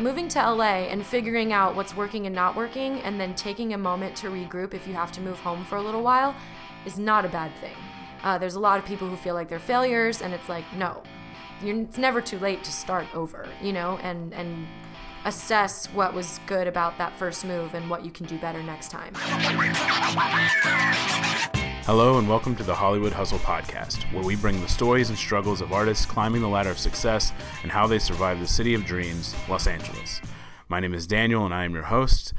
[0.00, 3.78] moving to LA and figuring out what's working and not working, and then taking a
[3.78, 6.34] moment to regroup if you have to move home for a little while,
[6.86, 7.76] is not a bad thing.
[8.22, 11.02] Uh, there's a lot of people who feel like they're failures, and it's like, no,
[11.62, 14.66] it's never too late to start over, you know, and and
[15.26, 18.90] assess what was good about that first move and what you can do better next
[18.90, 19.12] time.
[21.92, 25.60] Hello, and welcome to the Hollywood Hustle Podcast, where we bring the stories and struggles
[25.60, 27.32] of artists climbing the ladder of success
[27.64, 30.20] and how they survive the city of dreams, Los Angeles.
[30.68, 32.32] My name is Daniel, and I am your host.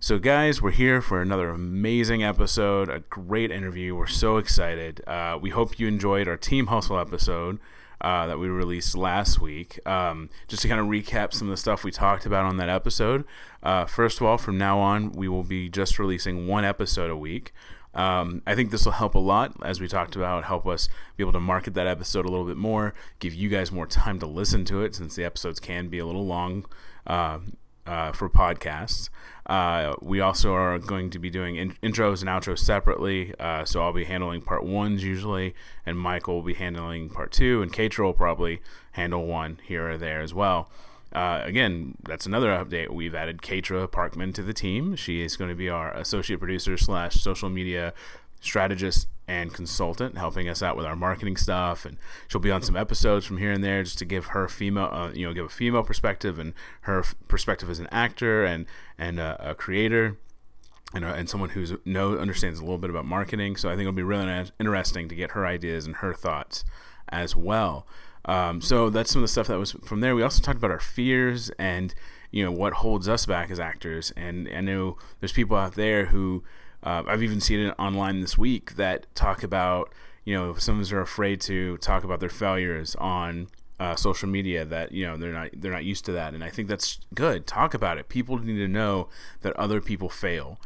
[0.00, 3.94] So, guys, we're here for another amazing episode, a great interview.
[3.94, 5.06] We're so excited.
[5.06, 7.60] Uh, we hope you enjoyed our Team Hustle episode.
[7.98, 9.80] Uh, that we released last week.
[9.86, 12.68] Um, just to kind of recap some of the stuff we talked about on that
[12.68, 13.24] episode.
[13.62, 17.16] Uh, first of all, from now on, we will be just releasing one episode a
[17.16, 17.54] week.
[17.96, 21.24] Um, I think this will help a lot, as we talked about, help us be
[21.24, 24.26] able to market that episode a little bit more, give you guys more time to
[24.26, 26.66] listen to it, since the episodes can be a little long
[27.06, 27.38] uh,
[27.86, 29.08] uh, for podcasts.
[29.46, 33.32] Uh, we also are going to be doing in- intros and outros separately.
[33.38, 35.54] Uh, so I'll be handling part ones usually,
[35.86, 38.60] and Michael will be handling part two, and Katra will probably
[38.92, 40.70] handle one here or there as well.
[41.16, 42.90] Uh, again, that's another update.
[42.90, 44.96] We've added Katra Parkman to the team.
[44.96, 47.94] She is going to be our associate producer slash social media
[48.42, 51.86] strategist and consultant, helping us out with our marketing stuff.
[51.86, 51.96] And
[52.28, 55.10] she'll be on some episodes from here and there, just to give her female, uh,
[55.12, 58.66] you know, give a female perspective and her f- perspective as an actor and
[58.98, 60.18] and a creator.
[60.94, 63.82] And, uh, and someone who's know understands a little bit about marketing, so I think
[63.82, 66.64] it'll be really interesting to get her ideas and her thoughts
[67.08, 67.86] as well.
[68.26, 70.14] Um, so that's some of the stuff that was from there.
[70.14, 71.94] We also talked about our fears and
[72.30, 74.12] you know what holds us back as actors.
[74.16, 76.42] And I know there's people out there who
[76.82, 79.92] uh, I've even seen it online this week that talk about
[80.24, 84.28] you know some of us are afraid to talk about their failures on uh, social
[84.28, 86.98] media that you know they're not they're not used to that and I think that's
[87.14, 89.08] good talk about it people need to know
[89.42, 90.58] that other people fail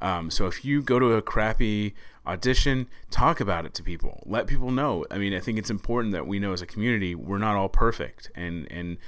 [0.00, 1.94] um, so if you go to a crappy
[2.28, 4.22] audition, talk about it to people.
[4.26, 5.04] Let people know.
[5.10, 7.68] I mean, I think it's important that we know as a community we're not all
[7.68, 8.98] perfect, and and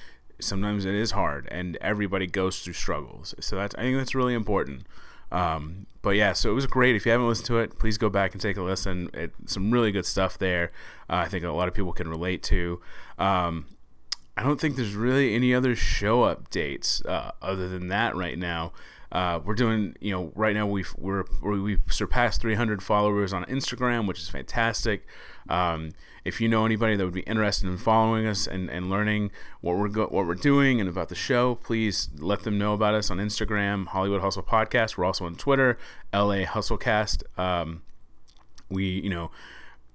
[0.41, 3.35] sometimes it is hard, and everybody goes through struggles.
[3.41, 4.87] So that's I think that's really important.
[5.33, 6.97] Um, but yeah, so it was great.
[6.97, 9.11] If you haven't listened to it, please go back and take a listen.
[9.15, 10.73] It, some really good stuff there.
[11.09, 12.81] Uh, I think a lot of people can relate to.
[13.19, 13.67] Um,
[14.37, 18.73] I don't think there's really any other show updates uh, other than that right now.
[19.13, 24.07] Uh, we're doing, you know, right now we've we're we've surpassed 300 followers on Instagram,
[24.07, 25.07] which is fantastic.
[25.49, 25.91] Um,
[26.25, 29.31] if you know anybody that would be interested in following us and, and learning
[29.63, 32.95] what we're go- what we're doing and about the show, please let them know about
[32.95, 34.97] us on Instagram, Hollywood Hustle Podcast.
[34.97, 35.79] We're also on Twitter,
[36.13, 37.23] LA Hustlecast.
[37.39, 37.83] Um,
[38.69, 39.31] we, you know,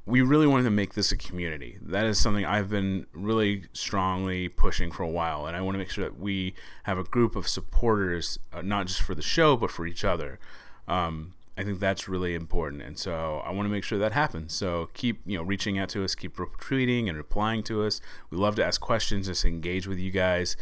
[0.06, 1.78] we really wanted to make this a community.
[1.82, 5.80] That is something I've been really strongly pushing for a while, and I want to
[5.80, 9.58] make sure that we have a group of supporters, uh, not just for the show,
[9.58, 10.40] but for each other.
[10.88, 14.54] Um, I think that's really important, and so I want to make sure that happens.
[14.54, 18.00] So keep you know reaching out to us, keep retweeting and replying to us.
[18.30, 20.56] We love to ask questions, just engage with you guys.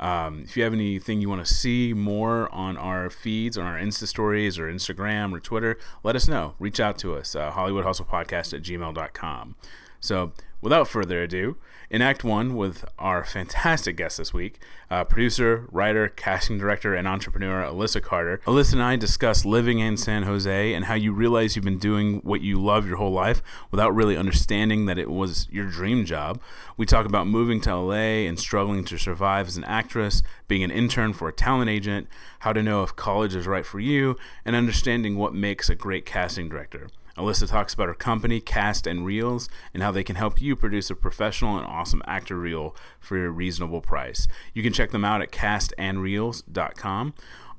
[0.00, 3.78] Um, if you have anything you want to see more on our feeds, on our
[3.78, 6.54] Insta stories or Instagram or Twitter, let us know.
[6.58, 9.54] Reach out to us, uh, HollywoodHustlePodcast at gmail.com.
[10.00, 11.56] So without further ado,
[11.90, 14.60] in Act One with our fantastic guest this week,
[14.90, 18.40] uh, producer, writer, casting director, and entrepreneur Alyssa Carter.
[18.46, 22.20] Alyssa and I discuss living in San Jose and how you realize you've been doing
[22.20, 26.40] what you love your whole life without really understanding that it was your dream job.
[26.76, 30.70] We talk about moving to LA and struggling to survive as an actress, being an
[30.70, 32.06] intern for a talent agent,
[32.40, 36.06] how to know if college is right for you, and understanding what makes a great
[36.06, 36.88] casting director.
[37.16, 40.90] Alyssa talks about her company, Cast and Reels, and how they can help you produce
[40.90, 44.28] a professional and awesome actor reel for a reasonable price.
[44.54, 47.14] You can check them out at castandreels.com.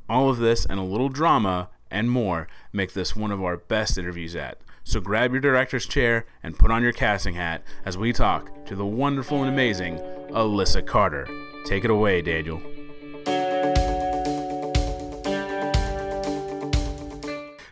[0.10, 3.98] All of this and a little drama and more make this one of our best
[3.98, 4.62] interviews yet.
[4.84, 8.76] So grab your director's chair and put on your casting hat as we talk to
[8.76, 9.98] the wonderful and amazing
[10.32, 11.28] Alyssa Carter.
[11.66, 12.62] Take it away, Daniel.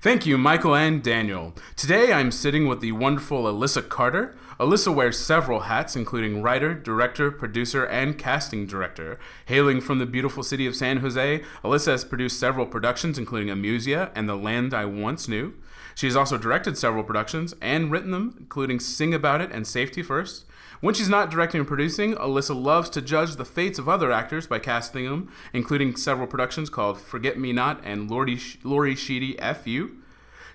[0.01, 1.53] Thank you, Michael and Daniel.
[1.75, 4.33] Today I'm sitting with the wonderful Alyssa Carter.
[4.57, 9.19] Alyssa wears several hats, including writer, director, producer, and casting director.
[9.47, 14.09] Hailing from the beautiful city of San Jose, Alyssa has produced several productions, including Amusia
[14.15, 15.53] and The Land I Once Knew.
[15.95, 20.01] She has also directed several productions and written them, including Sing About It and Safety
[20.01, 20.45] First.
[20.81, 24.47] When she's not directing or producing, Alyssa loves to judge the fates of other actors
[24.47, 29.97] by casting them, including several productions called Forget Me Not and Lori, Lori Sheedy F.U.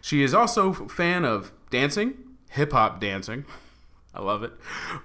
[0.00, 2.14] She is also a fan of dancing,
[2.50, 3.44] hip hop dancing,
[4.14, 4.52] I love it.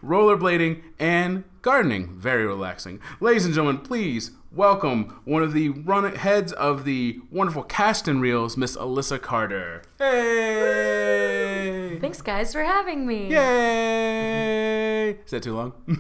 [0.04, 2.18] Rollerblading and gardening.
[2.18, 3.00] Very relaxing.
[3.20, 8.22] Ladies and gentlemen, please welcome one of the run heads of the wonderful Cast and
[8.22, 9.84] Reels, Miss Alyssa Carter.
[9.98, 11.98] Hey!
[12.00, 13.30] Thanks, guys, for having me.
[13.30, 15.10] Yay!
[15.26, 15.74] Is that too long?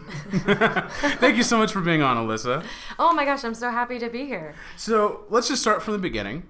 [1.19, 2.63] Thank you so much for being on, Alyssa.
[2.97, 4.56] Oh my gosh, I'm so happy to be here.
[4.77, 6.44] So let's just start from the beginning.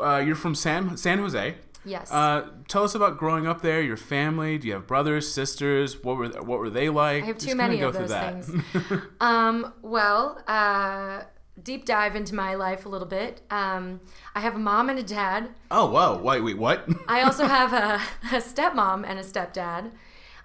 [0.00, 1.56] Uh, you're from San San Jose.
[1.88, 2.12] Yes.
[2.12, 3.80] Uh, tell us about growing up there.
[3.80, 4.58] Your family.
[4.58, 6.02] Do you have brothers, sisters?
[6.04, 7.22] What were what were they like?
[7.22, 8.62] I have Just too kinda many of those things.
[9.20, 11.22] um, well, uh,
[11.62, 13.42] deep dive into my life a little bit.
[13.50, 14.00] Um,
[14.34, 15.50] I have a mom and a dad.
[15.70, 16.18] oh wow!
[16.18, 16.86] Wait, wait, what?
[17.08, 18.00] I also have a,
[18.36, 19.90] a stepmom and a stepdad.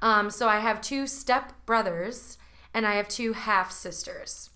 [0.02, 2.38] Um, so I have two step brothers
[2.74, 4.50] and I have two half sisters.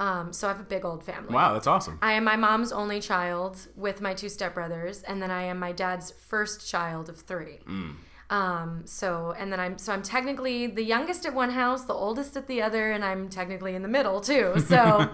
[0.00, 1.34] Um, so I have a big old family.
[1.34, 1.98] wow, that's awesome.
[2.00, 5.72] I am my mom's only child with my two stepbrothers, and then I am my
[5.72, 7.58] dad's first child of three.
[8.30, 12.36] Um, so and then I'm so I'm technically the youngest at one house, the oldest
[12.36, 14.54] at the other, and I'm technically in the middle too.
[14.70, 15.10] So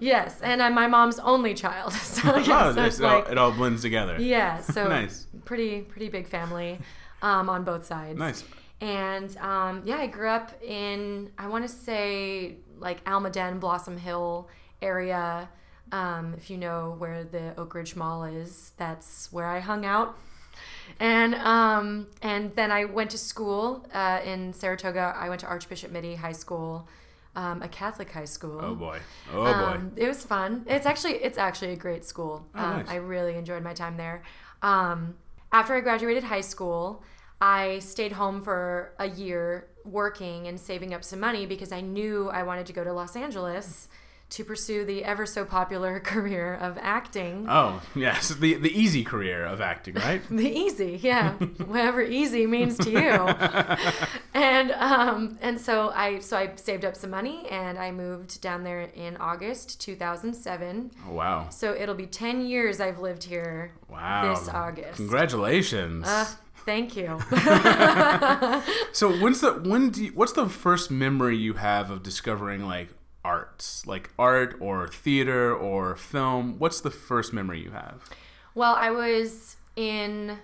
[0.00, 1.92] yes, and I'm my mom's only child.
[2.18, 4.20] So, yeah, oh, so it's it, all, like it all blends together.
[4.20, 5.26] yeah, so Nice.
[5.46, 6.78] pretty pretty big family
[7.22, 8.18] um, on both sides.
[8.18, 8.44] Nice.
[8.80, 14.48] And um, yeah, I grew up in I want to say like Almaden, Blossom Hill
[14.80, 15.48] area.
[15.90, 20.16] Um, if you know where the Oakridge Mall is, that's where I hung out.
[21.00, 25.14] And um, and then I went to school uh, in Saratoga.
[25.16, 26.88] I went to Archbishop Mitty High School,
[27.36, 28.60] um, a Catholic high school.
[28.62, 28.98] Oh boy.
[29.32, 29.50] Oh boy.
[29.50, 30.64] Um, it was fun.
[30.66, 32.46] It's actually it's actually a great school.
[32.54, 32.88] Oh, um, nice.
[32.88, 34.22] I really enjoyed my time there.
[34.62, 35.16] Um,
[35.52, 37.02] after I graduated high school,
[37.40, 42.28] I stayed home for a year working and saving up some money because I knew
[42.28, 43.88] I wanted to go to Los Angeles
[44.30, 47.46] to pursue the ever so popular career of acting.
[47.48, 50.20] Oh yes, the the easy career of acting, right?
[50.30, 52.98] The easy, yeah, whatever easy means to you.
[54.34, 58.64] and um, and so I so I saved up some money and I moved down
[58.64, 60.90] there in August 2007.
[61.08, 61.48] Oh, wow.
[61.48, 64.34] So it'll be 10 years I've lived here Wow.
[64.34, 64.96] this August.
[64.96, 66.06] Congratulations.
[66.06, 66.26] Uh,
[66.68, 67.18] thank you.
[68.92, 72.88] So when's the when do you, what's the first memory you have of discovering like
[73.24, 76.58] arts, like art or theater or film?
[76.58, 78.02] What's the first memory you have?
[78.54, 80.38] well, I was in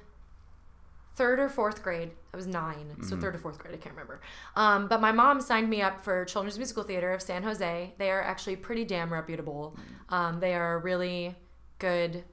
[1.16, 2.10] third or fourth grade.
[2.32, 3.74] I was 9 so third or fourth grade.
[3.74, 4.20] I can't remember.
[4.56, 7.94] Um, but my mom signed me up for Children's Musical Theater of San Jose.
[7.98, 9.76] They are actually pretty damn reputable.
[10.08, 11.36] Um, they are really
[11.78, 12.24] good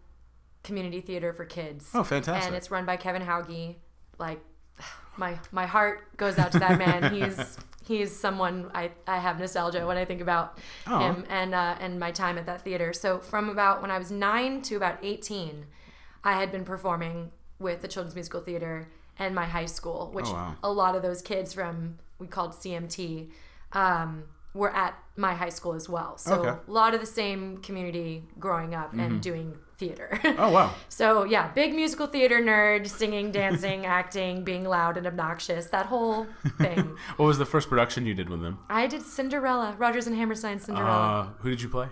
[0.64, 1.90] community theater for kids.
[1.94, 2.48] Oh, fantastic.
[2.48, 3.76] And it's run by Kevin Hauge.
[4.20, 4.40] Like
[5.18, 7.14] my my heart goes out to that man.
[7.14, 11.00] He's he's someone I, I have nostalgia when I think about Oh.
[11.00, 12.94] him and uh, and my time at that theater.
[12.94, 15.66] So from about when I was nine to about eighteen,
[16.24, 18.88] I had been performing with the Children's Musical Theater
[19.20, 20.56] and my high school, which Oh, wow.
[20.64, 23.30] a lot of those kids from we called CMT
[23.74, 24.24] um,
[24.54, 26.18] were at my high school as well.
[26.18, 26.60] So Okay.
[26.68, 30.20] a lot of the same community growing up and doing theater.
[30.42, 30.74] Oh wow.
[30.90, 36.26] So yeah, big musical theater nerd, singing, dancing, acting, being loud and obnoxious, that whole
[36.58, 36.96] thing.
[37.18, 38.60] What was the first production you did with them?
[38.70, 41.08] I did Cinderella, Rodgers and Hammerstein's Cinderella.
[41.22, 41.88] Uh, who did you play?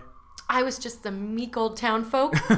[0.52, 2.32] I was just the meek old town folk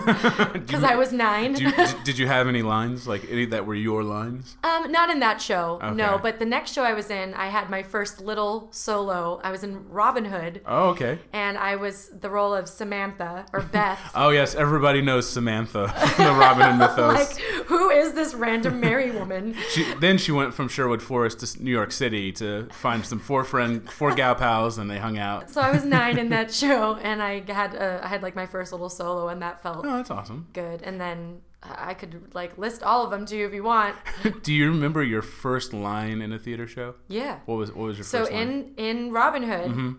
[0.54, 1.52] because I was nine.
[1.52, 1.72] Did you,
[2.04, 4.56] did, you have any lines like any that were your lines?
[4.64, 6.18] Um, not in that show, no.
[6.20, 9.40] But the next show I was in, I had my first little solo.
[9.44, 11.18] I was in Robin Hood, Oh okay.
[11.34, 14.00] and I was the role of Samantha or Beth.
[14.14, 17.14] Oh yes, everybody knows Samantha, the Robin Hood mythos.
[17.14, 19.54] like, who is this random merry woman?
[19.70, 23.44] She, then she went from Sherwood Forest to New York City to find some four
[23.44, 25.50] friend, four gal pals, and they hung out.
[25.50, 28.46] So I was nine in that show, and I had uh, I had like my
[28.46, 30.46] first little solo, and that felt Oh, that's awesome.
[30.52, 30.82] good.
[30.82, 33.96] And then I could like list all of them too if you want.
[34.42, 36.94] Do you remember your first line in a theater show?
[37.08, 37.38] Yeah.
[37.46, 38.48] What was what was your So first line?
[38.48, 38.78] Mm-hmm.
[38.78, 39.96] in in Robin Hood,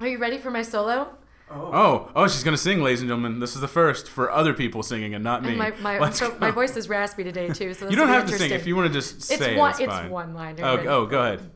[0.00, 1.16] are you ready for my solo?
[1.50, 3.38] Oh, oh, she's gonna sing, ladies and gentlemen.
[3.38, 5.50] This is the first for other people singing and not me.
[5.50, 6.38] And my my, Let's so go.
[6.38, 7.74] my voice is raspy today too.
[7.74, 9.70] So this You don't have to sing if you want to just It's say one.
[9.70, 9.72] it.
[9.72, 10.10] It's, It's fine.
[10.10, 10.56] one line.
[10.60, 11.50] Oh, oh, go ahead.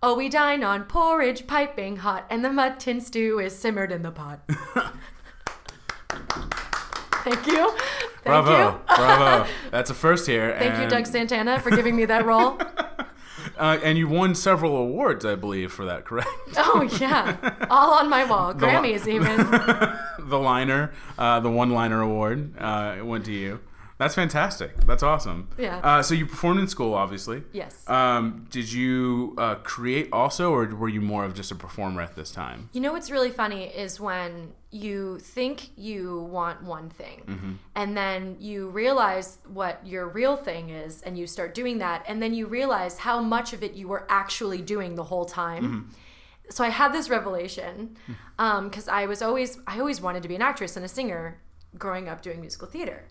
[0.00, 4.12] Oh, we dine on porridge piping hot, and the mutton stew is simmered in the
[4.12, 4.40] pot.
[7.24, 7.70] Thank you.
[7.72, 8.80] Thank Bravo, you.
[8.96, 9.48] bravo.
[9.70, 10.54] That's a first here.
[10.58, 12.58] Thank you, Doug Santana, for giving me that role.
[13.56, 16.04] Uh, and you won several awards, I believe, for that.
[16.04, 16.28] Correct?
[16.58, 17.36] Oh yeah,
[17.68, 18.52] all on my wall.
[18.52, 19.36] li- Grammys even.
[20.28, 23.58] the liner, uh, the one-liner award, uh, went to you.
[23.98, 24.86] That's fantastic.
[24.86, 25.48] That's awesome.
[25.58, 25.78] Yeah.
[25.82, 27.42] Uh, so you performed in school, obviously.
[27.52, 27.82] Yes.
[27.88, 32.14] Um, did you uh, create also, or were you more of just a performer at
[32.14, 32.70] this time?
[32.72, 37.52] You know what's really funny is when you think you want one thing Mm-hmm.
[37.74, 42.22] and then you realize what your real thing is and you start doing that and
[42.22, 45.64] then you realize how much of it you were actually doing the whole time.
[45.64, 45.90] Mm-hmm.
[46.50, 47.96] So I had this revelation
[48.36, 51.40] because I was always I always wanted to be an actress and a singer
[51.76, 53.04] growing up doing musical theater.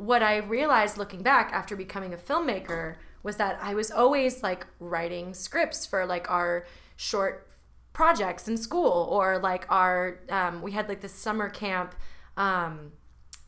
[0.00, 4.66] What I realized looking back after becoming a filmmaker was that I was always like
[4.78, 6.64] writing scripts for like our
[6.96, 7.46] short
[7.92, 11.94] projects in school or like our um, we had like this summer camp
[12.38, 12.92] um,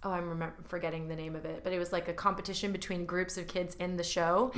[0.05, 3.05] oh i'm remember, forgetting the name of it but it was like a competition between
[3.07, 4.51] groups of kids in the show.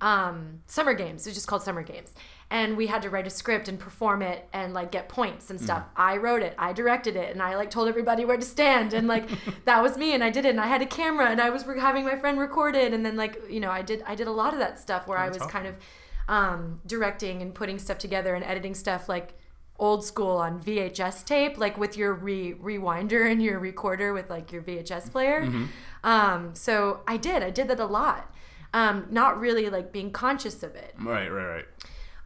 [0.00, 1.26] Um, summer games.
[1.26, 2.14] It was just called summer games.
[2.50, 5.60] And we had to write a script and perform it and like get points and
[5.60, 5.84] stuff.
[5.96, 6.54] I wrote it.
[6.58, 7.32] I directed it.
[7.32, 8.92] And i like told everybody where to stand.
[8.92, 9.28] And like
[9.64, 10.14] that was me.
[10.14, 10.50] And i did it.
[10.50, 11.26] And i had a camera.
[11.26, 13.82] And i was re- having my friend record it and then like you know i
[13.82, 15.74] did i did a lot of that stuff where i was That's kind of
[16.28, 19.34] um, directing and putting stuff together and editing stuff like
[19.80, 24.52] old school on VHS tape, like with your re- rewinder and your recorder with like
[24.52, 25.50] your VHS player.
[26.04, 28.32] Um, so I did, I did that a lot.
[28.72, 30.94] Um, not really like being conscious of it.
[31.00, 31.64] Right, right, right.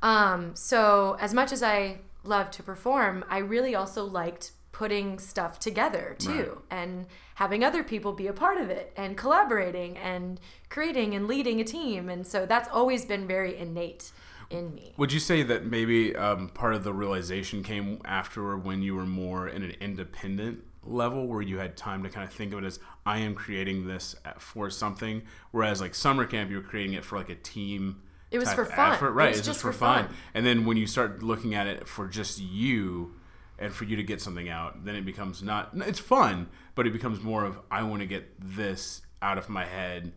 [0.02, 5.60] Um, so as much as I love to perform, I really also liked putting stuff
[5.60, 7.06] together too and
[7.36, 11.64] having other people be a part of it and collaborating and creating and leading a
[11.64, 12.08] team.
[12.08, 14.10] And so that's always been very innate
[14.54, 14.94] in me.
[14.96, 19.06] Would you say that maybe um, part of the realization came after when you were
[19.06, 22.66] more in an independent level where you had time to kind of think of it
[22.66, 27.04] as I am creating this for something, whereas like summer camp you were creating it
[27.04, 28.02] for like a team.
[28.30, 28.92] It was for fun.
[28.92, 29.08] effort.
[29.08, 29.28] It right?
[29.28, 30.06] was it's just for fun.
[30.06, 30.14] fun.
[30.34, 33.14] And then when you start looking at it for just you,
[33.58, 35.70] and for you to get something out, then it becomes not.
[35.74, 39.64] It's fun, but it becomes more of I want to get this out of my
[39.64, 40.12] head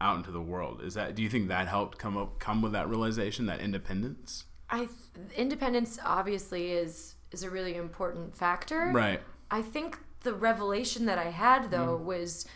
[0.00, 0.82] out into the world.
[0.82, 1.14] Is that?
[1.14, 4.44] Do you think that helped come up come with that realization, that independence?
[4.68, 4.90] I th-
[5.36, 8.90] independence obviously is is a really important factor.
[8.92, 9.20] Right.
[9.50, 12.46] I think the revelation that I had though was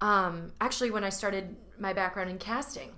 [0.00, 2.90] um, actually when I started my background in casting.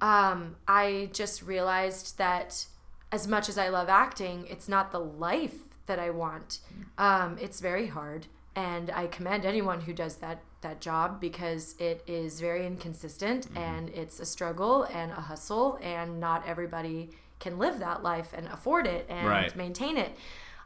[0.00, 2.66] Um, I just realized that
[3.10, 6.60] as much as I love acting, it's not the life that I want.
[6.98, 8.26] Um, it's very hard,
[8.58, 13.90] and I commend anyone who does that that job because it is very inconsistent and
[13.90, 18.84] it's a struggle and a hustle, and not everybody can live that life and afford
[18.88, 19.54] it and Right.
[19.54, 20.10] maintain it.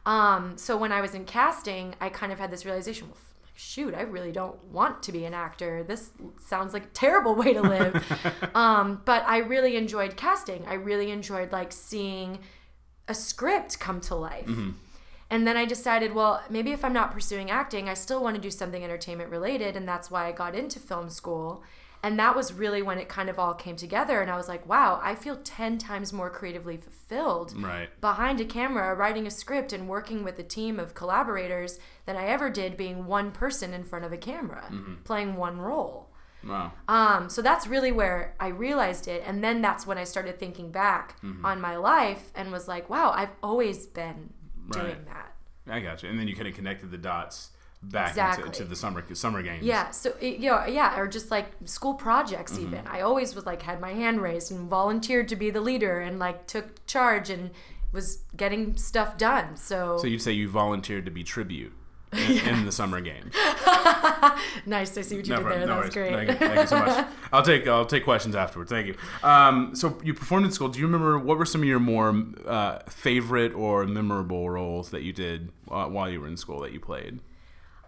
[0.07, 3.07] Um, so when I was in casting, I kind of had this realization.
[3.09, 3.17] Well,
[3.53, 5.83] shoot, I really don't want to be an actor.
[5.83, 6.09] This
[6.41, 7.93] sounds like a terrible way to live.
[8.55, 10.65] um, but I really enjoyed casting.
[10.65, 12.39] I really enjoyed like seeing
[13.07, 14.49] a script come to life.
[15.33, 18.41] And then I decided, well, maybe if I'm not pursuing acting, I still want to
[18.41, 19.75] do something entertainment related.
[19.75, 21.63] And that's why I got into film school.
[22.03, 24.21] And that was really when it kind of all came together.
[24.21, 27.89] And I was like, wow, I feel 10 times more creatively fulfilled Right.
[27.99, 32.25] behind a camera, writing a script, and working with a team of collaborators than I
[32.25, 34.71] ever did being one person in front of a camera,
[35.03, 36.09] playing one role.
[36.45, 36.73] Wow.
[36.87, 39.23] Um, so that's really where I realized it.
[39.25, 43.11] And then that's when I started thinking back on my life and was like, wow,
[43.15, 44.33] I've always been
[44.71, 45.05] doing Right.
[45.07, 45.35] that.
[45.67, 46.09] I got you.
[46.09, 47.51] And then you kind of connected the dots
[47.81, 48.45] back Exactly.
[48.45, 49.63] into, the summer summer games.
[49.63, 49.91] Yeah.
[49.91, 52.67] So, it, you know, yeah, or just like school projects, Mm-hmm.
[52.75, 52.87] even.
[52.87, 56.17] I always was like, had my hand raised and volunteered to be the leader and
[56.19, 57.51] like took charge and
[57.91, 59.55] was getting stuff done.
[59.57, 61.73] So, So you'd say you volunteered to be tribute
[62.17, 63.33] in, in the summer games.
[64.65, 64.97] nice.
[64.97, 65.59] I see what you No did problem.
[65.59, 65.67] there.
[65.67, 66.13] No that was great.
[66.13, 67.07] Thank you, thank you so much.
[67.33, 68.71] I'll take I'll take questions afterwards.
[68.71, 68.95] Thank you.
[69.23, 70.69] Um, so you performed in school.
[70.69, 75.03] Do you remember what were some of your more uh, favorite or memorable roles that
[75.03, 77.19] you did uh, while you were in school that you played?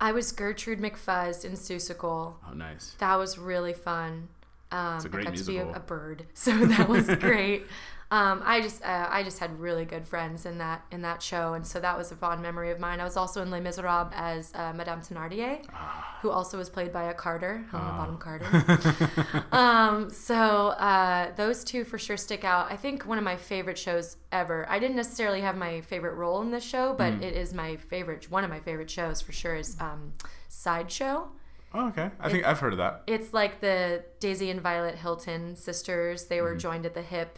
[0.02, 2.34] I was Gertrude McFuzz in Seussical.
[2.50, 2.96] Oh, nice.
[3.00, 4.28] That was really fun.
[4.72, 7.66] Um, a great I got to be a, a bird, so that was great.
[8.12, 11.54] Um, I just uh, I just had really good friends in that in that show,
[11.54, 13.00] and so that was a fond memory of mine.
[13.00, 16.20] I was also in Les Miserables as uh, Madame Thénardier, Ah.
[16.22, 19.44] who also was played by a Carter, Helena Bonham Carter.
[19.52, 22.72] um, so uh, those two for sure stick out.
[22.72, 24.66] I think one of my favorite shows ever.
[24.70, 27.24] I didn't necessarily have my favorite role in this show, but Mm.
[27.24, 28.30] it is my favorite.
[28.30, 30.14] One of my favorite shows for sure is um,
[30.48, 31.30] Sideshow.
[31.74, 32.10] Oh, okay.
[32.20, 33.04] I think I've heard of that.
[33.08, 36.26] It's like the Daisy and Violet Hilton sisters.
[36.26, 37.38] They were joined at the hip,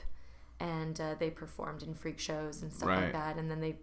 [0.59, 3.03] and uh, they performed in freak shows and stuff Right.
[3.03, 3.37] like that.
[3.37, 3.75] And then they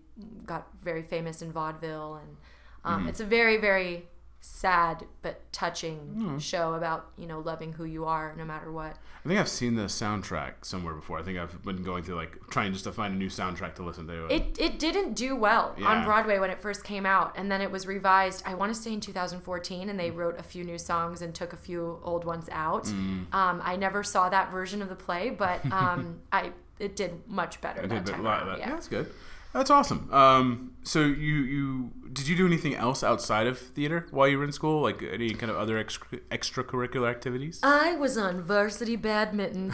[0.46, 2.36] got very famous in vaudeville, and
[2.84, 3.08] um, Mm-hmm.
[3.08, 4.08] it's a very very
[4.46, 6.36] sad but touching Hmm.
[6.36, 8.98] show about you know loving who you are no matter what.
[9.24, 11.18] I think I've seen the soundtrack somewhere before.
[11.18, 13.82] I think I've been going through like trying just to find a new soundtrack to
[13.82, 14.26] listen to.
[14.26, 15.86] It it didn't do well Yeah.
[15.86, 18.42] on Broadway when it first came out, and then it was revised.
[18.44, 20.16] I want to say in 2014, and they Mm.
[20.16, 22.84] wrote a few new songs and took a few old ones out.
[22.84, 23.32] Mm.
[23.32, 27.60] Um, I never saw that version of the play, but um, I it did much
[27.60, 28.58] better I that did time a lot that.
[28.58, 28.68] Yeah.
[28.68, 28.74] Yeah.
[28.74, 29.10] that's good.
[29.54, 30.12] That's awesome.
[30.12, 34.44] Um, so you you did you do anything else outside of theater while you were
[34.44, 34.82] in school?
[34.82, 37.60] Like any kind of other extra, extracurricular activities?
[37.62, 39.72] I was on varsity badminton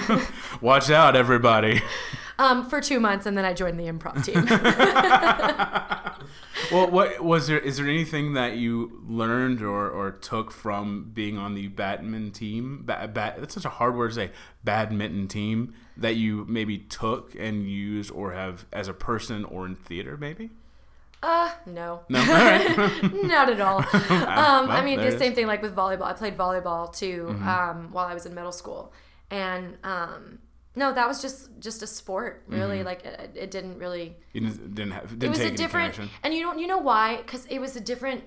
[0.62, 1.82] Watch out, everybody.
[2.38, 4.46] um, for two months, and then I joined the improv team.
[6.72, 7.58] well, what was there?
[7.58, 12.82] Is there anything that you learned or, or took from being on the badminton team?
[12.84, 14.30] Ba- ba- that's such a hard word to say.
[14.64, 19.74] Badminton team that you maybe took and used or have as a person or in
[19.76, 20.50] theater, maybe.
[21.22, 22.00] Uh, no.
[22.08, 23.02] No, right.
[23.24, 23.78] Not at all.
[24.38, 26.02] Um, I mean, the same thing like with volleyball.
[26.04, 27.48] I played volleyball too Mm-hmm.
[27.48, 28.92] um, while I was in middle school,
[29.30, 30.38] and um,
[30.78, 32.44] no, that was just just a sport.
[32.46, 34.16] Really, like it, it didn't really.
[34.32, 36.18] you didn't, didn't have didn't It was a different, connection.
[36.22, 37.16] and you don't you know why?
[37.16, 38.22] Because it was a different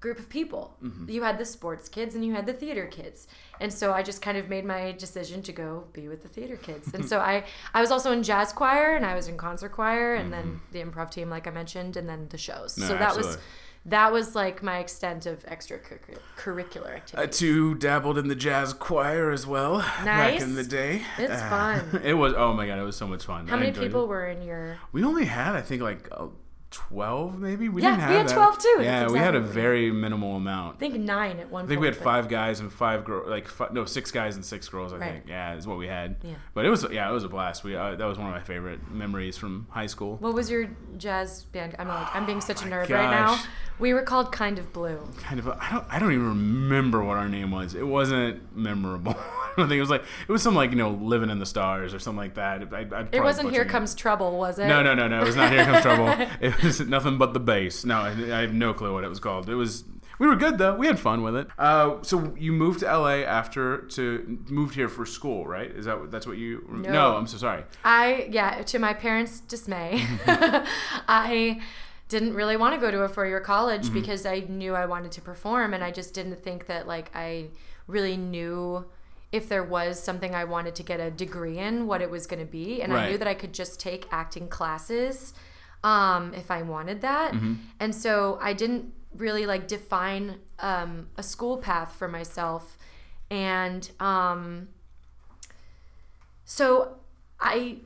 [0.00, 0.76] group of people.
[0.84, 1.08] Mm-hmm.
[1.08, 3.26] You had the sports kids and you had the theater kids,
[3.58, 6.56] and so I just kind of made my decision to go be with the theater
[6.56, 6.92] kids.
[6.92, 10.14] And so I I was also in jazz choir and I was in concert choir
[10.14, 12.72] and then the improv team, like I mentioned, and then the shows.
[12.74, 12.82] Mm-hmm.
[12.82, 13.38] No, so that was.
[13.86, 17.14] That was like my extent of extracurricular I activities.
[17.14, 21.02] I too dabbled in the jazz choir as well back in the day.
[21.18, 22.00] It's Uh, fun.
[22.04, 22.34] It was.
[22.36, 23.46] Oh my god, it was so much fun.
[23.46, 24.08] How I many people It.
[24.08, 24.78] were in your?
[24.92, 26.08] We only had, I think, like
[26.80, 27.68] uh, twelve, maybe.
[27.68, 28.34] We Yeah, didn't have we had that.
[28.34, 28.76] 12 too.
[28.80, 30.76] Yeah, we had a exactly very minimal amount.
[30.76, 31.64] I think nine at one point.
[31.64, 34.44] I think we had five guys and five girls, like fi- no, six guys and
[34.44, 34.92] six girls.
[34.92, 35.12] I Right.
[35.12, 35.24] think.
[35.28, 36.16] Yeah, is what we had.
[36.22, 36.34] Yeah.
[36.54, 37.64] But it was yeah, it was a blast.
[37.64, 40.16] We uh, that was one of my favorite memories from high school.
[40.16, 41.74] What was your jazz band?
[41.78, 43.40] I'm like, I'm being such a Oh my nerd right now.
[43.78, 45.00] We were called Kind of Blue.
[45.18, 47.74] kind of I don't I don't even remember what our name was.
[47.74, 49.16] It wasn't memorable.
[49.18, 51.46] I don't think it was like it was some like you know living in the
[51.46, 52.72] stars or something like that.
[52.72, 54.66] I, It wasn't Here butchering Comes Trouble, was it?
[54.66, 55.20] No, no, no, no.
[55.22, 56.08] It was not Here Comes Trouble.
[56.40, 57.84] It was nothing but the bass.
[57.84, 59.48] No, I, I have no clue what it was called.
[59.48, 59.84] It was.
[60.18, 60.76] We were good though.
[60.76, 61.48] We had fun with it.
[61.58, 65.68] Uh, so you moved to LA after to moved here for school, right?
[65.70, 66.64] Is that that's what you?
[66.70, 67.16] No.
[67.16, 67.64] I'm so sorry.
[67.84, 70.06] I yeah, to my parents' dismay,
[71.08, 71.60] I
[72.08, 73.94] didn't really want to go to a four-year college Mm-hmm.
[73.94, 77.48] because I knew I wanted to perform, and I just didn't think that like I
[77.86, 78.84] really knew
[79.32, 82.38] if there was something I wanted to get a degree in, what it was going
[82.38, 85.34] to be, and I knew that I could just take acting classes
[85.84, 87.54] um, if I wanted that, Mm-hmm.
[87.78, 92.76] and so I didn't really like define um, a school path for myself,
[93.30, 94.68] and um,
[96.44, 96.96] so
[97.40, 97.78] I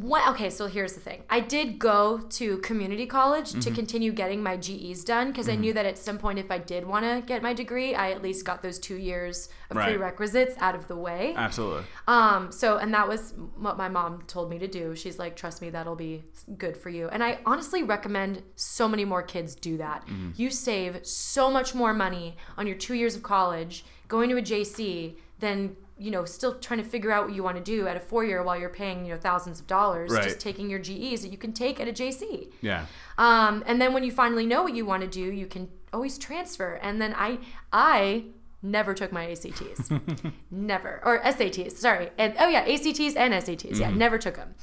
[0.00, 1.22] what, okay, so here's the thing.
[1.30, 3.74] I did go to community college to Mm-hmm.
[3.74, 6.86] continue getting my GEs done because I knew that at some point, if I did
[6.86, 9.94] want to get my degree, I at least got those two years of Right.
[9.96, 11.34] prerequisites out of the way.
[11.36, 11.84] Absolutely.
[12.08, 14.96] Um, so, and that was what my mom told me to do.
[14.96, 16.24] She's like, trust me, that'll be
[16.58, 17.08] good for you.
[17.08, 20.06] And I honestly recommend so many more kids do that.
[20.36, 24.42] You save so much more money on your two years of college going to a
[24.42, 27.96] JC than you know still trying to figure out what you want to do at
[27.96, 30.24] a four year while you're paying you know thousands of dollars Right.
[30.24, 32.48] just taking your GEs that you can take at a JC.
[32.60, 32.86] Yeah.
[33.18, 36.18] Um, and then when you finally know what you want to do, you can always
[36.18, 36.74] transfer.
[36.82, 37.38] And then I
[37.72, 38.24] I
[38.62, 39.90] never took my ACTs,
[40.50, 41.72] never or SATs.
[41.72, 43.62] Sorry, and oh yeah, ACTs and SATs.
[43.72, 43.80] Mm-hmm.
[43.80, 44.54] Yeah, never took them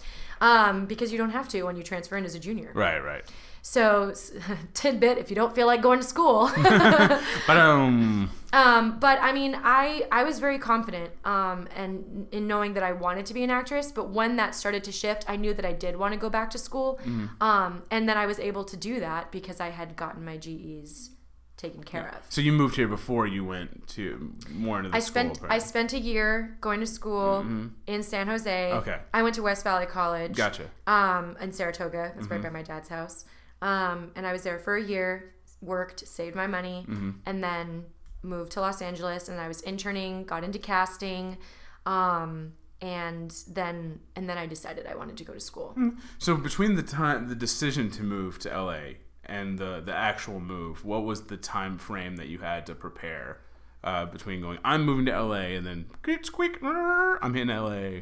[0.41, 2.71] um, because you don't have to when you transfer in as a junior.
[2.73, 2.99] Right.
[2.99, 3.23] Right.
[3.61, 4.13] So
[4.73, 6.49] tidbit: if you don't feel like going to school.
[7.47, 8.31] But um.
[8.53, 12.91] Um, but I mean, I I was very confident um, and in knowing that I
[12.91, 13.93] wanted to be an actress.
[13.93, 16.49] But when that started to shift, I knew that I did want to go back
[16.51, 17.41] to school, Mm-hmm.
[17.41, 21.11] um, and then I was able to do that because I had gotten my GEs
[21.55, 22.25] taken care of.
[22.29, 25.11] So you moved here before you went to more into the I school.
[25.33, 25.39] spent.
[25.49, 27.45] I spent a year going to school
[27.87, 28.51] in San Jose.
[28.69, 28.79] Mm-hmm.
[28.79, 28.97] Okay.
[29.13, 30.35] I went to West Valley College.
[30.35, 30.65] Gotcha.
[30.87, 32.11] Um, in Saratoga.
[32.15, 32.33] That's Mm-hmm.
[32.33, 33.23] right by my dad's house.
[33.61, 37.11] Um, and I was there for a year, worked, saved my money, Mm-hmm.
[37.25, 37.85] and then
[38.23, 39.29] moved to Los Angeles.
[39.29, 41.37] And I was interning, got into casting,
[41.85, 45.75] um, and then and then I decided I wanted to go to school.
[46.17, 48.79] So between the time the decision to move to LA
[49.25, 53.37] and the the actual move, what was the time frame that you had to prepare
[53.83, 58.01] uh, between going I'm moving to LA and then squeak squeak I'm in LA.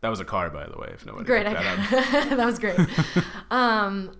[0.00, 0.90] That was a car, by the way.
[0.94, 2.78] If nobody Great, picked I, that that was great.
[3.50, 4.16] um,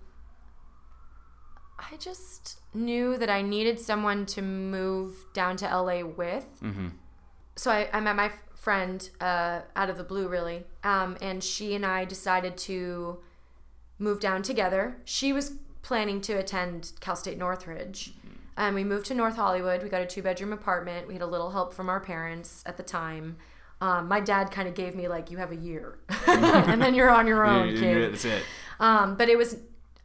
[1.79, 6.47] I just knew that I needed someone to move down to LA with.
[6.62, 6.88] Mm-hmm.
[7.57, 11.75] So I, I met my friend uh, out of the blue, really, um, and she
[11.75, 13.19] and I decided to
[13.99, 14.97] move down together.
[15.05, 18.12] She was planning to attend Cal State Northridge,
[18.57, 19.83] And we moved to North Hollywood.
[19.83, 21.07] We got a two bedroom apartment.
[21.07, 23.37] We had a little help from our parents at the time.
[23.81, 27.11] Um, my dad kind of gave me like, you have a year, and then you're
[27.11, 28.12] on your own, Yeah, kid.
[28.12, 28.43] That's it.
[28.81, 29.57] Um, but it was,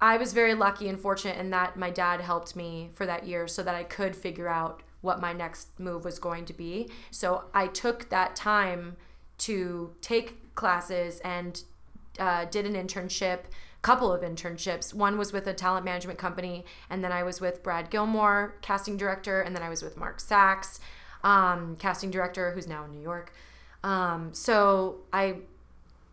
[0.04, 3.48] I was very lucky and fortunate in that my dad helped me for that year
[3.48, 6.90] so that I could figure out what my next move was going to be.
[7.10, 8.98] So I took that time
[9.38, 11.64] to take classes and
[12.20, 13.44] uh, did an internship,
[13.82, 14.94] couple of internships.
[14.94, 18.98] One was with a talent management company, and then I was with Brad Gilmore, casting
[18.98, 20.82] director, and then I was with Mark Sachs,
[21.24, 23.32] um, casting director, who's now in New York.
[23.86, 25.38] Um, so I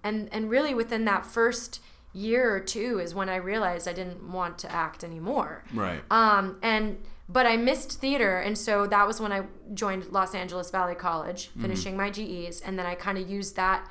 [0.05, 1.81] and and really within that first
[2.13, 5.65] year or two is when I realized I didn't want to act anymore.
[5.73, 6.03] Right.
[6.11, 10.71] Um, and but I missed theater, and so that was when I joined Los Angeles
[10.71, 13.89] Valley College, finishing my GEs, and then I kind of used that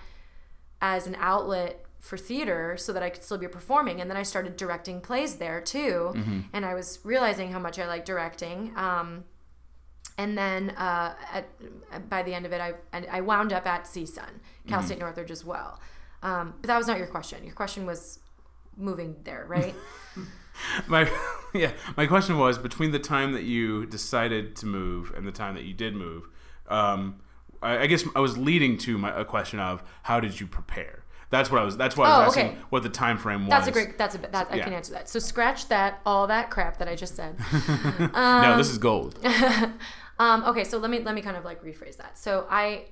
[0.81, 4.01] as an outlet for theater so that I could still be performing.
[4.01, 6.11] And then I started directing plays there too,
[6.51, 8.73] and I was realizing how much I like directing.
[8.75, 9.23] Um,
[10.17, 13.85] and then uh, at, by the end of it, I and I wound up at
[13.85, 15.79] CSUN, Cal State Northridge as well.
[16.21, 17.43] Um, but that was not your question.
[17.43, 18.19] Your question was
[18.77, 19.75] moving there, right?
[20.87, 21.09] My
[21.53, 25.55] yeah, my question was between the time that you decided to move and the time
[25.55, 26.27] that you did move.
[26.67, 27.21] Um,
[27.61, 31.05] I, I guess I was leading to my a question of how did you prepare?
[31.29, 31.77] That's what I was.
[31.77, 32.57] That's why I was Oh, asking okay.
[32.71, 33.51] what the time frame was.
[33.51, 33.97] That's a great.
[33.97, 34.17] That's a.
[34.17, 34.63] That I Yeah.
[34.65, 35.07] can answer that.
[35.07, 36.01] So scratch that.
[36.05, 37.37] All that crap that I just said.
[38.13, 39.17] no, this is gold.
[40.19, 42.17] Um, okay, so let me let me kind of like rephrase that.
[42.17, 42.85] So I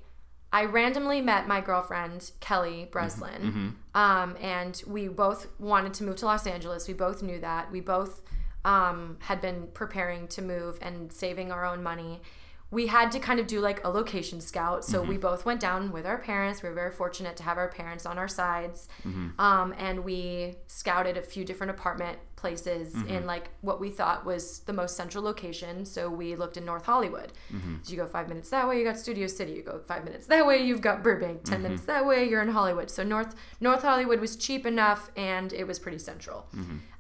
[0.52, 6.26] I randomly met my girlfriend Kelly Breslin, um, and we both wanted to move to
[6.26, 6.88] Los Angeles.
[6.88, 7.72] We both knew that.
[7.72, 8.22] We both
[8.64, 12.22] um, had been preparing to move and saving our own money.
[12.70, 14.84] We had to kind of do like a location scout.
[14.84, 15.22] So we mm-hmm.
[15.22, 16.62] both went down with our parents.
[16.62, 19.40] We were very fortunate to have our parents on our sides, mm-hmm.
[19.40, 23.26] um, and we scouted a few different apartment places in mm-hmm.
[23.26, 25.86] like what we thought was the most central location.
[25.86, 27.34] So we looked in North Hollywood.
[27.82, 29.54] So you go five minutes that way, you got Studio City.
[29.54, 31.44] You go five minutes that way, you've got Burbank.
[31.44, 32.90] 10 minutes that way, you're in Hollywood.
[32.92, 36.48] So North North Hollywood was cheap enough, and it was pretty central.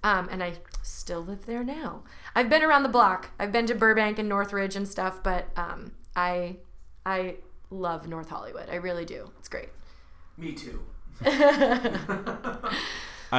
[0.03, 2.03] Um, and I still live there now.
[2.38, 3.32] I've been around the block.
[3.39, 6.58] I've been to Burbank and Northridge and stuff, but um, I
[7.04, 7.38] I
[7.71, 8.69] love North Hollywood.
[8.69, 9.32] I really do.
[9.39, 9.69] It's great.
[10.38, 10.84] Me too.
[11.26, 12.69] I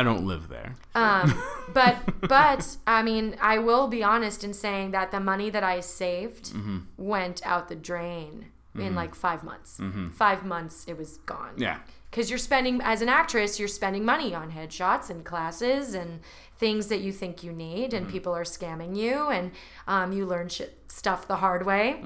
[0.03, 0.75] don't live there.
[0.97, 1.41] Um,
[1.73, 5.79] but but I mean, I will be honest in saying that the money that I
[5.79, 6.53] saved
[6.97, 9.81] went out the drain in like five months.
[10.13, 11.55] Five months, it was gone.
[11.57, 11.79] Yeah.
[12.19, 16.19] Because you're spending, as an actress, you're spending money on headshots and classes and
[16.57, 19.53] things that you think you need, and people are scamming you, and
[19.87, 22.01] um, you learn shit, stuff the hard way.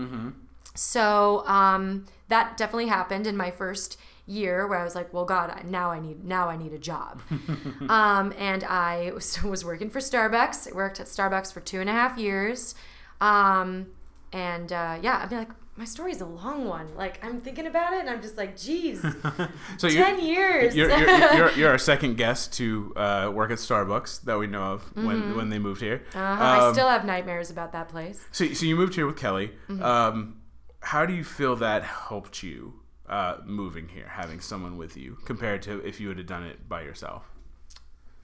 [0.75, 5.65] So um, that definitely happened in my first year, where I was like, "Well, God,
[5.65, 7.23] now I need now I need a job."
[7.89, 10.71] um, and I was, was working for Starbucks.
[10.71, 12.75] I worked at Starbucks for two and a half years,
[13.23, 13.87] um,
[14.31, 16.95] and uh, yeah, I mean, like my story's a long one.
[16.97, 19.01] Like I'm thinking about it, and I'm just like, "Geez,
[19.79, 23.59] So ten years." You're, you're, you're, you're, you're our second guest to uh, work at
[23.59, 26.05] Starbucks that we know of when when they moved here.
[26.15, 26.21] Uh-huh.
[26.45, 28.27] I Um, still have nightmares about that place.
[28.33, 29.53] So, so you moved here with Kelly.
[29.69, 29.83] Mm-hmm.
[29.83, 30.37] Um,
[30.81, 35.63] how do you feel that helped you uh, moving here, having someone with you, compared
[35.63, 37.31] to if you would have done it by yourself?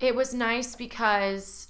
[0.00, 1.68] It was nice because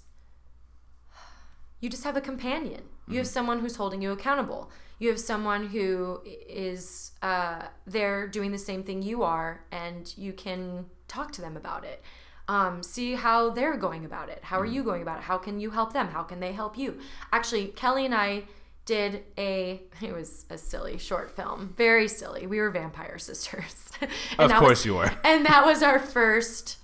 [1.80, 2.82] you just have a companion.
[3.06, 4.70] You have someone who's holding you accountable.
[4.98, 10.32] You have someone who is uh, there doing the same thing you are, and you
[10.32, 12.02] can talk to them about it.
[12.48, 14.40] Um, see how they're going about it.
[14.42, 15.24] How are you going about it?
[15.24, 16.08] How can you help them?
[16.08, 16.98] How can they help you?
[17.32, 18.44] Actually, Kelly and I
[18.86, 23.92] did a it was a silly short film very silly we were vampire sisters
[24.38, 25.12] and Of course was- you were.
[25.24, 26.77] and that was our first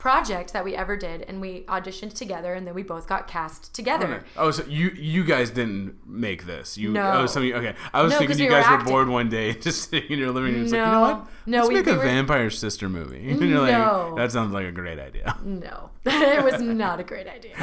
[0.00, 3.72] project that we ever did and we auditioned together and then we both got cast
[3.74, 6.76] together Oh, so you you guys didn't make this?
[6.78, 7.12] You No.
[7.12, 7.74] Oh, some okay.
[7.94, 8.92] I was No, thinking you we were guys were acting.
[8.92, 10.64] bored one day, just sitting in your living room.
[10.64, 11.00] It's like, you know No.
[11.00, 11.26] what?
[11.46, 13.30] No, Let's we- make we a were- vampire sister movie.
[13.30, 14.14] And you're like, No.
[14.16, 15.36] that sounds like a great idea.
[15.44, 17.54] no it was not a great idea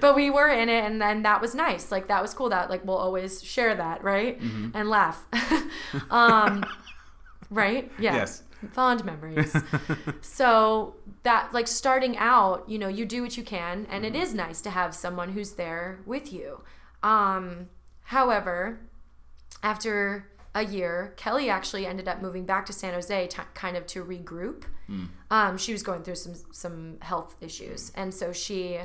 [0.00, 2.68] but we were in it and then that was nice like that was cool that
[2.68, 4.76] like we'll always share that right Mm-hmm.
[4.76, 5.24] and laugh
[6.10, 6.62] um
[7.50, 8.42] right yeah Yes.
[8.72, 9.56] fond memories
[10.20, 10.94] so
[11.28, 14.62] that like starting out you know you do what you can and it is nice
[14.62, 16.62] to have someone who's there with you.
[17.02, 17.68] Um
[18.04, 18.80] however
[19.62, 23.86] after a year kelly actually ended up moving back to san jose t- kind of
[23.86, 24.64] to regroup.
[25.30, 28.78] Um, she was going through some some health issues and so she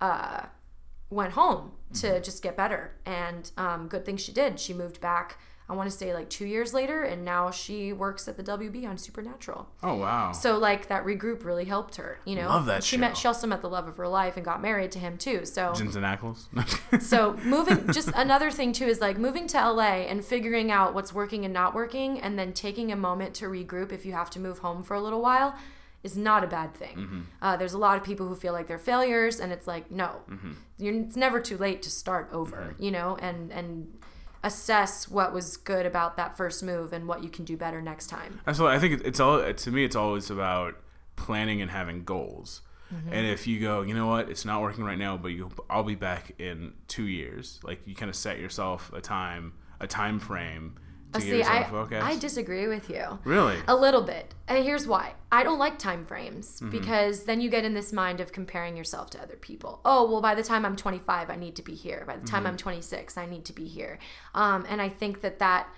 [0.00, 0.42] uh,
[1.10, 4.60] went home to just get better and um, good thing she did.
[4.60, 5.38] She moved back
[5.70, 8.88] I want to say like two years later, and now she works at the WB
[8.88, 9.68] on Supernatural.
[9.84, 10.32] Oh wow.
[10.32, 12.48] So like that regroup really helped her, you know.
[12.48, 13.00] Love that And she show.
[13.00, 15.46] met she also met the love of her life and got married to him too.
[15.46, 16.46] So Jensen Ackles.
[17.00, 21.14] so moving just another thing too is like moving to LA and figuring out what's
[21.14, 24.40] working and not working and then taking a moment to regroup if you have to
[24.40, 25.56] move home for a little while
[26.02, 26.96] is not a bad thing.
[26.96, 27.20] Mm-hmm.
[27.42, 30.16] Uh, there's a lot of people who feel like they're failures and it's like no.
[30.28, 30.52] Mm-hmm.
[30.78, 33.86] You're, it's never too late to start over, you know, and and
[34.42, 38.06] assess what was good about that first move and what you can do better next
[38.08, 38.40] time.
[38.46, 39.02] Absolutely, I think.
[39.04, 39.84] It's all to me.
[39.84, 40.76] It's always about
[41.16, 42.62] planning and having goals.
[42.92, 43.12] Mm-hmm.
[43.12, 45.84] And if you go, you know what, it's not working right now, but you, I'll
[45.84, 47.60] be back in two years.
[47.62, 50.76] Like you kind of set yourself a time, a time frame
[51.12, 52.06] to Uh, See, yourself I, focused.
[52.06, 53.18] I disagree with you.
[53.24, 53.58] really?
[53.68, 54.34] A little bit.
[54.48, 55.14] And here's why.
[55.32, 56.70] I don't like time frames Mm-hmm.
[56.70, 59.80] because then you get in this mind of comparing yourself to other people.
[59.84, 62.04] Oh, well, by the time I'm 25, I need to be here.
[62.06, 62.46] By the time Mm-hmm.
[62.52, 63.98] I'm 26, I need to be here.
[64.34, 65.68] Um, and I think that that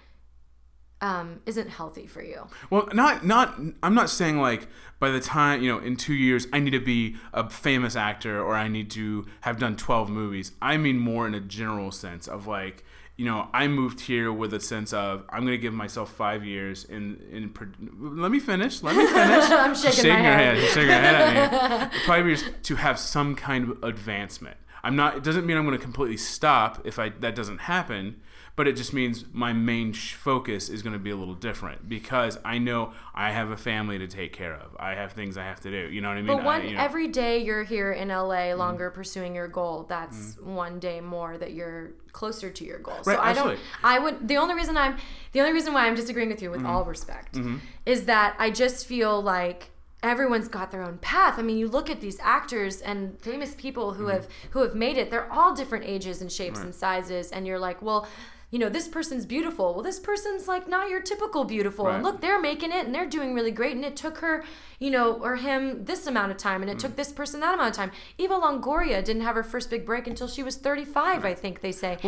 [1.00, 2.46] um, isn't healthy for you.
[2.70, 3.58] Well, not not.
[3.82, 4.68] I'm not saying like
[5.00, 8.40] by the time you know in two years I need to be a famous actor
[8.40, 10.52] or I need to have done 12 movies.
[10.62, 12.84] I mean more in a general sense of like
[13.16, 16.84] you know I moved here with a sense of I'm gonna give myself five years
[16.84, 17.50] in in.
[17.50, 17.68] pro-
[18.00, 18.82] Let me finish.
[18.82, 19.44] Let me finish.
[19.50, 20.54] I'm shaking my your head.
[20.54, 20.58] head.
[20.58, 21.98] You're shaking your head at me.
[22.06, 24.56] Five years to have some kind of advancement.
[24.82, 25.16] I'm not.
[25.16, 28.20] It doesn't mean I'm going to completely stop if I that doesn't happen.
[28.54, 31.88] But it just means my main sh- focus is going to be a little different
[31.88, 34.76] because I know I have a family to take care of.
[34.78, 35.90] I have things I have to do.
[35.90, 36.36] You know what I mean?
[36.36, 38.28] But one I, you know, every day you're here in Mm-hmm.
[38.28, 42.98] LA longer pursuing your goal, that's one day more that you're closer to your goal.
[43.06, 43.58] Right, so I don't.
[43.82, 44.98] I would the only reason I'm
[45.32, 46.70] the only reason why I'm disagreeing with you with Mm-hmm.
[46.70, 47.38] all respect
[47.86, 49.70] is that I just feel like
[50.02, 51.38] everyone's got their own path.
[51.38, 54.12] I mean, you look at these actors and famous people who Mm-hmm.
[54.12, 55.10] have who have made it.
[55.10, 58.06] They're all different ages and shapes and sizes and you're like, "Well,
[58.52, 59.74] you know, this person's beautiful.
[59.74, 61.88] Well, this person's like not your typical beautiful.
[61.88, 63.74] And look, they're making it and they're doing really great.
[63.74, 64.44] And it took her,
[64.78, 66.80] you know, or him this amount of time, and it Mm.
[66.80, 67.90] took this person that amount of time.
[68.18, 71.72] Eva Longoria didn't have her first big break until she was 35, I think they
[71.72, 71.98] say.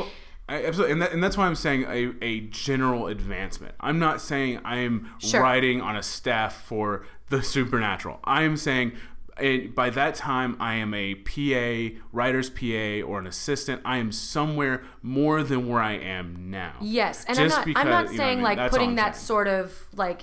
[0.46, 3.74] I, absolutely, and, that, and that's why I'm saying a, a general advancement.
[3.80, 5.40] I'm not saying I'm Sure.
[5.40, 8.20] writing on a staff for the supernatural.
[8.24, 8.92] I am saying
[9.38, 13.83] eh, by that time I am a PA, writer's PA, or an assistant.
[13.85, 16.75] I am somewhere more than where I am now.
[16.81, 17.66] Yes, and Just I'm not.
[17.66, 18.44] because, I'm you know not I saying mean?
[18.44, 20.23] like That's putting that sort of like.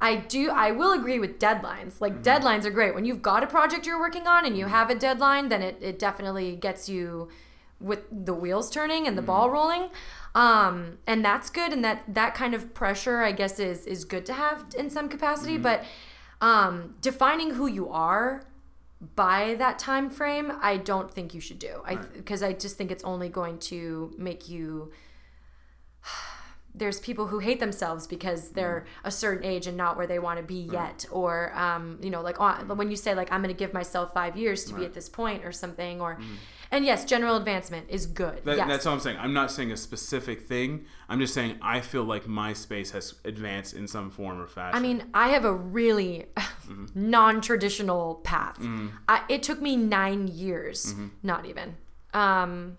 [0.00, 0.50] I do.
[0.50, 2.00] I will agree with deadlines.
[2.00, 2.22] Like Mm-hmm.
[2.46, 2.94] deadlines are great.
[2.94, 5.78] When you've got a project you're working on and you have a deadline, then it,
[5.80, 7.28] it definitely gets you
[7.80, 9.26] with the wheels turning and the Mm-hmm.
[9.28, 9.88] ball rolling.
[10.34, 11.72] Um, and that's good.
[11.72, 15.08] And that that kind of pressure, I guess, is is good to have in some
[15.08, 15.54] capacity.
[15.54, 15.62] Mm-hmm.
[15.62, 15.84] But
[16.40, 18.44] um, defining who you are
[19.14, 21.82] by that time frame, I don't think you should do.
[21.84, 24.92] I because I just think it's only going to make you
[26.76, 30.40] there's people who hate themselves because they're a certain age and not where they want
[30.40, 31.04] to be yet.
[31.12, 34.12] Or um, you know like on, when you say like i'm going to give myself
[34.12, 36.18] five years to be at this point or something or
[36.74, 38.68] and yes general advancement is good That, yes.
[38.68, 39.18] That's all I'm saying.
[39.18, 40.86] I'm not saying a specific thing.
[41.08, 44.76] I'm just saying I feel like my space has advanced in some form or fashion.
[44.76, 46.86] I mean, I have a really mm-hmm.
[46.94, 48.58] non-traditional path.
[48.58, 48.88] Mm-hmm.
[49.08, 51.08] I, it took me nine years, mm-hmm.
[51.22, 51.76] not even.
[52.12, 52.78] Um,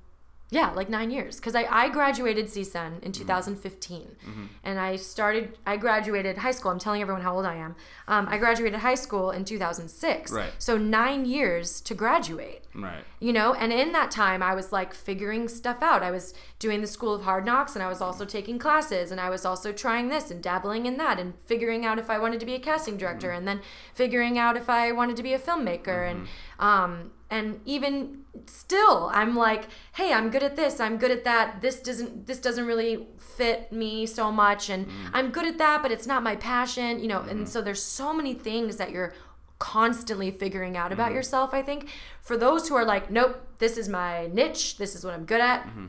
[0.51, 4.15] yeah, like nine years, because I, I graduated CSUN in 2015,
[4.63, 5.57] and I started.
[5.65, 6.71] I graduated high school.
[6.71, 7.75] I'm telling everyone how old I am.
[8.07, 10.31] Um, I graduated high school in 2006.
[10.31, 10.51] Right.
[10.59, 13.03] So nine years to graduate right.
[13.19, 16.03] you know and in that time i was like figuring stuff out.
[16.03, 19.19] I was doing the school of hard knocks and i was also taking classes and
[19.19, 22.39] i was also trying this and dabbling in that and figuring out if i wanted
[22.39, 23.37] to be a casting director mm-hmm.
[23.39, 23.61] and then
[23.93, 26.65] figuring out if i wanted to be a filmmaker and mm-hmm.
[26.65, 31.61] um and even still i'm like hey i'm good at this i'm good at that
[31.61, 35.07] this doesn't this doesn't really fit me so much and mm-hmm.
[35.13, 38.13] i'm good at that but it's not my passion you know and so there's so
[38.13, 39.13] many things that you're
[39.59, 41.15] constantly figuring out about mm-hmm.
[41.15, 41.89] yourself i think.
[42.21, 45.41] For those who are like nope this is my niche this is what i'm good
[45.41, 45.87] at mm-hmm.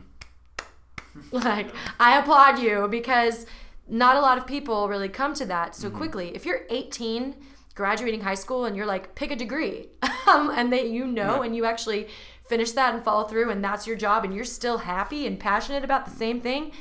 [1.33, 3.47] like i applaud you because
[3.89, 5.97] not a lot of people really come to that so mm-hmm.
[5.97, 6.35] quickly.
[6.35, 7.37] If you're 18
[7.75, 9.89] graduating high school and you're like pick a degree
[10.27, 12.09] um, and that you know and you actually
[12.49, 15.85] finish that and follow through and that's your job and you're still happy and passionate
[15.85, 16.73] about the same thing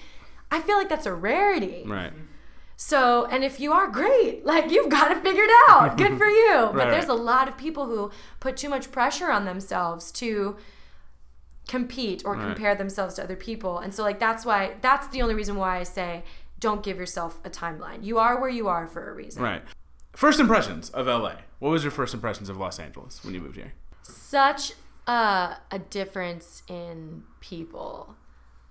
[0.51, 1.83] i feel like that's a rarity.
[1.85, 2.13] Right.
[2.77, 5.97] So, and if you are great, like you've got it figured out.
[5.97, 6.69] Good for you.
[6.73, 7.17] but there's right.
[7.17, 10.57] a lot of people who put too much pressure on themselves to
[11.67, 12.43] compete or Right.
[12.43, 13.79] compare themselves to other people.
[13.79, 16.23] And so like that's why that's the only reason why I say
[16.59, 18.03] don't give yourself a timeline.
[18.03, 19.41] You are where you are for a reason.
[19.41, 19.61] Right.
[20.15, 21.35] First impressions of LA.
[21.59, 23.73] What was your first impressions of Los Angeles when you moved here?
[24.03, 24.73] Such
[25.07, 28.15] a, a difference in people.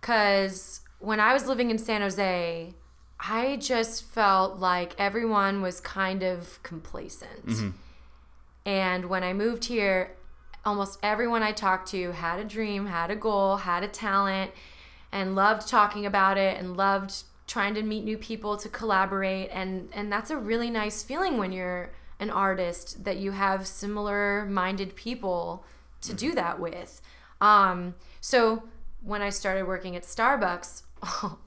[0.00, 2.74] Cause when I was living in San Jose,
[3.20, 7.46] I just felt like everyone was kind of complacent.
[7.46, 7.70] Mm-hmm.
[8.66, 10.16] And when I moved here,
[10.64, 14.52] almost everyone I talked to had a dream, had a goal, had a talent,
[15.12, 19.88] and loved talking about it and loved trying to meet new people to collaborate and
[19.92, 24.96] and that's a really nice feeling when you're an artist that you have similar minded
[24.96, 25.64] people
[26.00, 27.00] to do that with.
[27.40, 28.64] Um, so
[29.02, 30.82] when I started working at Starbucks,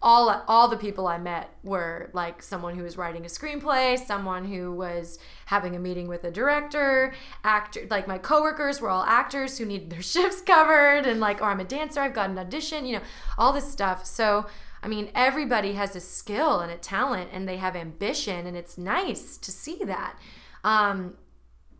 [0.00, 4.44] all all the people I met were like someone who was writing a screenplay, someone
[4.44, 9.58] who was having a meeting with a director, actor like my coworkers were all actors
[9.58, 12.86] who needed their shifts covered and like oh, I'm a dancer, I've got an audition,
[12.86, 13.02] you know,
[13.36, 14.06] all this stuff.
[14.06, 14.46] So
[14.82, 18.78] I mean, everybody has a skill and a talent and they have ambition and it's
[18.78, 20.16] nice to see that.
[20.62, 21.14] Um,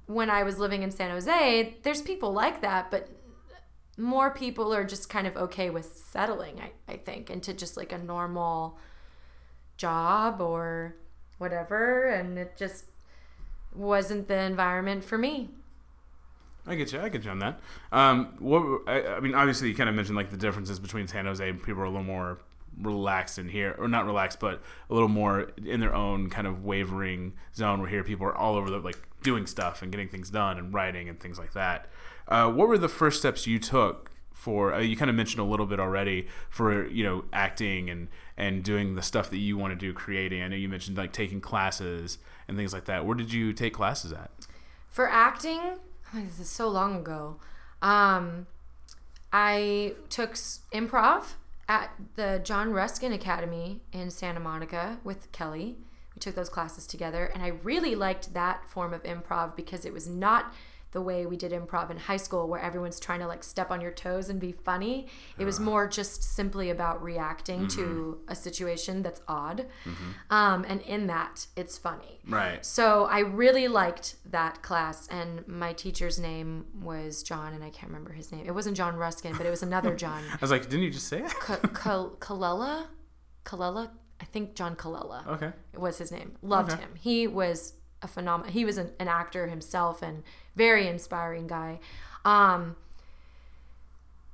[0.07, 3.09] when I was living in San Jose, there's people like that, but
[3.99, 7.93] more people are just kind of okay with settling, I, I think, into just like
[7.93, 8.79] a normal
[9.77, 10.95] job or
[11.39, 12.09] whatever.
[12.09, 12.85] And it just
[13.75, 15.51] wasn't the environment for me.
[16.67, 17.01] I get you.
[17.01, 17.61] I get you on that.
[17.93, 21.25] Um, what I, I mean, obviously, you kind of mentioned like the differences between San
[21.25, 22.39] Jose people are a little more
[22.81, 26.65] relaxed in here, or not relaxed, but a little more in their own kind of
[26.65, 27.81] wavering zone.
[27.81, 30.73] Where here people are all over the like doing stuff and getting things done and
[30.73, 31.89] writing and things like that.
[32.29, 34.75] Uh, what were the first steps you took for?
[34.75, 38.63] Uh, you kind of mentioned a little bit already for you know acting and and
[38.63, 40.43] doing the stuff that you want to do, creating.
[40.43, 43.05] I know you mentioned like taking classes and things like that.
[43.07, 44.31] Where did you take classes at?
[44.89, 45.61] For acting,
[46.15, 47.37] oh, this is so long ago.
[47.83, 48.47] Um,
[49.33, 50.35] I took
[50.73, 51.35] improv
[51.69, 55.77] at the John Ruskin Academy in Santa Monica with Kelly.
[56.15, 59.93] We took those classes together, and I really liked that form of improv because it
[59.93, 60.53] was not
[60.93, 63.81] the way we did improv in high school where everyone's trying to like step on
[63.81, 65.07] your toes and be funny.
[65.39, 65.63] It was ah.
[65.63, 68.31] more just simply about reacting to mm-hmm.
[68.31, 69.67] a situation that's odd.
[69.85, 70.11] Mm-hmm.
[70.31, 72.21] Um, and in that, it's funny.
[72.27, 72.65] Right.
[72.65, 77.89] So I really liked that class, and my teacher's name was John, and I can't
[77.89, 78.47] remember his name.
[78.47, 80.23] It wasn't John Ruskin, but it was another John.
[80.33, 81.31] I was like, didn't you just say it?
[81.31, 82.87] Ka- Ka- Kalela?
[83.45, 83.91] Kalela?
[84.21, 85.53] I think John Kalela Okay.
[85.73, 86.33] It was his name.
[86.43, 86.81] Loved Okay.
[86.81, 86.91] him.
[86.99, 88.53] He was a phenomenal.
[88.53, 90.23] He was an, an actor himself and
[90.57, 91.81] very inspiring guy.
[92.25, 92.77] Um,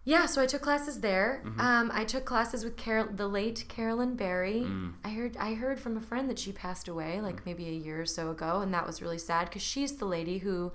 [0.06, 1.40] yeah, so I took classes there.
[1.44, 1.60] Mm-hmm.
[1.60, 4.64] Um, I took classes with Carol, the late Carolyn Barry.
[4.66, 4.92] Mm.
[5.02, 8.02] I heard I heard from a friend that she passed away like maybe a year
[8.02, 10.72] or so ago, and that was really sad because she's the lady who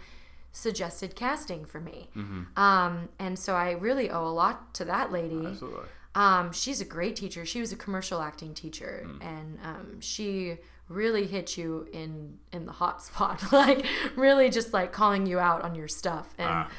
[0.52, 2.10] suggested casting for me.
[2.18, 2.60] Mm-hmm.
[2.60, 5.46] Um, and so I really owe a lot to that lady.
[5.46, 5.88] Absolutely.
[6.16, 7.46] Um, she's a great teacher.
[7.46, 9.24] She was a commercial acting teacher, Mm.
[9.24, 10.58] and um, she
[10.90, 15.62] really hit you in in the hot spot, like really just like calling you out
[15.62, 16.34] on your stuff.
[16.38, 16.70] And Ah.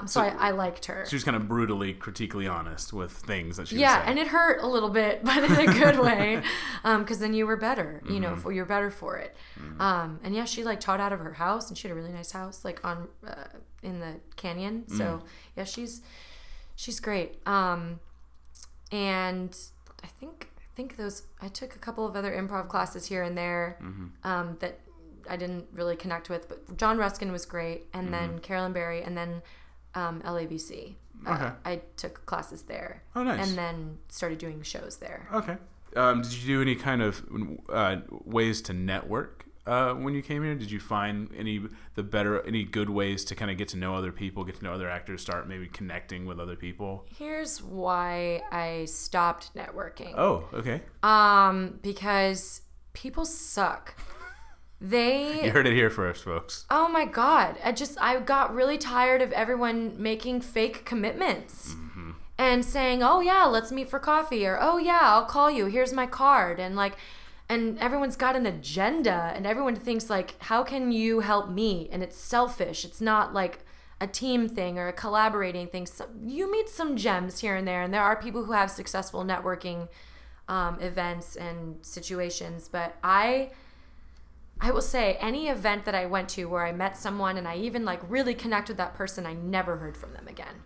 [0.00, 1.04] um, so, I, I liked her.
[1.08, 4.60] She was kind of brutally, critically honest with things that she Yeah, and it hurt
[4.62, 6.42] a little bit, but in a good way,
[6.82, 8.02] because then you were better.
[8.08, 8.40] You know, Mm-hmm.
[8.40, 9.36] for, you're better for it.
[9.78, 12.12] Um, and yeah, she like taught out of her house, and she had a really
[12.12, 13.34] nice house, like on uh,
[13.82, 14.84] in the canyon.
[14.88, 14.98] Mm.
[14.98, 15.22] So
[15.56, 16.02] yeah, she's
[16.74, 17.38] she's great.
[17.46, 18.00] Um,
[18.90, 19.56] and
[20.02, 23.78] I think think those I took a couple of other improv classes here and there
[23.82, 24.06] Mm-hmm.
[24.24, 24.80] um, that
[25.30, 29.16] I didn't really connect with, but John Ruskin was great, and then Carolyn Barry, and
[29.16, 29.42] then
[29.94, 30.94] um, LAVC.
[30.94, 31.32] Uh, Mm-hmm.
[31.44, 31.52] Okay.
[31.64, 33.04] I took classes there.
[33.14, 33.46] Oh, nice.
[33.48, 35.28] And then started doing shows there.
[35.32, 35.56] Okay.
[35.94, 37.22] Um, did you do any kind of
[37.68, 40.54] uh, ways to network uh, when you came here?
[40.54, 41.62] Did you find any
[41.94, 44.64] the better, any good ways to kind of get to know other people, get to
[44.64, 47.06] know other actors, start maybe connecting with other people?
[47.16, 50.14] Here's why I stopped networking.
[50.16, 50.82] Oh, okay.
[51.02, 53.94] Um, because people suck.
[54.80, 56.66] They You heard it here first, folks.
[56.68, 57.56] Oh my god.
[57.62, 61.76] I just I got really tired of everyone making fake commitments.
[62.38, 65.66] And saying, "Oh yeah, let's meet for coffee," or "Oh yeah, I'll call you.
[65.66, 66.96] Here's my card." And like
[67.52, 72.02] and everyone's got an agenda and everyone thinks like, "How can you help me?" And
[72.02, 72.84] it's selfish.
[72.84, 73.64] It's not like
[74.00, 75.86] a team thing or a collaborating thing.
[75.86, 79.22] So you meet some gems here and there and there are people who have successful
[79.22, 79.88] networking
[80.48, 83.50] um, events and situations, but I
[84.60, 87.56] I will say any event that I went to where I met someone and I
[87.56, 90.56] even like really connect with that person, I never heard from them again.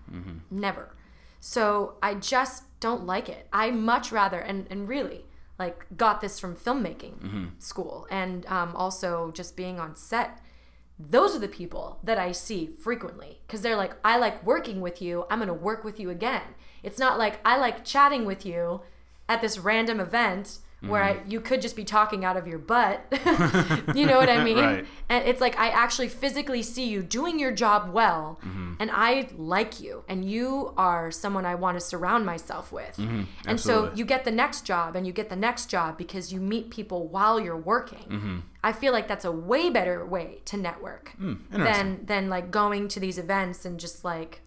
[0.50, 0.94] Never.
[1.40, 3.48] So I just don't like it.
[3.52, 5.25] I much rather and and really
[5.58, 7.14] like got this from filmmaking
[7.58, 10.40] school and um, also just being on set.
[10.98, 15.02] Those are the people that I see frequently because they're like, I like working with
[15.02, 15.26] you.
[15.30, 16.54] I'm gonna work with you again.
[16.82, 18.82] It's not like I like chatting with you
[19.28, 23.00] at this random event where I, you could just be talking out of your butt.
[23.94, 24.58] you know what I mean?
[24.58, 24.86] Right.
[25.08, 28.74] And it's like I actually physically see you doing your job well, Mm-hmm.
[28.78, 32.98] and I like you, and you are someone I want to surround myself with.
[33.46, 33.96] And so Mm-hmm.
[33.98, 37.08] You get the next job, and you get the next job because you meet people
[37.08, 38.04] while you're working.
[38.08, 38.38] Mm-hmm.
[38.62, 41.50] I feel like that's a way better way to network interesting.
[41.64, 44.42] than than like going to these events and just like.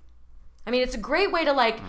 [0.67, 1.79] I mean, it's a great way to like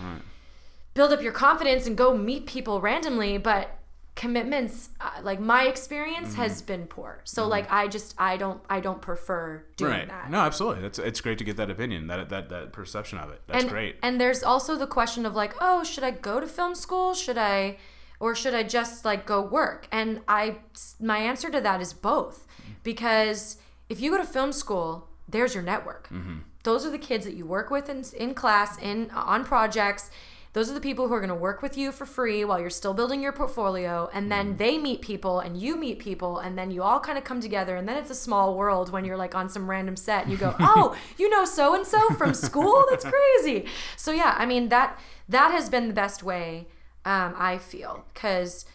[0.93, 3.77] build up your confidence and go meet people randomly, but
[4.15, 6.41] commitments uh, like my experience Mm-hmm.
[6.43, 10.07] has been poor so like i just i don't i don't prefer doing right.
[10.09, 10.81] that No, absolutely.
[10.83, 13.41] That's it's great to get that opinion, that that that perception of it.
[13.47, 13.95] That's and, great.
[14.03, 17.37] and there's also the question of like oh should i go to film school should
[17.37, 17.77] i
[18.19, 20.57] or should i just like go work and i
[20.99, 22.45] my answer to that is both
[22.83, 23.57] because
[23.89, 26.39] if you go to film school there's your network Mm-hmm.
[26.63, 30.11] those are the kids that you work with in, in class in on projects
[30.53, 32.69] those are the people who are going to work with you for free while you're
[32.69, 34.57] still building your portfolio and then Mm-hmm.
[34.57, 37.75] they meet people and you meet people and then you all kind of come together
[37.77, 40.37] and then it's a small world when you're like on some random set and you
[40.37, 44.69] go oh you know so and so from school that's crazy so yeah i mean
[44.69, 44.99] that
[45.29, 46.67] that has been the best way
[47.05, 48.65] um, i feel because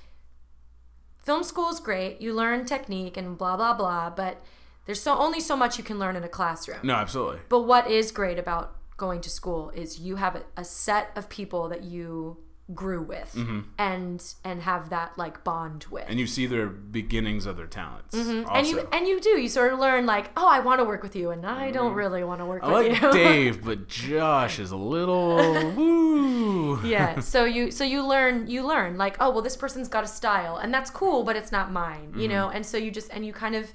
[1.18, 4.43] film school is great you learn technique and blah blah blah but
[4.87, 7.41] there's so only so much you can learn in a classroom no, absolutely.
[7.49, 11.28] but what is great about going to school is you have a, a set of
[11.28, 12.38] people that you
[12.74, 13.38] grew with
[13.78, 16.03] and and have that like bond with.
[16.03, 16.11] Mm-hmm.
[16.11, 18.16] And you see their beginnings of their talents.
[18.16, 18.49] Mm-hmm.
[18.53, 21.01] and you and you do you sort of learn like oh I want to work
[21.03, 22.74] with you and I don't really want to work Mm-hmm.
[22.74, 23.12] I with like you.
[23.12, 25.36] Dave, but Josh is a little
[25.76, 26.82] woo.
[26.84, 30.09] yeah so you so you learn you learn like oh well this person's got a
[30.09, 32.20] style and that's cool but it's not mine Mm-hmm.
[32.20, 33.72] you know and so you just and you kind of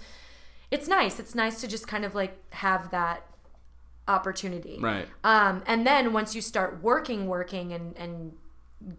[0.70, 3.24] it's nice it's nice to just kind of like have that
[4.16, 5.08] opportunity Right.
[5.24, 8.14] um, and then once you start working working and and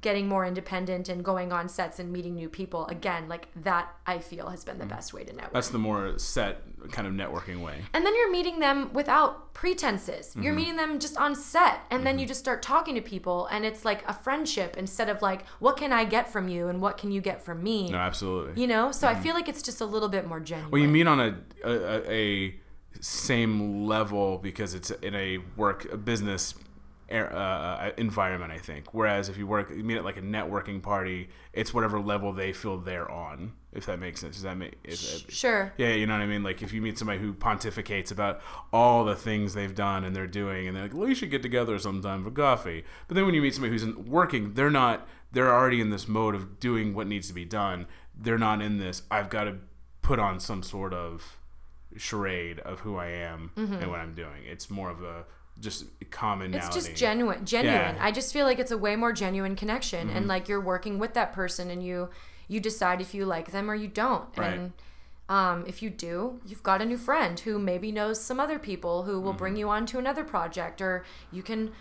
[0.00, 4.16] getting more independent and going on sets and meeting new people again like that i
[4.30, 6.62] feel has been the best way to network That's the more set
[6.96, 7.76] kind of networking way.
[7.94, 10.26] and then you're meeting them without pretenses.
[10.30, 10.42] Mm-hmm.
[10.42, 11.80] You're meeting them just on set.
[11.92, 15.22] And then you just start talking to people, and it's like a friendship instead of
[15.22, 17.88] like, what can I get from you and what can you get from me?
[17.90, 18.60] No, absolutely.
[18.60, 18.90] You know?
[18.92, 20.70] So I feel like it's just a little bit more genuine.
[20.72, 21.30] Well, you meet on a,
[21.64, 22.54] a a
[23.03, 26.55] same level because it's in a work a business
[27.11, 28.53] uh, environment.
[28.53, 28.94] I think.
[28.94, 32.53] Whereas if you work, you meet at like a networking party, it's whatever level they
[32.53, 33.55] feel they're on.
[33.72, 34.36] If that makes sense.
[34.36, 34.74] Does that make?
[34.84, 35.72] If, Sure.
[35.76, 36.44] Yeah, you know what I mean.
[36.44, 38.40] Like if you meet somebody who pontificates about
[38.72, 41.42] all the things they've done and they're doing, and they're like, "Well, we should get
[41.42, 45.09] together sometime for coffee." But then when you meet somebody who's working, they're not.
[45.32, 47.86] They're already in this mode of doing what needs to be done.
[48.14, 49.03] They're not in this.
[49.11, 49.57] I've got to
[50.03, 51.38] put on some sort of
[51.97, 54.45] charade of who I am and what I'm doing.
[54.47, 55.24] It's more of a
[55.61, 56.59] just commonality.
[56.59, 56.66] Mm-hmm.
[56.78, 57.45] It's just genuine.
[57.45, 57.76] Genuine.
[57.78, 57.93] Yeah.
[57.95, 58.05] Mm-hmm.
[58.05, 61.14] I just feel like it's a way more genuine connection, and like you're working with
[61.14, 62.09] that person, and you
[62.49, 64.28] you decide if you like them or you don't.
[64.36, 64.53] Right.
[64.55, 64.72] And
[65.28, 69.05] um, if you do, you've got a new friend who maybe knows some other people
[69.05, 69.38] who will Mm-hmm.
[69.38, 71.72] bring you on to another project, or you can.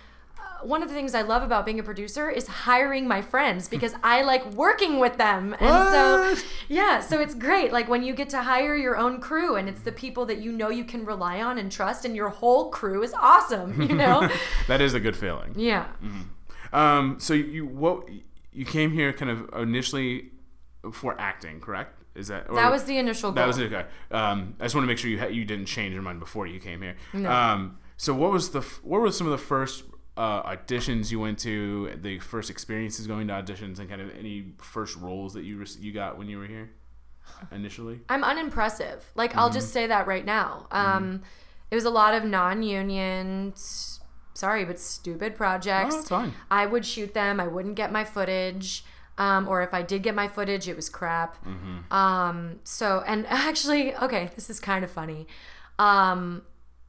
[0.63, 3.95] One of the things I love about being a producer is hiring my friends because
[4.03, 5.55] I like working with them.
[5.59, 6.45] And so, What?
[6.69, 7.71] yeah, so it's great.
[7.73, 10.51] Like when you get to hire your own crew and it's the people that you
[10.51, 14.29] know you can rely on and trust, and your whole crew is awesome, you know?
[14.67, 15.53] that is a good feeling.
[15.55, 15.87] yeah.
[16.73, 18.07] Um, so you what
[18.53, 20.29] you came here kind of initially
[20.93, 21.97] for acting, correct?
[22.15, 23.35] Is that or- That was the initial goal.
[23.35, 23.73] That was it.
[23.73, 23.87] Okay.
[24.11, 26.47] Um, I just want to make sure you ha- you didn't change your mind before
[26.47, 26.95] you came here.
[27.27, 29.83] Um, so what was the f- what were some of the first
[30.17, 31.97] uh, auditions you went to?
[32.01, 35.79] The first experiences going to auditions, and kind of any first roles that you rec-
[35.79, 36.69] you got when you were here
[37.51, 38.01] initially.
[38.09, 39.11] I'm unimpressive.
[39.15, 39.53] Like I'll Mm-hmm.
[39.55, 40.67] just say that right now.
[40.71, 41.21] Um,
[41.69, 43.53] it was a lot of non-union,
[44.33, 45.93] sorry, but stupid projects.
[45.95, 46.33] Oh, that's fine.
[46.49, 47.39] I would shoot them.
[47.39, 48.83] I wouldn't get my footage.
[49.17, 51.37] Um, or if I did get my footage, it was crap.
[51.45, 51.93] Mm-hmm.
[51.93, 55.27] Um, so, and actually, okay, this is kind of funny.
[55.79, 56.41] Um,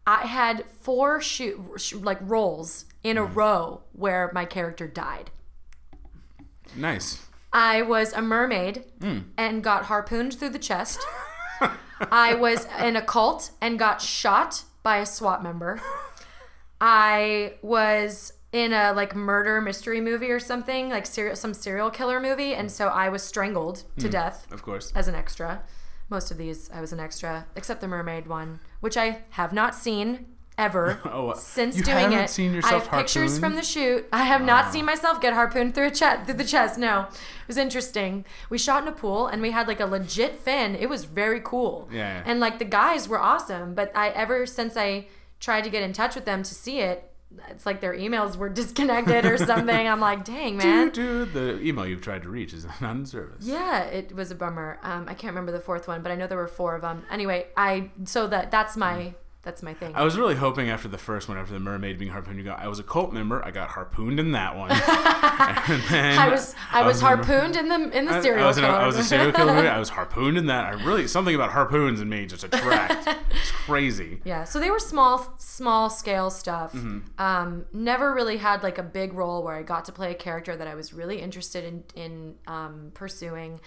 [0.06, 3.34] I had four shoot like roles in a mm.
[3.34, 5.30] row where my character died.
[6.76, 7.24] Nice.
[7.52, 9.24] I was a mermaid mm.
[9.36, 11.00] and got harpooned through the chest.
[12.10, 15.80] I was in a cult and got shot by a SWAT member.
[16.80, 22.20] I was in a like murder mystery movie or something, like serial some serial killer
[22.20, 24.10] movie, and so I was strangled to mm.
[24.10, 24.92] death Of course.
[24.94, 25.62] as an extra.
[26.08, 29.76] Most of these I was an extra, except the mermaid one, which I have not
[29.76, 30.26] seen
[30.58, 32.30] ever Oh, since you doing haven't it.
[32.30, 34.06] seen I yourself have pictures from the shoot.
[34.12, 34.70] I have not ah.
[34.70, 36.78] seen myself get harpooned through a chest through the chest.
[36.78, 38.24] No, it was interesting.
[38.50, 40.74] We shot in a pool and we had like a legit fin.
[40.74, 41.88] It was very cool.
[41.92, 42.24] Yeah.
[42.26, 45.06] And like the guys were awesome, but I ever since I
[45.38, 47.11] tried to get in touch with them to see it,
[47.48, 49.88] it's like their emails were disconnected or something.
[49.88, 50.90] I'm like, dang man.
[50.90, 53.44] Dude, the email you've tried to reach is not in service.
[53.44, 54.78] Yeah, it was a bummer.
[54.82, 57.04] Um, I can't remember the fourth one, but I know there were four of them.
[57.10, 59.92] Anyway, I so that that's my that's my thing.
[59.96, 62.52] I was really hoping after the first one, after the mermaid being harpooned, you go.
[62.52, 63.44] I was a cult member.
[63.44, 64.70] I got harpooned in that one.
[64.70, 68.46] and then I was I was a- harpooned in the in the I, serial I
[68.46, 68.66] was, a.
[68.66, 69.52] I was a serial killer.
[69.52, 69.66] movie.
[69.72, 70.66] I was harpooned in that.
[70.66, 73.08] I really something about harpoons in me just attract.
[73.30, 74.20] it's crazy.
[74.24, 76.72] Yeah, so they were small, small scale stuff.
[76.72, 77.20] Mm-hmm.
[77.20, 80.56] Um, never really had like a big role where I got to play a character
[80.56, 83.60] that I was really interested in in um, pursuing.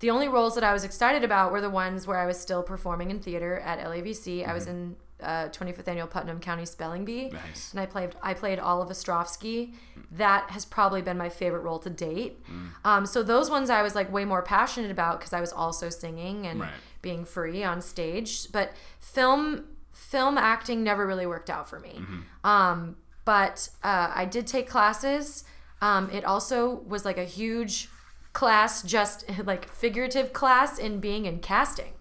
[0.00, 2.64] The only roles that I was excited about were the ones where I was still
[2.64, 4.48] performing in theater at LAVC.
[4.48, 7.36] I was in uh, 25th annual Putnam County Spelling Bee, Mm-hmm.
[7.36, 7.70] Nice.
[7.72, 9.74] and I played I played Olive Ostrovsky.
[10.12, 12.44] That has probably been my favorite role to date.
[12.46, 12.68] Mm.
[12.84, 15.88] Um, so those ones I was like way more passionate about because I was also
[15.88, 16.70] singing and Right.
[17.02, 18.50] being free on stage.
[18.50, 22.00] But film film acting never really worked out for me.
[22.42, 25.44] Um, but uh, I did take classes.
[25.82, 27.88] Um, it also was like a huge
[28.32, 31.92] class, just like figurative class in being in casting,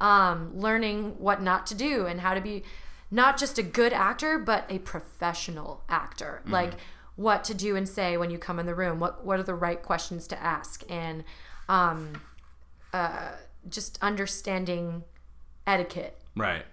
[0.00, 2.62] um, learning what not to do and how to be
[3.10, 6.42] not just a good actor, but a professional actor.
[6.46, 6.74] Like
[7.16, 9.00] what to do and say when you come in the room.
[9.00, 11.24] What what are the right questions to ask and
[11.68, 12.20] um,
[12.92, 13.32] uh,
[13.68, 15.04] just understanding
[15.66, 16.64] etiquette Right.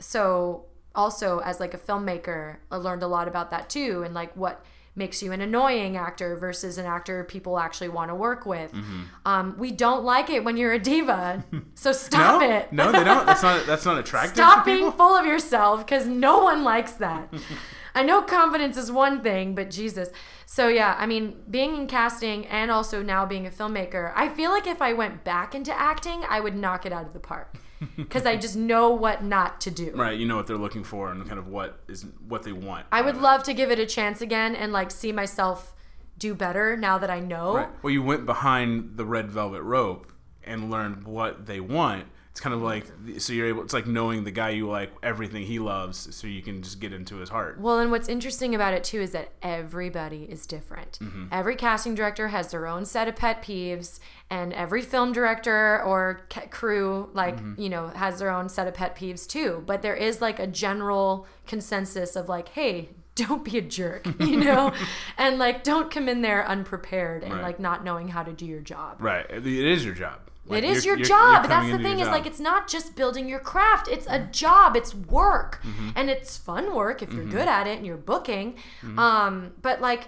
[0.00, 0.64] so
[0.94, 4.64] also as like a filmmaker i learned a lot about that too and like what
[4.96, 9.02] makes you an annoying actor versus an actor people actually want to work with Mm-hmm.
[9.26, 13.04] um, we don't like it when you're a diva so stop no, it no, they
[13.04, 13.26] don't.
[13.26, 13.66] That's not.
[13.66, 14.34] That's not attractive.
[14.36, 17.32] stop to being full of yourself because no one likes that
[17.94, 20.08] i know confidence is one thing but jesus
[20.46, 24.50] so yeah i mean being in casting and also now being a filmmaker i feel
[24.50, 27.54] like if i went back into acting i would knock it out of the park
[27.96, 30.18] because i just know what not to do Right.
[30.18, 32.86] You know what they're looking for and kind of what is what they want.
[32.92, 35.74] I would love to give it a chance again and like see myself
[36.18, 37.54] do better now that I know.
[37.56, 37.68] Right.
[37.82, 40.12] Well, you went behind the red velvet rope
[40.42, 42.06] and learned what they want.
[42.34, 42.84] It's kind of like
[43.18, 43.62] so you're able.
[43.62, 46.92] It's like knowing the guy you like, everything he loves, so you can just get
[46.92, 47.60] into his heart.
[47.60, 50.98] Well, and what's interesting about it too is that everybody is different.
[51.00, 51.26] Mm-hmm.
[51.30, 56.22] Every casting director has their own set of pet peeves, and every film director or
[56.28, 57.60] ca- crew, like, Mm-hmm.
[57.62, 59.62] you know, has their own set of pet peeves too.
[59.64, 64.36] But there is like a general consensus of like, hey, don't be a jerk, you
[64.44, 64.72] know?
[65.16, 67.42] and like, don't come in there unprepared and Right.
[67.44, 68.96] like not knowing how to do your job.
[69.00, 69.24] Right.
[69.30, 70.18] It it is your job.
[70.46, 71.44] Like, it is your job.
[71.44, 72.02] you're that's the thing is.
[72.04, 72.12] Mm-hmm.
[72.12, 73.88] like it's not just building your craft.
[73.88, 74.76] It's a job.
[74.76, 75.62] It's work,
[75.96, 77.18] and it's fun work if Mm-hmm.
[77.18, 78.56] you're good at it and you're booking.
[78.98, 80.04] Um, but like,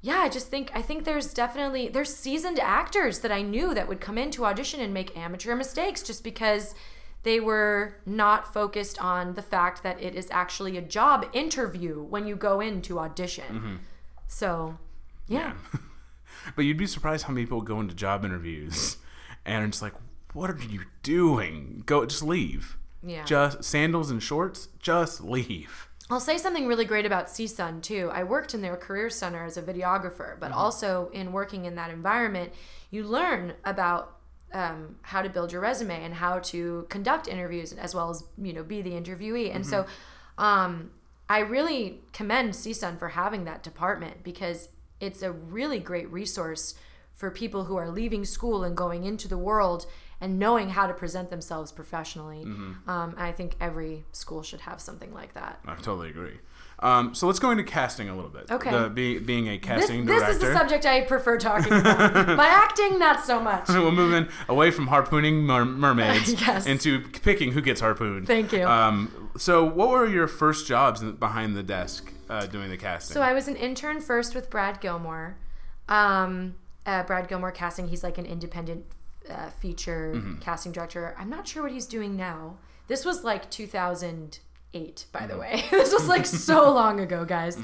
[0.00, 3.88] yeah, I just think I think there's definitely there's seasoned actors that I knew that
[3.88, 6.74] would come in to audition and make amateur mistakes just because
[7.24, 12.26] they were not focused on the fact that it is actually a job interview when
[12.26, 13.44] you go in to audition.
[13.48, 13.76] Mm-hmm.
[14.28, 14.78] So,
[15.28, 15.54] yeah.
[16.56, 18.96] But you'd be surprised how many people go into job interviews
[19.44, 19.94] and are just like,
[20.32, 21.82] "What are you doing?
[21.86, 22.76] Go, just leave.
[23.02, 23.24] Yeah.
[23.24, 24.68] Just sandals and shorts.
[24.80, 28.10] Just leave." I'll say something really great about CSUN too.
[28.12, 31.90] I worked in their career center as a videographer, but also in working in that
[31.90, 32.52] environment,
[32.90, 34.18] you learn about
[34.52, 38.52] um, how to build your resume and how to conduct interviews as well as you
[38.52, 39.54] know be the interviewee.
[39.54, 39.86] And so,
[40.36, 40.90] um,
[41.28, 44.68] I really commend CSUN for having that department because
[45.00, 46.74] it's a really great resource
[47.22, 49.86] for people who are leaving school and going into the world
[50.20, 52.42] and knowing how to present themselves professionally.
[52.88, 55.60] Um, I think every school should have something like that.
[55.64, 56.40] I totally agree.
[56.80, 58.50] Um, so let's go into casting a little bit.
[58.50, 58.72] Okay.
[58.72, 60.34] The, be, being a casting this director.
[60.34, 62.26] This is the subject I prefer talking about.
[62.36, 63.68] My acting, not so much.
[63.68, 66.66] we're moving away from harpooning mer- mermaids Yes.
[66.66, 68.26] into picking who gets harpooned.
[68.26, 68.66] Thank you.
[68.66, 73.14] Um, so, what were your first jobs behind the desk uh, doing the casting?
[73.14, 75.36] So I was an intern first with Brad Gilmore.
[75.88, 76.56] Um,
[76.86, 77.88] uh, Brad Gilmore casting.
[77.88, 78.84] He's like an independent
[79.30, 80.38] uh, feature Mm-hmm.
[80.40, 81.14] casting director.
[81.18, 82.56] I'm not sure what he's doing now.
[82.88, 85.28] This was like 2008, by Mm-hmm.
[85.28, 85.64] the way.
[85.70, 87.58] this was like so long ago, guys.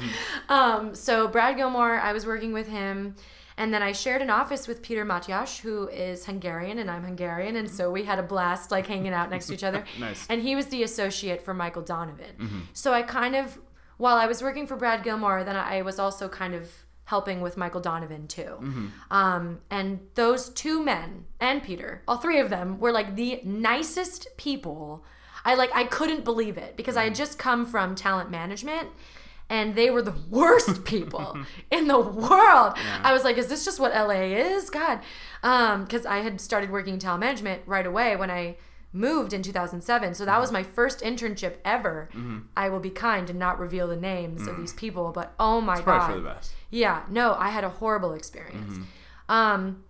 [0.48, 3.16] Um, so Brad Gilmore, I was working with him.
[3.56, 7.56] And then I shared an office with Peter Matias, who is Hungarian and I'm Hungarian.
[7.56, 9.82] And so we had a blast like hanging out next to each other.
[9.98, 10.24] Nice.
[10.30, 12.68] And he was the associate for Michael Donovan.
[12.72, 13.58] So I kind of,
[13.96, 16.70] while I was working for Brad Gilmore, then I was also kind of
[17.08, 18.58] helping with Michael Donovan too.
[18.60, 18.86] Mm-hmm.
[19.10, 24.28] Um, and those two men and Peter, all three of them, were like the nicest
[24.36, 25.06] people.
[25.42, 27.18] I like I couldn't believe it because I had mm-hmm.
[27.18, 28.90] just come from talent management
[29.48, 31.34] and they were the worst people
[31.70, 32.74] in the world.
[33.02, 34.24] I was like, is this just what LA
[34.56, 34.68] is?
[34.68, 35.00] God.
[35.42, 38.58] Um, cuz I had started working in talent management right away when I
[38.92, 40.12] moved in 2007.
[40.12, 40.40] So that mm-hmm.
[40.42, 42.10] was my first internship ever.
[42.54, 45.80] I will be kind and not reveal the names of these people, but oh my
[45.80, 46.06] Probably god.
[46.06, 46.52] for the best.
[46.70, 48.78] Yeah, no, I had a horrible experience.
[49.28, 49.84] Um,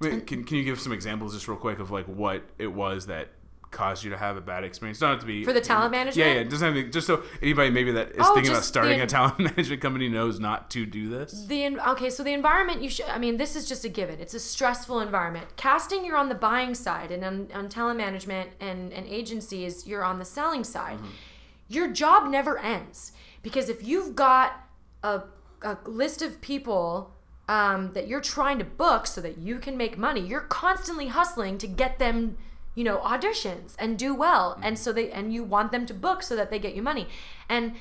[0.00, 3.06] Wait, can, can you give some examples just real quick of like what it was
[3.06, 3.28] that
[3.70, 4.98] caused you to have a bad experience?
[4.98, 6.16] Don't have to be For the talent management?
[6.28, 6.40] Yeah, yeah.
[6.40, 9.04] it Doesn't have to, just so anybody maybe that is Oh, thinking about starting the-
[9.04, 11.46] a talent management company knows not to do this.
[11.46, 13.06] The okay, so the environment you should.
[13.06, 14.18] I mean, this is just a given.
[14.20, 15.56] It's a stressful environment.
[15.56, 20.04] Casting, you're on the buying side, and on, on talent management and and agencies, you're
[20.04, 20.98] on the selling side.
[21.68, 23.12] Your job never ends
[23.42, 24.66] because if you've got
[25.02, 25.22] a
[25.64, 27.14] a list of people.
[27.48, 30.20] Um, that you're trying to book so that you can make money.
[30.20, 32.38] You're constantly hustling to get them,
[32.76, 34.62] you know, auditions and do well, mm-hmm.
[34.62, 37.08] and so they and you want them to book so that they get you money.
[37.48, 37.74] And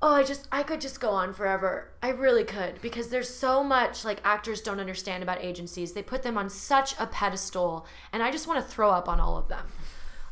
[0.00, 1.90] Oh, I just I could just go on forever.
[2.02, 5.92] I really could because there's so much like actors don't understand about agencies.
[5.92, 9.18] They put them on such a pedestal and I just want to throw up on
[9.18, 9.66] all of them.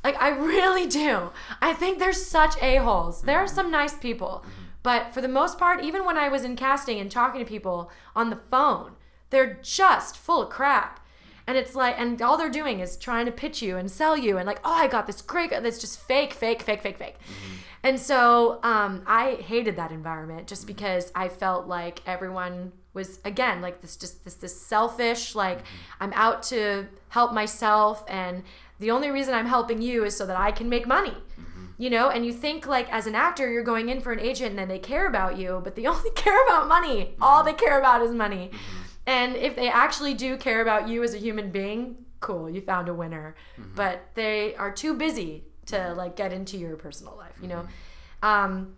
[0.05, 1.31] Like I really do.
[1.61, 3.23] I think they're such a-holes.
[3.23, 3.55] There are mm-hmm.
[3.57, 4.66] some nice people, mm-hmm.
[4.87, 7.91] But for the most part even when I was in casting and talking to people
[8.15, 8.93] on the phone,
[9.31, 11.01] they're just full of crap.
[11.45, 14.39] And it's like, and all they're doing is trying to pitch you and sell you,
[14.39, 17.17] and like, oh, I got this great, that's just fake, fake, fake, fake, fake.
[17.19, 17.55] Mm-hmm.
[17.83, 20.69] And so um, I hated that environment just mm-hmm.
[20.69, 26.05] because I felt like everyone was again like this, just this, this selfish, like mm-hmm.
[26.05, 28.45] I'm out to help myself, and
[28.79, 31.17] the only reason I'm helping you is so that I can make money.
[31.79, 34.51] You know, and you think like as an actor, you're going in for an agent
[34.51, 37.15] and then they care about you, but they only care about money.
[37.21, 38.51] All they care about is money.
[38.53, 38.83] Mm-hmm.
[39.07, 42.89] And if they actually do care about you as a human being, cool, you found
[42.89, 43.37] a winner.
[43.59, 43.75] Mm-hmm.
[43.75, 47.67] But they are too busy to like get into your personal life, you know?
[48.23, 48.27] Mm-hmm.
[48.27, 48.77] Um,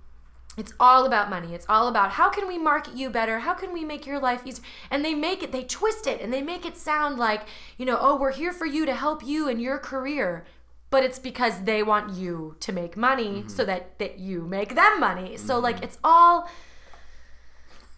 [0.59, 1.55] it's all about money.
[1.55, 3.38] It's all about how can we market you better?
[3.38, 4.64] How can we make your life easier?
[4.90, 7.42] And they make it, they twist it and they make it sound like,
[7.76, 10.44] you know, oh, we're here for you to help you in your career.
[10.91, 13.49] But it's because they want you to make money mm-hmm.
[13.49, 15.36] so that, that you make them money.
[15.36, 15.64] So, mm-hmm.
[15.64, 16.49] like, it's all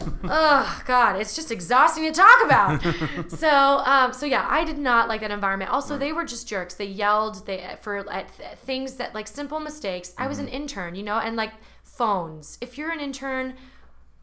[0.25, 2.83] oh god it's just exhausting to talk about.
[3.29, 3.49] So
[3.85, 5.71] um so yeah i did not like that environment.
[5.71, 6.75] Also they were just jerks.
[6.75, 10.15] They yelled they for at th- things that like simple mistakes.
[10.19, 10.55] I was an mm-hmm.
[10.55, 12.59] intern you know and like phones.
[12.61, 13.55] If you're an intern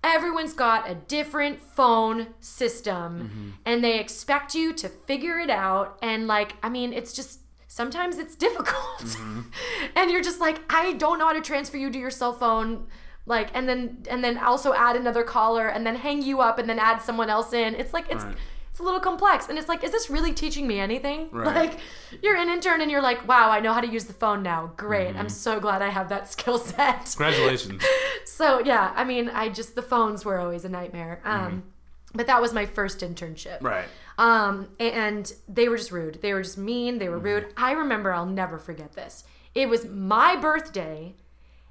[0.04, 5.98] everyone's got a different phone system and they expect you to figure it out.
[6.02, 7.42] And like i mean it's just
[7.82, 9.06] sometimes it's difficult.
[9.98, 12.70] And you're just like i don't know how to transfer you to your cell phone.
[13.36, 13.80] Like and then
[14.14, 17.30] and then also add another caller and then hang you up and then add someone
[17.38, 17.70] else in.
[17.82, 18.36] It's like it's Right.
[18.72, 19.40] it's a little complex.
[19.50, 21.20] And it's like is this really teaching me anything?
[21.32, 21.56] Right.
[21.62, 21.74] like
[22.24, 24.62] you're an intern and you're like wow i know how to use the phone now.
[24.86, 25.10] Great.
[25.10, 25.20] Mm-hmm.
[25.22, 27.06] i'm so glad i have that skill set.
[27.18, 27.82] Congratulations.
[28.40, 31.16] so yeah i mean i just the phones were always a nightmare.
[31.34, 31.64] Um
[32.18, 33.66] but that was my first internship Mm-hmm.
[33.76, 33.88] right.
[34.18, 36.20] um, and they were just rude.
[36.22, 36.98] They were just mean.
[36.98, 37.46] They were rude.
[37.56, 39.24] I remember, I'll never forget this.
[39.56, 41.16] It was my birthday,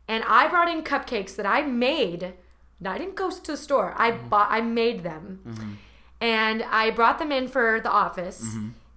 [0.09, 2.35] and I brought in cupcakes that I made.
[2.81, 3.95] No, I didn't go to the store.
[3.97, 4.49] I bought.
[4.51, 5.79] I made them,
[6.21, 8.45] and I brought them in for the office.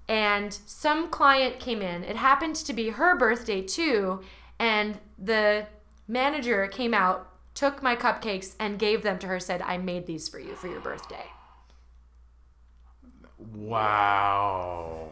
[0.08, 2.04] And some client came in.
[2.04, 4.22] It happened to be her birthday too,
[4.58, 5.68] and the
[6.08, 9.40] manager came out, took my cupcakes, and gave them to her.
[9.40, 11.26] Said, "I made these for you for your birthday."
[13.40, 15.12] Wow.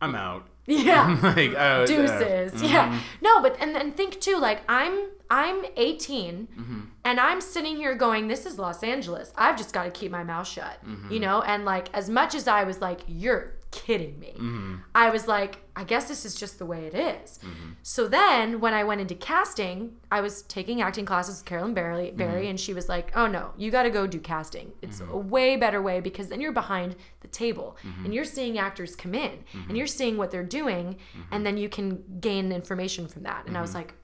[0.00, 0.46] I'm out.
[0.66, 1.18] Yeah.
[1.36, 6.46] like uh, deuces uh, yeah no but and then think too like i'm i'm 18
[6.46, 6.80] Mm-hmm.
[7.04, 10.22] and i'm sitting here going this is los angeles i've just got to keep my
[10.22, 11.12] mouth shut Mm-hmm.
[11.12, 14.74] you know and like as much as i was like you're kidding me Mm-hmm.
[14.94, 17.38] i was like i guess this is just the way it is.
[17.38, 17.70] Mm-hmm.
[17.82, 22.12] so then when i went into casting i was taking acting classes with carolyn barry,
[22.12, 22.50] barry Mm-hmm.
[22.50, 25.56] and she was like oh no you got to go do casting it's a way
[25.56, 26.94] better way because then you're behind
[27.32, 28.04] table Mm-hmm.
[28.04, 30.96] and you're seeing actors come in and you're seeing what they're doing
[31.30, 33.46] and then you can gain information from that.
[33.46, 33.94] And i was like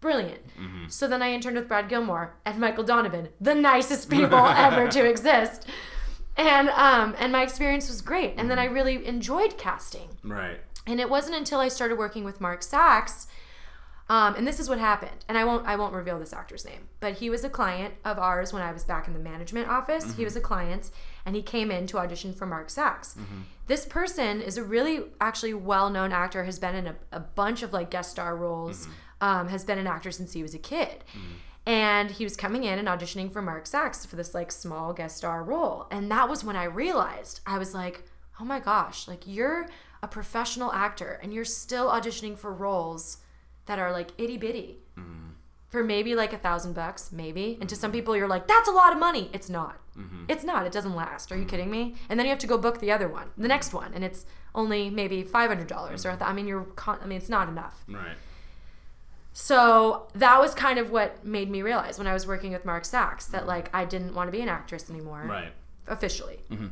[0.00, 0.42] brilliant.
[0.88, 5.04] So then i interned with brad gilmore and michael donovan the nicest people ever to
[5.08, 5.66] exist.
[6.36, 8.34] And um and my experience was great.
[8.36, 10.08] And then i really enjoyed casting.
[10.24, 10.58] Right.
[10.86, 13.28] and it wasn't until I started working with Mark Sachs,
[14.08, 15.24] um, and this is what happened.
[15.28, 18.18] And I won't I won't reveal this actor's name, but he was a client of
[18.18, 20.14] ours when I was back in the management office.
[20.16, 20.90] He was a client,
[21.24, 23.14] and he came in to audition for Mark Sachs.
[23.14, 23.42] Mm-hmm.
[23.66, 26.44] This person is a really actually well known actor.
[26.44, 28.86] Has been in a, a bunch of like guest star roles.
[28.86, 28.92] Mm-hmm.
[29.20, 31.04] Um, has been an actor since he was a kid.
[31.12, 31.34] Mm-hmm.
[31.64, 35.16] And he was coming in and auditioning for Mark Sachs for this like small guest
[35.16, 35.86] star role.
[35.92, 38.02] And that was when I realized I was like,
[38.40, 39.68] oh my gosh, like you're
[40.02, 43.18] a professional actor and you're still auditioning for roles
[43.66, 44.78] that are like itty bitty.
[45.72, 47.56] For maybe like a thousand bucks, maybe.
[47.58, 49.30] And to some people, you're like, that's a lot of money.
[49.32, 49.80] It's not.
[49.98, 50.26] Mm-hmm.
[50.28, 50.66] It's not.
[50.66, 51.32] It doesn't last.
[51.32, 51.94] Are you kidding me?
[52.10, 54.26] And then you have to go book the other one, the next one, and it's
[54.54, 56.04] only maybe five hundred dollars.
[56.04, 56.20] Or a mm-hmm.
[56.20, 56.64] th- I mean, you're.
[56.76, 57.84] Con- I mean, it's not enough.
[57.88, 58.16] Right.
[59.32, 62.84] So that was kind of what made me realize when I was working with Mark
[62.84, 65.52] Sachs that like I didn't want to be an actress anymore Right.
[65.88, 66.40] officially.
[66.50, 66.66] Mm-hmm.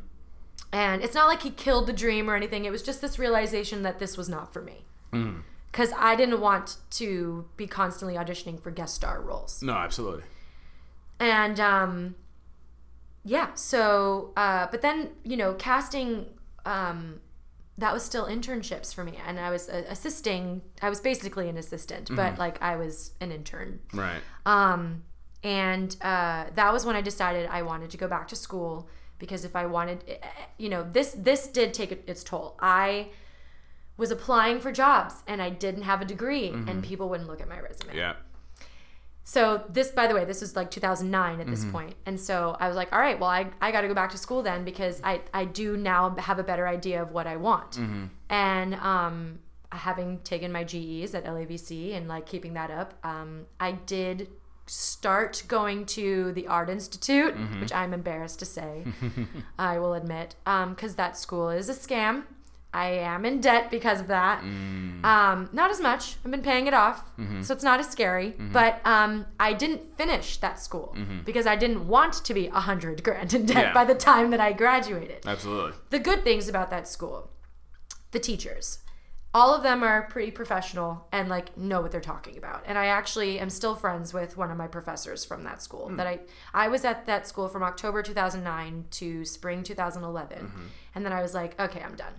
[0.72, 2.66] And it's not like he killed the dream or anything.
[2.66, 4.84] It was just this realization that this was not for me.
[5.70, 9.62] Because I didn't want to be constantly auditioning for guest star roles.
[9.62, 10.24] No, absolutely.
[11.20, 12.14] And um,
[13.24, 16.26] yeah, so, uh, but then, you know, casting,
[16.64, 17.20] um,
[17.78, 19.18] that was still internships for me.
[19.26, 23.30] And I was uh, assisting, I was basically an assistant, but like I was an
[23.30, 23.80] intern.
[23.92, 24.20] Right.
[24.44, 25.04] Um,
[25.42, 29.44] and uh, that was when I decided I wanted to go back to school because
[29.44, 30.16] if I wanted, eh,
[30.58, 32.56] you know, this this did take its toll.
[32.60, 33.08] I
[34.00, 36.80] was applying for jobs and I didn't have a degree, and mm-hmm.
[36.80, 37.94] people wouldn't look at my resume.
[37.94, 38.14] Yeah.
[39.22, 41.70] So this, by the way, this was like 2009 at this mm-hmm.
[41.70, 41.94] point.
[42.06, 44.18] and so I was like, all right, well, I, I got to go back to
[44.18, 47.72] school then because I I do now have a better idea of what I want,
[47.72, 48.06] mm-hmm.
[48.30, 49.38] and um,
[49.70, 54.28] having taken my GEs at LAVC and like keeping that up, um, I did
[54.66, 58.84] start going to the Art Institute, which I'm embarrassed to say,
[59.58, 62.24] I will admit, um, because that school is a scam.
[62.72, 64.42] I am in debt because of that.
[64.42, 65.04] Mm.
[65.04, 66.16] Um, not as much.
[66.24, 67.42] I've been paying it off, mm-hmm.
[67.42, 68.32] so it's not as scary.
[68.32, 68.52] Mm-hmm.
[68.52, 71.20] But um, I didn't finish that school mm-hmm.
[71.24, 73.72] because I didn't want to be a hundred grand in debt Yeah.
[73.72, 75.26] by the time that I graduated.
[75.26, 75.72] Absolutely.
[75.90, 77.30] The good things about that school,
[78.12, 78.78] the teachers,
[79.32, 82.64] all of them are pretty professional and like know what they're talking about.
[82.66, 85.88] And I actually am still friends with one of my professors from that school.
[85.88, 85.96] Hmm.
[85.96, 86.20] That I
[86.52, 90.52] I was at that school from October 2009 to spring 2011,
[90.94, 92.14] and then I was like, okay, I'm done.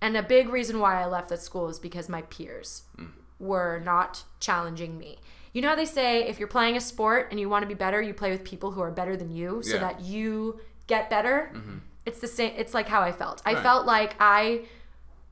[0.00, 3.08] And a big reason why I left that school is because my peers mm.
[3.38, 5.18] were not challenging me.
[5.52, 7.74] You know how they say if you're playing a sport and you want to be
[7.74, 9.80] better, you play with people who are better than you so Yeah.
[9.80, 11.50] that you get better?
[11.54, 11.78] Mm-hmm.
[12.06, 13.42] It's the same it's like how I felt.
[13.44, 13.62] I Right.
[13.62, 14.66] felt like I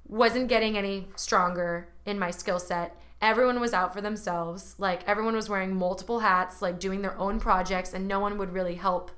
[0.08, 2.96] wasn't getting any stronger in my skill set.
[3.20, 4.74] Everyone was out for themselves.
[4.78, 8.52] Like everyone was wearing multiple hats, like doing their own projects and no one would
[8.52, 9.10] really help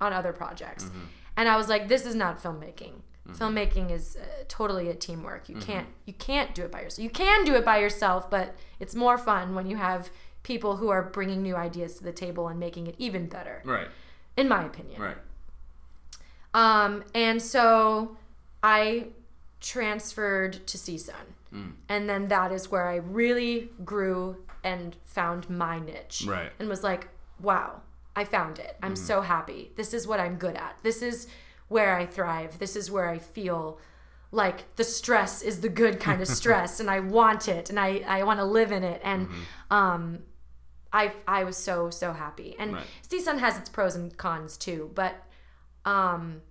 [0.00, 0.84] on other projects.
[0.84, 1.00] Mm-hmm.
[1.36, 3.02] And I was like this is not filmmaking.
[3.34, 5.48] Filmmaking is uh, totally a teamwork.
[5.48, 7.02] You can't you can't do it by yourself.
[7.04, 10.10] You can do it by yourself, but it's more fun when you have
[10.42, 13.62] people who are bringing new ideas to the table and making it even better.
[13.64, 13.88] Right.
[14.36, 15.02] In my opinion.
[15.02, 15.16] Right.
[16.54, 18.16] Um, and so
[18.62, 19.08] I
[19.60, 21.14] transferred to CSUN.
[21.52, 21.72] Mm.
[21.88, 26.24] And then that is where I really grew and found my niche.
[26.26, 26.50] Right.
[26.58, 27.08] And was like,
[27.40, 27.82] wow,
[28.16, 28.76] I found it.
[28.82, 29.70] I'm so happy.
[29.76, 30.78] This is what I'm good at.
[30.82, 31.28] This is
[31.68, 32.58] where I thrive.
[32.58, 33.78] This is where I feel
[34.30, 38.02] like the stress is the good kind of stress and I want it and I,
[38.06, 39.00] I want to live in it.
[39.04, 39.28] And
[39.70, 40.20] um,
[40.92, 42.54] I, I was so, so happy.
[42.58, 42.86] And Right.
[43.08, 45.14] CSUN has its pros and cons too, but
[45.84, 46.42] um,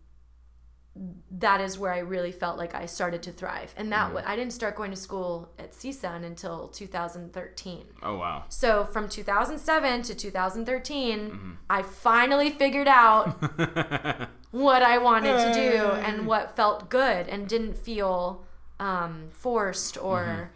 [1.29, 3.73] that is where I really felt like I started to thrive.
[3.77, 7.85] And that I didn't start going to school at CSUN until 2013.
[8.01, 8.45] Oh wow.
[8.49, 13.39] So from 2007 to 2013, I finally figured out
[14.51, 18.45] what I wanted to do and what felt good and didn't feel
[18.79, 20.51] um, forced or,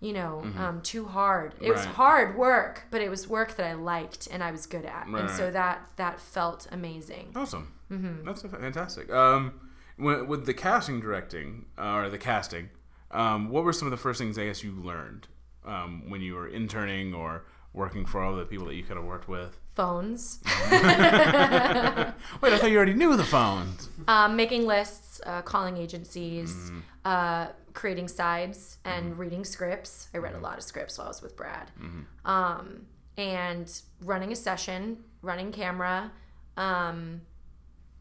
[0.00, 1.54] you know, um, too hard.
[1.60, 4.84] It was hard work, but it was work that I liked and I was good
[4.84, 7.32] at, and so that that felt amazing.
[7.34, 7.72] Awesome.
[7.90, 8.26] Mm-hmm.
[8.26, 9.10] That's fantastic.
[9.10, 9.60] Um,
[9.96, 12.68] when, with the casting directing uh, or the casting,
[13.10, 15.26] um, what were some of the first things I guess you learned
[15.64, 19.06] um, when you were interning or working for all the people that you could have
[19.06, 19.58] worked with?
[19.78, 20.40] Phones,
[20.72, 23.88] Wait, I thought you already knew the phones.
[24.08, 26.78] um, making lists, uh, calling agencies, Mm-hmm.
[27.04, 30.08] uh, creating sides, and reading scripts.
[30.12, 31.70] I read a lot of scripts while I was with Brad.
[31.80, 32.28] Mm-hmm.
[32.28, 33.70] Um, and
[34.02, 36.10] running a session, running camera,
[36.56, 37.20] um,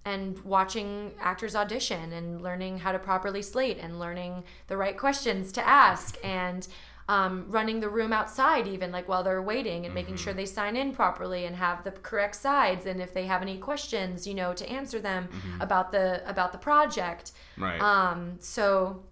[0.03, 5.51] and watching actors audition and learning how to properly slate and learning the right questions
[5.51, 6.67] to ask and
[7.09, 10.75] um, running the room outside even like while they're waiting and making sure they sign
[10.75, 14.53] in properly and have the correct sides and if they have any questions you know
[14.53, 15.29] to answer them
[15.61, 17.79] about the about the project Right.
[17.81, 19.03] um, so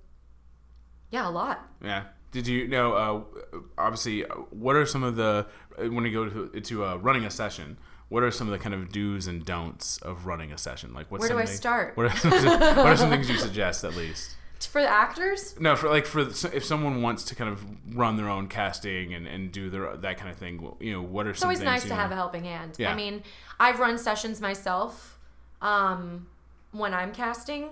[1.11, 2.03] yeah a lot Yeah.
[2.31, 2.93] Did you know?
[2.93, 5.45] Uh, obviously, uh, what are some of the
[5.79, 7.77] uh, when you go to, to uh, running a session?
[8.09, 10.93] What are some of the kind of do's and don'ts of running a session?
[10.93, 11.95] Like, what's Where do I start?
[11.95, 14.35] What are, some, what are some things you suggest at least?
[14.59, 17.63] For the actors No, for like for if someone wants to kind of
[17.95, 21.27] run their own casting and, and do their that kind of thing, you know, what
[21.27, 21.95] are It's some always things nice to know?
[21.95, 22.75] have a helping hand.
[22.77, 22.91] Yeah.
[22.91, 23.23] I mean,
[23.59, 25.19] I've run sessions myself
[25.61, 26.27] um,
[26.71, 27.69] when I'm casting,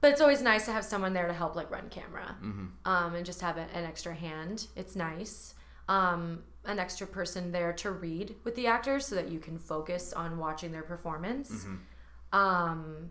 [0.00, 2.66] but it's always nice to have someone there to help, like run camera, Mm-hmm.
[2.84, 4.66] um, and just have a, an extra hand.
[4.76, 5.54] It's nice.
[5.88, 10.12] Um, an extra person there to read with the actors so that you can focus
[10.12, 11.66] on watching their performance.
[12.32, 13.10] Um,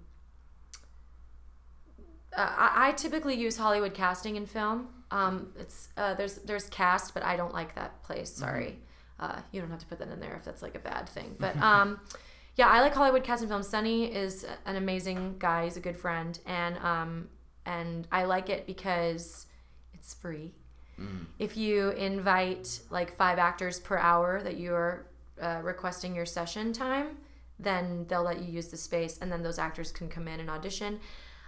[2.36, 4.90] uh, I, I typically use Hollywood casting and film.
[5.12, 8.32] Um, it's uh, there's there's cast, but I don't like that place.
[8.32, 8.78] Sorry,
[9.20, 11.36] uh, you don't have to put that in there if that's like a bad thing.
[11.40, 12.00] But um,
[12.56, 13.64] yeah, I like Hollywood casting film.
[13.64, 15.64] Sunny is an amazing guy.
[15.64, 17.30] He's a good friend, and um,
[17.66, 19.48] and I like it because
[19.94, 20.54] it's free.
[21.40, 25.06] If you invite like five actors per hour that you are
[25.42, 27.18] uh, requesting your session time,
[27.58, 30.50] then they'll let you use the space, and then those actors can come in and
[30.50, 31.00] audition.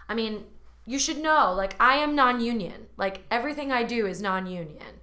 [0.08, 0.46] I mean,
[0.86, 2.88] you should know, like I am non-union.
[2.98, 4.94] Like everything I do is non-union.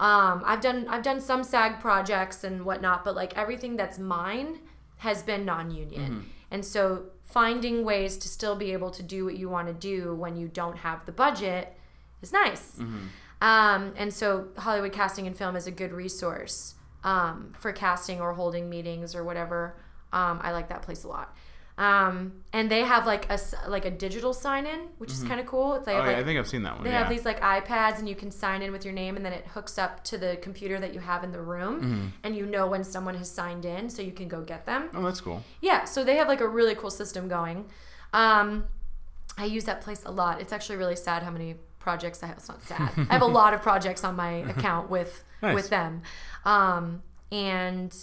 [0.00, 4.60] Um, I've done I've done some SAG projects and whatnot, but like everything that's mine
[4.98, 6.02] has been non-union.
[6.50, 10.14] And so finding ways to still be able to do what you want to do
[10.14, 11.76] when you don't have the budget
[12.22, 12.78] is nice.
[13.42, 16.74] Um, and so Hollywood Casting and Film is a good resource
[17.04, 19.76] um, for casting or holding meetings or whatever.
[20.12, 21.36] Um, I like that place a lot.
[21.78, 25.44] Um, and they have like a like a digital sign in, which is kind of
[25.46, 25.74] cool.
[25.74, 26.84] It's like, Oh, yeah, like I think I've seen that one.
[26.84, 27.00] they yeah.
[27.00, 29.46] have these like iPads and you can sign in with your name and then it
[29.48, 32.82] hooks up to the computer that you have in the room and you know when
[32.82, 34.88] someone has signed in so you can go get them.
[34.94, 35.44] oh, that's cool.
[35.60, 37.66] Yeah, so they have like a really cool system going.
[38.14, 38.64] Um,
[39.36, 40.40] I use that place a lot.
[40.40, 42.38] It's actually really sad how many projects I have.
[42.38, 42.90] It's not sad.
[43.10, 45.54] I have a lot of projects on my account with Nice.
[45.54, 46.00] with them,
[46.46, 47.94] um, and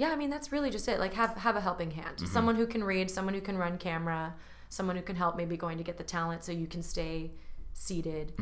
[0.00, 0.98] yeah, I mean that's really just it.
[1.04, 2.26] Like have have a helping hand, Mm-hmm.
[2.36, 4.34] someone who can read, someone who can run camera,
[4.68, 7.30] someone who can help maybe going to get the talent so you can stay
[7.72, 8.32] seated.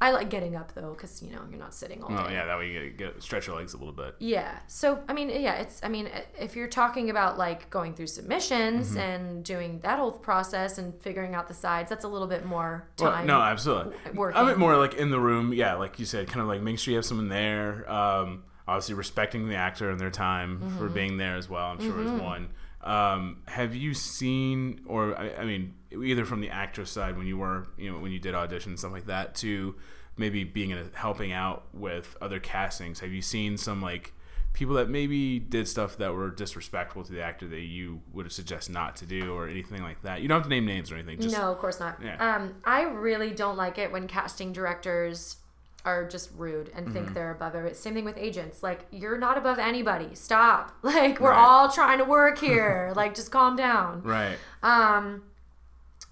[0.00, 2.14] I like getting up though because you know you're not sitting all day.
[2.16, 2.26] Mm-hmm.
[2.26, 4.14] Oh, yeah, that way you get, get stretch your legs a little bit.
[4.18, 4.58] Yeah.
[4.66, 6.08] So, I mean, yeah, it's, I mean,
[6.38, 8.98] if you're talking about like going through submissions Mm-hmm.
[8.98, 12.88] and doing that whole process and figuring out the sides, that's a little bit more
[12.98, 13.26] Well, time.
[13.26, 13.94] no, absolutely.
[14.14, 14.38] working.
[14.40, 15.52] I meant more like in the room.
[15.52, 17.88] Yeah, like you said, kind of like make sure you have someone there.
[17.90, 20.78] Um, obviously, respecting the actor and their time Mm-hmm.
[20.78, 21.66] for being there as well.
[21.72, 22.50] I'm sure is one.
[22.82, 27.36] Um, have you seen, or I, I mean, either from the actress side when you
[27.36, 29.74] were, you know, when you did auditions and stuff like that, to
[30.16, 33.00] maybe being in a, helping out with other castings?
[33.00, 34.12] Have you seen some like
[34.52, 38.32] people that maybe did stuff that were disrespectful to the actor that you would have
[38.32, 40.20] suggest not to do, or anything like that?
[40.20, 41.20] You don't have to name names or anything.
[41.20, 41.98] Just no, of course not.
[42.02, 42.16] Yeah.
[42.36, 45.36] Um, I really don't like it when casting directors
[45.84, 46.92] are just rude and Mm-hmm.
[46.94, 47.76] think they're above it.
[47.76, 48.62] Same thing with agents.
[48.62, 50.14] Like, you're not above anybody.
[50.14, 50.72] Stop.
[50.82, 51.38] Like, we're Right.
[51.38, 52.92] all trying to work here.
[52.96, 54.02] like, just calm down.
[54.02, 54.36] right.
[54.62, 55.22] Um,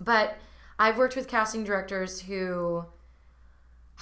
[0.01, 0.37] but
[0.79, 2.85] I've worked with casting directors who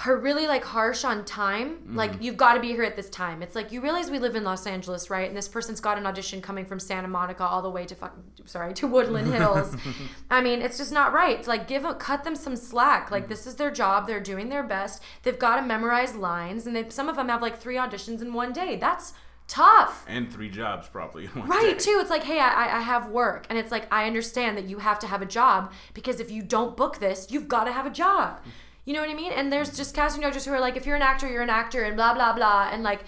[0.07, 1.77] are really like harsh on time.
[1.77, 1.97] Mm-hmm.
[1.97, 3.43] Like you've got to be here at this time.
[3.43, 5.29] It's like you realize we live in Los Angeles, right?
[5.29, 8.23] And this person's got an audition coming from Santa Monica all the way to fucking
[8.45, 9.77] sorry to Woodland Hills.
[10.31, 11.39] I mean, it's just not right.
[11.39, 13.11] It's like give them, cut them some slack.
[13.13, 14.07] Like this is their job.
[14.09, 15.01] They're doing their best.
[15.23, 18.33] They've got to memorize lines, and they, some of them have like three auditions in
[18.33, 18.77] one day.
[18.77, 19.13] That's
[19.47, 20.05] tough.
[20.09, 21.27] and three jobs probably.
[21.27, 21.85] one Right, day.
[21.85, 21.99] too.
[22.01, 23.47] It's like, hey, I, I have work.
[23.51, 26.43] And it's like, I understand that you have to have a job because if you
[26.43, 28.41] don't book this, you've got to have a job.
[28.85, 29.33] You know what I mean?
[29.33, 31.85] And there's just casting directors who are like, if you're an actor, you're an actor,
[31.85, 32.69] and blah, blah, blah.
[32.71, 33.01] And like,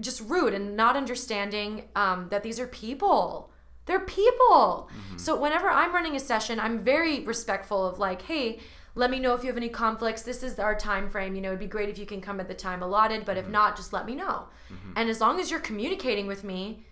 [0.00, 3.50] just rude and not understanding um, that these are people.
[3.86, 4.90] They're people.
[4.90, 5.18] Mm-hmm.
[5.18, 8.58] So whenever I'm running a session, I'm very respectful of like, hey,
[8.94, 10.22] let me know if you have any conflicts.
[10.22, 11.34] This is our time frame.
[11.34, 13.44] You know, it'd be great if you can come at the time allotted, but if
[13.44, 13.52] mm-hmm.
[13.52, 14.46] not, just let me know.
[14.72, 14.92] Mm-hmm.
[14.96, 16.84] And as long as you're communicating with me,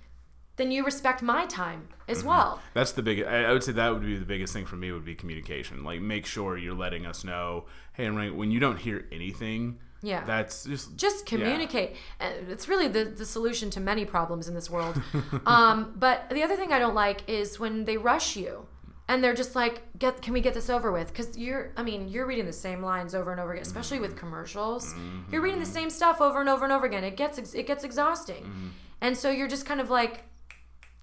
[0.63, 2.29] then you respect my time as mm-hmm.
[2.29, 2.61] well.
[2.73, 3.25] That's the big.
[3.25, 5.83] I I would say that would be the biggest thing for me would be communication.
[5.83, 7.65] Like make sure you're letting us know.
[7.95, 9.79] Hey, and right when you don't hear anything.
[10.03, 10.25] Yeah.
[10.25, 11.97] That's just Just communicate.
[12.19, 15.01] And It's really the, the solution to many problems in this world.
[15.47, 18.67] um, but the other thing I don't like is when they rush you.
[19.09, 22.09] And they're just like, "Get, can we get this over with?" Because you're, I mean,
[22.09, 24.21] you're reading the same lines over and over again, especially with mm-hmm.
[24.21, 24.95] commercials.
[24.95, 25.33] Mm-hmm.
[25.33, 27.05] You're reading the same stuff over and over and over again.
[27.05, 30.23] It gets, ex- it gets exhausting, and so you're just kind of like,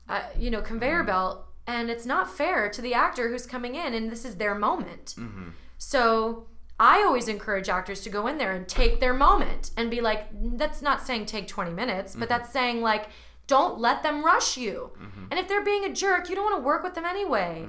[0.09, 1.07] uh, you know, conveyor mm-hmm.
[1.07, 4.55] belt, and it's not fair to the actor who's coming in, and this is their
[4.55, 5.15] moment.
[5.17, 5.49] Mm-hmm.
[5.77, 6.47] So
[6.79, 10.27] I always encourage actors to go in there and take their moment and be like,
[10.57, 12.29] that's not saying take 20 minutes, but mm-hmm.
[12.29, 13.07] that's saying like,
[13.47, 14.91] don't let them rush you.
[15.31, 17.65] And if they're being a jerk, you don't want to work with them anyway.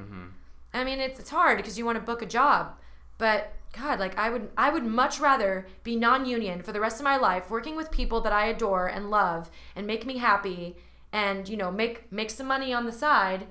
[0.75, 2.75] I mean, it's, it's hard because you want to book a job,
[3.19, 7.05] but God, like I would, I would much rather be non-union for the rest of
[7.05, 10.77] my life, working with people that I adore and love and make me happy,
[11.13, 13.47] and you know, make make some money on the side,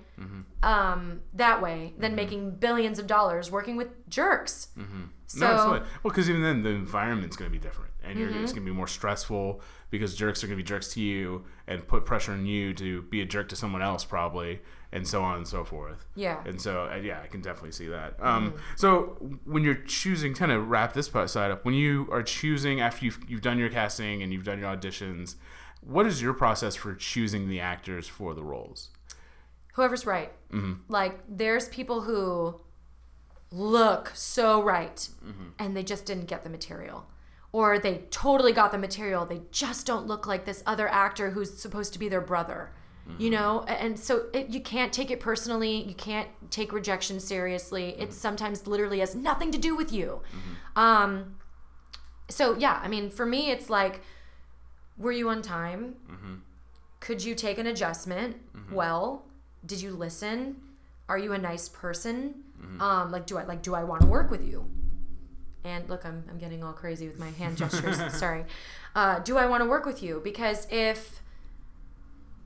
[0.64, 4.70] um, that way than making billions of dollars working with jerks.
[4.78, 5.04] Mm-hmm.
[5.28, 5.80] So no, absolutely.
[6.04, 8.44] Well, because even then the environment's going to be different, and you're, Mm-hmm.
[8.44, 11.46] it's going to be more stressful because jerks are going to be jerks to you
[11.68, 15.22] and put pressure on you to be a jerk to someone else probably and so
[15.24, 16.42] on and so forth Yeah.
[16.46, 20.52] and so uh, yeah i can definitely see that um, so when you're choosing kind
[20.52, 24.22] of wrap this side up when you are choosing after you've, you've done your casting
[24.24, 25.36] and you've done your auditions
[25.82, 28.90] what is your process for choosing the actors for the roles
[29.80, 30.32] Whoever's right.
[30.52, 30.74] Mm-hmm.
[30.90, 32.60] Like, there's people who
[33.50, 35.50] look so right mm-hmm.
[35.58, 37.08] and they just didn't get the material.
[37.54, 39.26] Or they totally got the material.
[39.26, 42.72] They just don't look like this other actor who's supposed to be their brother.
[43.18, 43.42] You mm-hmm.
[43.42, 43.64] know?
[43.64, 45.82] And so it, you can't take it personally.
[45.82, 47.96] You can't take rejection seriously.
[47.98, 50.22] It sometimes literally has nothing to do with you.
[50.76, 51.38] Um,
[52.28, 54.02] so, yeah, I mean, for me, it's like,
[55.00, 55.96] were you on time?
[56.12, 56.36] Mm-hmm.
[57.00, 58.38] Could you take an adjustment?
[58.56, 58.76] Mm-hmm.
[58.76, 59.26] Well,
[59.66, 60.58] did you listen?
[61.08, 62.44] Are you a nice person?
[62.62, 62.82] Mm-hmm.
[62.82, 63.64] Um, like, do I like?
[63.64, 64.70] Do I want to work with you?
[65.64, 67.98] And look, I'm I'm getting all crazy with my hand gestures.
[68.14, 68.46] Sorry.
[68.96, 70.22] Uh, do I want to work with you?
[70.24, 71.22] Because if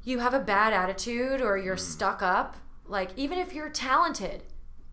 [0.04, 4.44] you have a bad attitude or you're stuck up, like even if you're talented,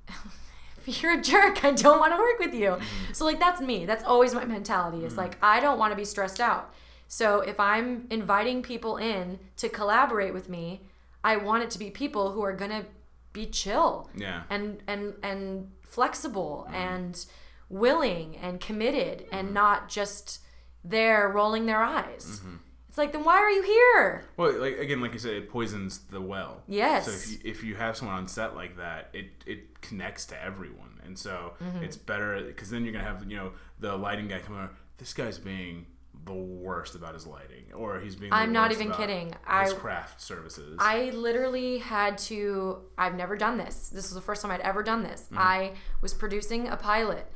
[0.86, 2.78] if you're a jerk, I don't want to work with you.
[3.12, 3.84] So like that's me.
[3.84, 5.04] That's always my mentality.
[5.04, 6.74] Is like I don't want to be stressed out.
[7.12, 10.82] So if I'm inviting people in to collaborate with me,
[11.24, 12.84] I want it to be people who are gonna
[13.32, 16.76] be chill yeah and and and flexible mm-hmm.
[16.76, 17.26] and
[17.68, 19.54] willing and committed and mm-hmm.
[19.54, 20.38] not just
[20.84, 22.40] there rolling their eyes.
[22.40, 22.56] Mm-hmm.
[22.88, 24.24] It's like then why are you here?
[24.36, 26.62] Well, like again, like you said, it poisons the well.
[26.68, 27.06] Yes.
[27.06, 30.40] So if you, if you have someone on set like that, it it connects to
[30.40, 31.82] everyone, and so Mm-hmm.
[31.82, 33.50] it's better because then you're gonna have you know
[33.80, 34.70] the lighting guy come over.
[34.98, 35.86] This guy's being
[36.34, 38.32] the worst about his lighting, or he's being.
[38.32, 39.28] I'm not even kidding.
[39.28, 40.76] His I- craft services.
[40.78, 42.78] I literally had to.
[42.96, 43.88] I've never done this.
[43.88, 45.28] This was the first time I'd ever done this.
[45.36, 47.26] I was producing a pilot,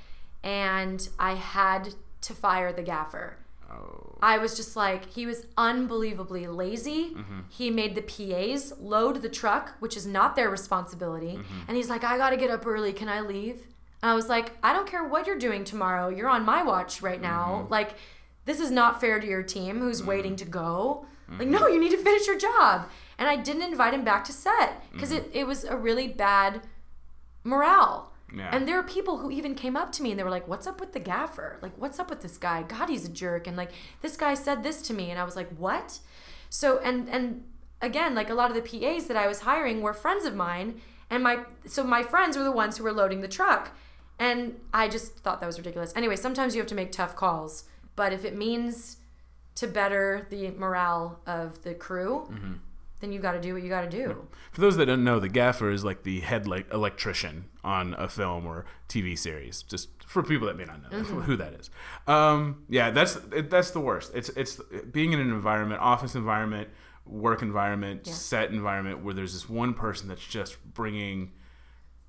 [0.43, 3.37] and I had to fire the gaffer.
[3.71, 4.01] oh.
[4.23, 7.11] I was just like, he was unbelievably lazy.
[7.11, 7.41] Mm-hmm.
[7.51, 11.35] He made the PAs load the truck, which is not their responsibility.
[11.37, 11.65] Mm-hmm.
[11.69, 12.95] And he's like, I gotta get up early.
[12.95, 13.57] Can I leave?
[14.03, 16.09] And I was like, I don't care what you're doing tomorrow.
[16.09, 17.61] You're on my watch right now.
[17.65, 17.73] Mm-hmm.
[17.73, 17.91] Like,
[18.45, 20.09] this is not fair to your team who's mm-hmm.
[20.09, 21.07] waiting to go.
[21.29, 21.53] Like, mm-hmm.
[21.53, 22.89] no, you need to finish your job.
[23.19, 25.31] And I didn't invite him back to set because mm-hmm.
[25.31, 26.63] it, it was a really bad
[27.45, 28.13] morale.
[28.35, 28.51] Yeah.
[28.53, 30.67] And there are people who even came up to me and they were like, What's
[30.67, 31.59] up with the gaffer?
[31.63, 32.63] Like, what's up with this guy?
[32.63, 33.47] God, he's a jerk.
[33.47, 33.71] And like,
[34.03, 35.11] this guy said this to me.
[35.11, 36.01] And I was like, What?
[36.51, 37.45] So, and, and
[37.81, 40.81] again, like a lot of the PAs that I was hiring were friends of mine.
[41.11, 43.71] And my, so my friends were the ones who were loading the truck.
[44.19, 45.93] And I just thought that was ridiculous.
[45.95, 47.65] Anyway, sometimes you have to make tough calls.
[47.97, 48.99] But if it means
[49.57, 52.29] to better the morale of the crew,
[53.01, 54.27] then you got to do what you got to do.
[54.53, 58.09] For those that don't know, the gaffer is like the head like electrician on a
[58.09, 59.63] film or TV series.
[59.63, 61.21] Just for people that may not know Mm-hmm.
[61.23, 61.71] who that is.
[62.07, 64.13] Um, yeah, that's it, that's the worst.
[64.15, 66.69] It's it's being in an environment, office environment,
[67.07, 68.13] work environment, Yeah.
[68.13, 71.33] set environment where there's this one person that's just bringing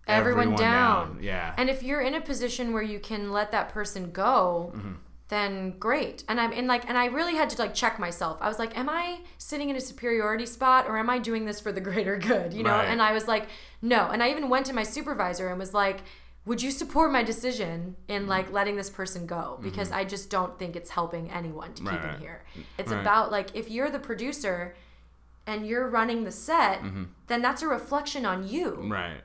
[0.07, 1.19] everyone, down.
[1.21, 1.53] Yeah.
[1.57, 4.93] And if you're in a position where you can let that person go, Mm-hmm.
[5.29, 6.23] Then great.
[6.27, 8.37] And I'm in like, and I really had to like check myself.
[8.41, 11.59] I was like, am I sitting in a superiority spot or am I doing this
[11.59, 12.53] for the greater good?
[12.53, 12.71] You know?
[12.71, 12.85] Right.
[12.87, 13.47] And I was like,
[13.81, 14.09] no.
[14.11, 16.03] And I even went to my supervisor and was like,
[16.45, 18.11] would you support my decision Mm-hmm.
[18.23, 19.57] in like letting this person go?
[19.63, 22.43] Because I just don't think it's helping anyone to keep him here.
[22.77, 23.01] It's Right.
[23.01, 24.75] about like if you're the producer
[25.47, 26.81] and you're running the set,
[27.27, 28.75] then that's a reflection on you.
[28.91, 29.21] Right.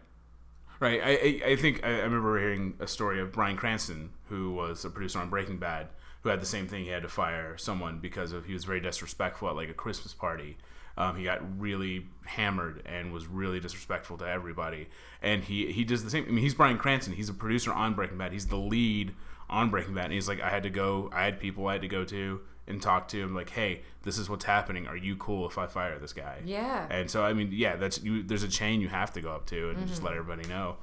[0.81, 1.01] Right.
[1.05, 4.91] I, I, think I, I remember hearing a story of Bryan Cranston, who was a
[4.91, 5.89] producer on Breaking Bad,
[6.22, 6.85] who had the same thing.
[6.85, 10.14] He had to fire someone because of he was very disrespectful at like a Christmas
[10.14, 10.57] party.
[10.97, 14.89] Um, he got really hammered and was really disrespectful to everybody.
[15.22, 16.24] And he he does the same.
[16.24, 17.14] I mean, he's Bryan Cranston.
[17.14, 18.33] He's a producer on Breaking Bad.
[18.33, 19.14] He's the lead
[19.51, 20.07] on Breaking Bad.
[20.07, 21.11] And he's like, I had to go.
[21.12, 23.20] I had people I had to go to and talk to.
[23.20, 24.86] him like, hey, this is what's happening.
[24.86, 26.38] Are you cool if I fire this guy?
[26.44, 26.86] Yeah.
[26.90, 28.22] And so I mean, yeah, that's you.
[28.22, 29.86] There's a chain you have to go up to and Mm-hmm.
[29.88, 30.76] just let everybody know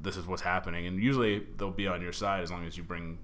[0.00, 0.86] this is what's happening.
[0.86, 3.18] And usually they'll be on your side as long as you bring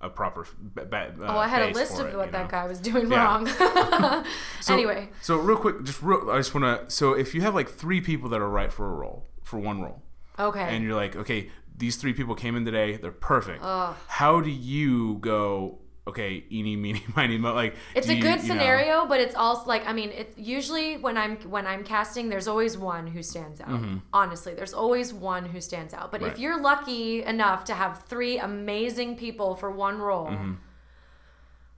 [0.00, 0.46] a proper.
[0.58, 2.78] Ba- ba- uh, Oh, I had a list of it, what you that guy was
[2.80, 3.24] doing Yeah.
[3.24, 3.46] wrong.
[4.60, 6.94] So- anyway, so real quick, just real, I just want to.
[6.94, 9.80] So if you have like three people that are right for a role, for one
[9.82, 10.02] role,
[10.38, 10.60] okay.
[10.74, 13.60] and you're like, okay, these three people came in today, they're perfect.
[13.62, 13.94] Ugh.
[14.08, 15.78] How do you go?
[16.06, 17.54] Okay, eeny, meeny, miny, mo.
[17.54, 20.34] Like it's a you- good you know- scenario, but it's also like I mean, it
[20.36, 23.80] usually when I'm when I'm casting, there's always one who stands out.
[24.12, 26.10] Honestly, there's always one who stands out.
[26.12, 26.24] But Mm-hmm.
[26.28, 26.32] Right.
[26.34, 30.52] if you're lucky enough to have three amazing people for one role, Mm-hmm.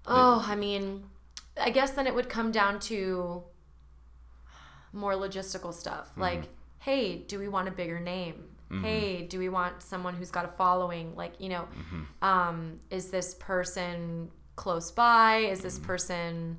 [0.09, 1.05] oh, I mean,
[1.61, 3.45] I guess then it would come down to
[4.93, 6.11] more logistical stuff.
[6.11, 6.20] Mm-hmm.
[6.20, 6.43] Like,
[6.81, 8.45] hey, do we want a bigger name?
[8.83, 11.14] Hey, do we want someone who's got a following?
[11.14, 12.03] Like, you know, Mm-hmm.
[12.25, 15.37] um, is this person close by?
[15.39, 16.59] Is this person,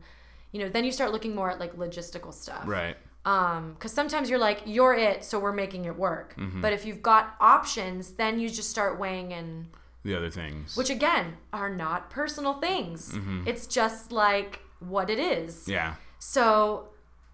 [0.51, 2.63] you know, then you start looking more at like logistical stuff.
[2.65, 2.95] Right.
[3.25, 6.33] Um, because sometimes you're like, you're it, so we're making it work.
[6.61, 9.67] But if you've got options, then you just start weighing in,
[10.03, 10.77] The other things.
[10.77, 13.13] which again are not personal things.
[13.45, 15.67] It's just like what it is.
[15.67, 15.95] yeah.
[16.19, 16.87] So,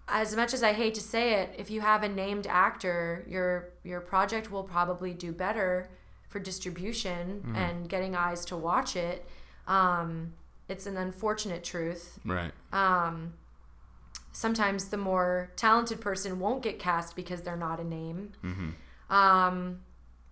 [0.08, 3.70] as much as I hate to say it, if you have a named actor, your
[3.82, 5.88] your project will probably do better
[6.28, 9.24] for distribution and getting eyes to watch it.
[9.68, 10.32] Um,
[10.68, 12.18] it's an unfortunate truth.
[12.24, 12.50] Right.
[12.72, 13.34] Um,
[14.32, 18.32] sometimes the more talented person won't get cast because they're not a name.
[18.42, 19.14] Mm-hmm.
[19.14, 19.80] Um,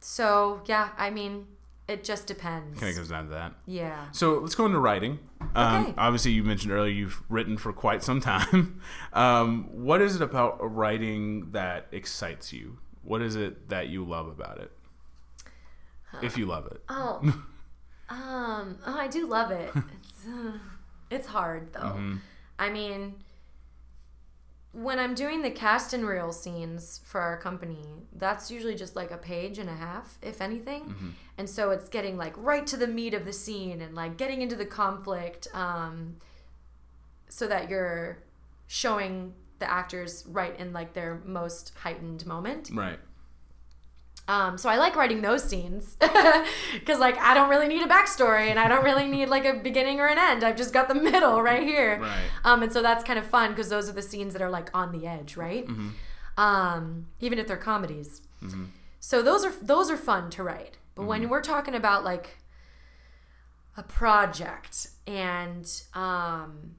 [0.00, 1.46] so yeah, I mean,
[1.88, 2.80] it just depends.
[2.80, 3.54] Kind of comes down to that.
[3.66, 4.06] Yeah.
[4.12, 5.18] So let's go into writing.
[5.54, 5.94] Um, Okay.
[5.98, 8.80] Obviously, you mentioned earlier you've written for quite some time.
[9.12, 12.78] Um, what is it about writing that excites you?
[13.02, 14.72] What is it that you love about it?
[16.22, 16.82] If you love it.
[16.88, 17.20] Oh,
[18.08, 19.70] um, oh, I do love it.
[19.74, 20.52] It's uh,
[21.10, 22.18] it's hard though.
[22.58, 23.16] I mean,
[24.72, 29.10] when I'm doing the cast and reel scenes for our company, that's usually just like
[29.10, 31.14] a page and a half, if anything.
[31.38, 34.40] And so it's getting like right to the meat of the scene and like getting
[34.40, 36.16] into the conflict, um,
[37.28, 38.18] so that you're
[38.66, 42.70] showing the actors right in like their most heightened moment.
[42.72, 42.98] Right.
[44.28, 45.96] Um, so I like writing those scenes
[46.74, 49.54] because like I don't really need a backstory and I don't really need like a
[49.54, 50.44] beginning or an end.
[50.44, 51.98] I've just got the middle right here.
[52.00, 52.22] Right.
[52.44, 54.70] Um, and so that's kind of fun because those are the scenes that are like
[54.72, 55.66] on the edge, right?
[56.36, 58.22] Um, even if they're comedies.
[59.00, 60.76] So those are those are fun to write.
[60.94, 62.38] But when we're talking about like
[63.76, 66.76] a project and um,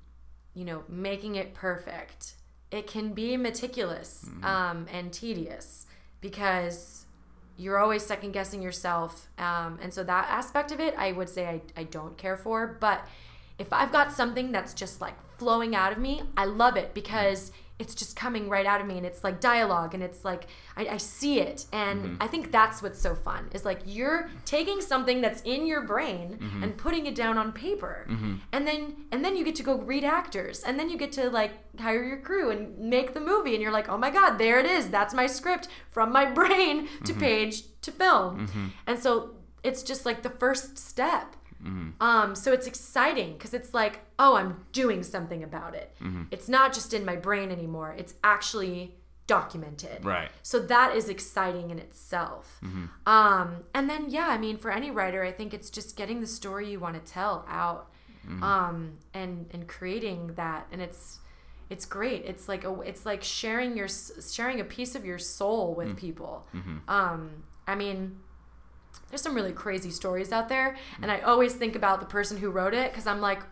[0.54, 2.36] you know making it perfect,
[2.72, 5.86] it can be meticulous um, and tedious
[6.22, 7.06] because
[7.58, 9.28] you're always second guessing yourself.
[9.38, 12.78] Um, and so that aspect of it, I would say I, I don't care for.
[12.80, 13.08] But
[13.60, 17.52] if I've got something that's just like flowing out of me, I love it because
[17.80, 20.46] it's just coming right out of me and it's like dialogue and it's like
[20.78, 21.66] I, I see it.
[21.74, 22.16] And mm-hmm.
[22.24, 26.38] I think that's what's so fun is like you're taking something that's in your brain
[26.40, 26.64] mm-hmm.
[26.64, 28.06] and putting it down on paper.
[28.10, 28.36] Mm-hmm.
[28.52, 31.30] And then and then you get to go read actors and then you get to
[31.30, 34.60] like hire your crew and make the movie and you're like, oh my God, there
[34.60, 34.90] it is.
[34.90, 38.72] That's my script from my brain to page to film.
[38.86, 41.36] And so it's just like the first step.
[42.02, 45.96] Um, so it's exciting because it's like, oh, I'm doing something about it.
[46.32, 47.96] It's not just in my brain anymore.
[47.98, 48.96] It's actually
[49.26, 50.04] documented.
[50.04, 50.30] Right.
[50.42, 52.60] So that is exciting in itself.
[53.06, 56.28] Um, and then yeah, I mean, for any writer, I think it's just getting the
[56.28, 57.90] story you want to tell out,
[58.42, 61.20] um, and and creating that, and it's
[61.70, 62.26] it's great.
[62.26, 66.46] It's like a it's like sharing your sharing a piece of your soul with people.
[66.88, 68.20] Um, I mean,
[69.10, 72.50] there's some really crazy stories out there, and I always think about the person who
[72.50, 73.44] wrote it because I'm like,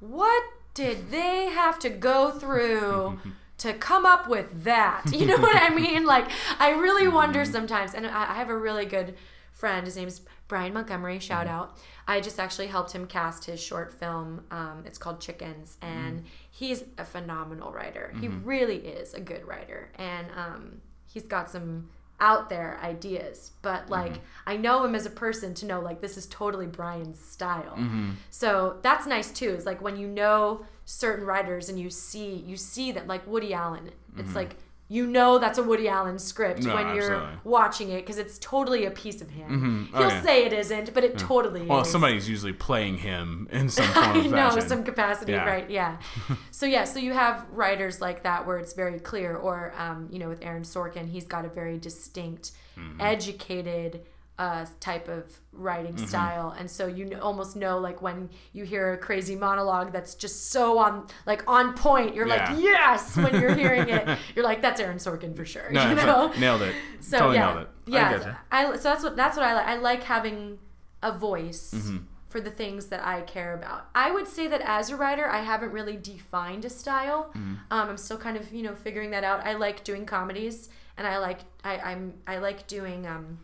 [0.00, 0.42] what
[0.74, 3.18] did they have to go through?
[3.58, 5.02] to come up with that.
[5.12, 6.04] You know what I mean?
[6.16, 7.94] Like, I really wonder sometimes.
[7.94, 9.14] And I I have a really good
[9.52, 9.86] friend.
[9.86, 11.18] His name's Brian Montgomery.
[11.18, 11.78] Shout out.
[12.06, 14.44] I just actually helped him cast his short film.
[14.50, 15.78] Um, it's called Chickens.
[15.82, 18.14] And he's a phenomenal writer.
[18.20, 19.90] He really is a good writer.
[19.98, 21.88] And um, he's got some
[22.20, 23.92] out there ideas but mm-hmm.
[23.92, 27.76] like i know him as a person to know like this is totally brian's style.
[27.76, 28.12] Mm-hmm.
[28.30, 32.56] So that's nice too is like when you know certain writers and you see you
[32.56, 34.36] see that like woody allen it's mm-hmm.
[34.36, 34.56] like
[34.88, 38.84] you know that's a woody allen script No, when you're watching it because it's totally
[38.84, 40.22] a piece of him Oh, he'll yeah.
[40.22, 44.16] say it isn't but it totally Well, is somebody's usually playing him in some form
[44.16, 45.44] of know some capacity, Yeah.
[45.44, 45.68] right?
[45.68, 45.96] Yeah.
[46.52, 50.18] so yeah, so you have writers like that where it's very clear, or um, you
[50.20, 53.00] know, with Aaron Sorkin, he's got a very distinct, Mm-hmm.
[53.00, 54.02] educated
[54.38, 56.04] uh, type of writing Mm-hmm.
[56.06, 60.50] style, and so you almost know like when you hear a crazy monologue that's just
[60.50, 62.52] so on like on point, you're Yeah.
[62.52, 65.70] like yes when you're hearing it, you're like that's Aaron Sorkin for sure.
[65.70, 66.32] no, you know?
[66.38, 66.74] nailed it.
[67.00, 67.68] So totally yeah, nailed it.
[67.86, 68.12] Yeah.
[68.18, 68.36] getcha.
[68.50, 69.66] I, so that's what that's what I like.
[69.66, 70.58] I like having
[71.02, 71.98] a voice Mm-hmm.
[72.28, 73.86] for the things that I care about.
[73.94, 77.30] I would say that as a writer, I haven't really defined a style.
[77.30, 77.54] Mm-hmm.
[77.70, 79.46] Um, I'm still kind of you know figuring that out.
[79.46, 80.68] I like doing comedies,
[80.98, 83.38] and I like I, I'm I like doing um,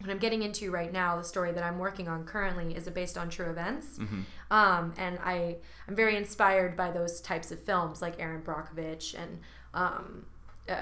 [0.00, 1.16] what I'm getting into right now.
[1.16, 3.98] The story that I'm working on currently is based on true events,
[4.50, 5.56] um, and I
[5.88, 9.40] I'm very inspired by those types of films like Erin Brockovich and.
[9.72, 10.26] Um,
[10.66, 10.76] uh,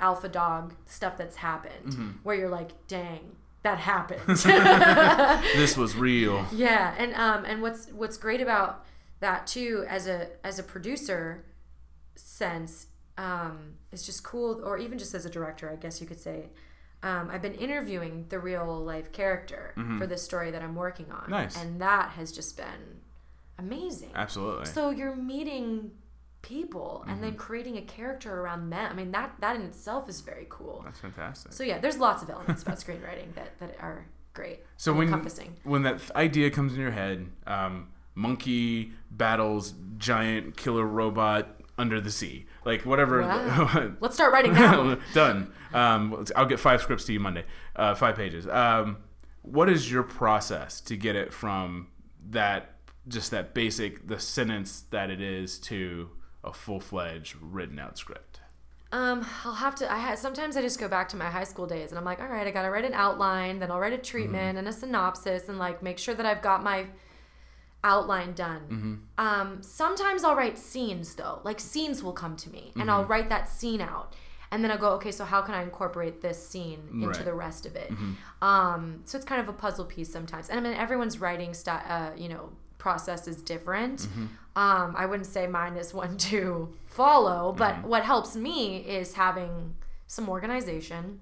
[0.00, 4.22] alpha dog stuff that's happened where you're like dang that happened
[5.56, 6.46] This was real.
[6.52, 8.86] yeah and um and what's what's great about
[9.20, 11.44] that too as a as a producer
[12.14, 12.86] sense
[13.18, 16.48] um is just cool or even just as a director i guess you could say
[17.06, 21.30] um, I've been interviewing the real life character for this story that I'm working on,
[21.30, 21.56] Nice.
[21.60, 23.00] and that has just been
[23.58, 24.10] amazing.
[24.14, 24.66] Absolutely.
[24.66, 25.92] So you're meeting
[26.42, 27.22] people and Mm-hmm.
[27.22, 28.88] then creating a character around them.
[28.92, 30.82] I mean that that in itself is very cool.
[30.84, 31.52] That's fantastic.
[31.52, 34.60] So yeah, there's lots of elements about screenwriting that, that are great.
[34.76, 35.56] So when encompassing.
[35.64, 42.00] when that th- idea comes in your head, um, monkey battles giant killer robot under
[42.00, 43.22] the sea, like whatever.
[43.22, 43.92] Wow.
[44.00, 44.96] Let's start writing now.
[45.14, 45.52] Done.
[45.74, 47.44] Um, I'll get five scripts to you Monday,
[47.74, 48.46] uh, five pages.
[48.46, 48.98] Um,
[49.42, 51.88] what is your process to get it from
[52.30, 52.72] that
[53.08, 56.10] just that basic the sentence that it is to
[56.42, 58.40] a full fledged written out script?
[58.92, 59.92] Um, I'll have to.
[59.92, 62.20] I ha- sometimes I just go back to my high school days, and I'm like,
[62.20, 65.48] all right, I gotta write an outline, then I'll write a treatment and a synopsis,
[65.48, 66.86] and like make sure that I've got my
[67.84, 69.02] outline done.
[69.18, 73.28] Um, sometimes I'll write scenes though, like scenes will come to me, and I'll write
[73.28, 74.14] that scene out,
[74.50, 77.24] and then I'll go, okay, so how can I incorporate this scene into Right.
[77.24, 77.90] the rest of it?
[78.42, 81.82] Um, so it's kind of a puzzle piece sometimes, and I mean everyone's writing style,
[81.88, 84.08] uh, you know, process is different.
[84.56, 89.74] Um, I wouldn't say mine is one to follow, but what helps me is having
[90.06, 91.20] some organization.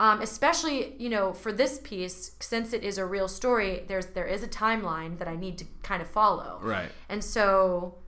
[0.00, 4.26] Um, especially, you know, for this piece, since it is a real story, there's there
[4.26, 6.60] is a timeline that I need to kind of follow.
[6.62, 6.90] Right.
[7.08, 7.98] And so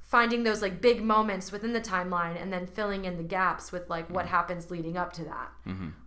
[0.00, 3.90] finding those like big moments within the timeline and then filling in the gaps with
[3.90, 5.50] like what happens leading up to that.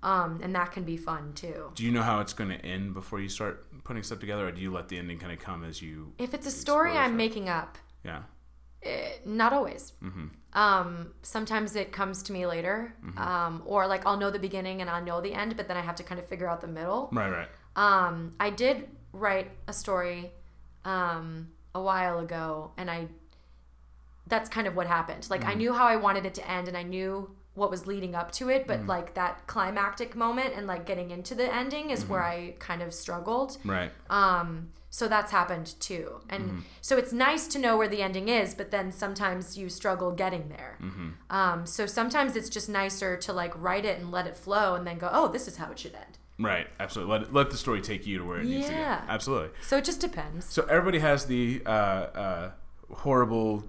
[0.02, 1.72] Um, and that can be fun too.
[1.76, 4.52] Do you know how it's going to end before you start putting stuff together, or
[4.52, 6.14] do you let the ending kind of come as you?
[6.18, 8.24] If it's a story I'm making up, Yeah.
[8.84, 9.94] Eh, not always.
[10.54, 14.90] Um, sometimes it comes to me later, um, or like I'll know the beginning and
[14.90, 17.10] I'll know the end, but then I have to kind of figure out the middle.
[17.12, 17.30] Right.
[17.30, 17.48] Right.
[17.76, 20.32] Um, I did write a story
[20.86, 23.08] um, a while ago, and I
[24.28, 25.28] that's kind of what happened.
[25.30, 28.16] Like I knew how I wanted it to end, and I knew what was leading
[28.16, 32.06] up to it, but like that climactic moment and like getting into the ending is
[32.08, 33.58] where I kind of struggled.
[33.66, 33.92] Right.
[34.10, 38.54] Um, so that's happened too, and so it's nice to know where the ending is,
[38.54, 40.78] but then sometimes you struggle getting there.
[41.30, 44.86] Um, so sometimes it's just nicer to like write it and let it flow, and
[44.88, 46.18] then go, oh, this is how it should end.
[46.42, 46.68] Right.
[46.80, 47.20] Absolutely.
[47.20, 49.02] Let, let the story take you to where it needs to Yeah.
[49.02, 49.12] go.
[49.12, 49.50] Absolutely.
[49.62, 50.46] So it just depends.
[50.46, 52.52] So everybody has the uh, uh,
[52.94, 53.66] horrible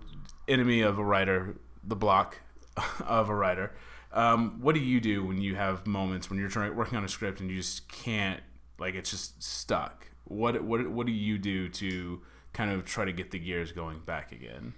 [0.46, 2.38] enemy of a writer, the block
[3.04, 3.74] of a writer.
[4.12, 7.08] Um, what do you do when you have moments when you're trying working on a
[7.08, 8.40] script and you just can't
[8.78, 10.06] like it's just stuck?
[10.30, 13.98] What what what do you do to kind of try to get the gears going
[14.00, 14.74] back again?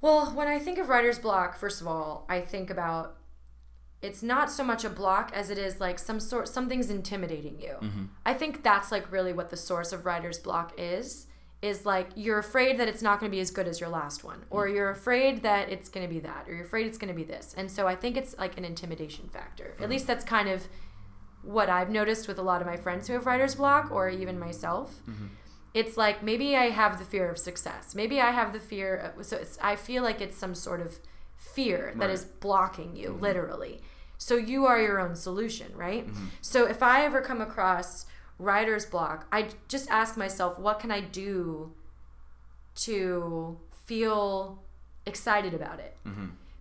[0.00, 3.16] Well, when I think of writer's block, first of all, I think about
[4.02, 7.76] it's not so much a block as it is like some sort something's intimidating you.
[7.80, 8.04] Mm-hmm.
[8.24, 11.26] I think that's like really what the source of writer's block is
[11.62, 14.24] is like you're afraid that it's not going to be as good as your last
[14.24, 14.74] one or mm.
[14.74, 17.24] you're afraid that it's going to be that or you're afraid it's going to be
[17.24, 17.54] this.
[17.56, 19.74] And so I think it's like an intimidation factor.
[19.78, 19.90] At mm.
[19.90, 20.68] least that's kind of
[21.42, 24.38] what I've noticed with a lot of my friends who have writer's block or even
[24.38, 25.26] myself mm-hmm.
[25.72, 27.94] it's like maybe I have the fear of success.
[27.94, 29.12] Maybe I have the fear.
[29.16, 30.98] Of, so it's, I feel like it's some sort of
[31.36, 32.10] fear that Right.
[32.10, 33.22] is blocking you, mm-hmm.
[33.22, 33.80] literally.
[34.18, 36.06] So you are your own solution, right?
[36.06, 36.26] Mm-hmm.
[36.42, 38.06] So if I ever come across
[38.38, 41.72] writer's block, I just ask myself, what can I do
[42.76, 44.62] to feel
[45.06, 45.96] excited about it?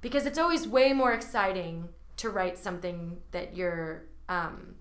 [0.02, 4.76] Because it's always way more exciting to write something that you're um,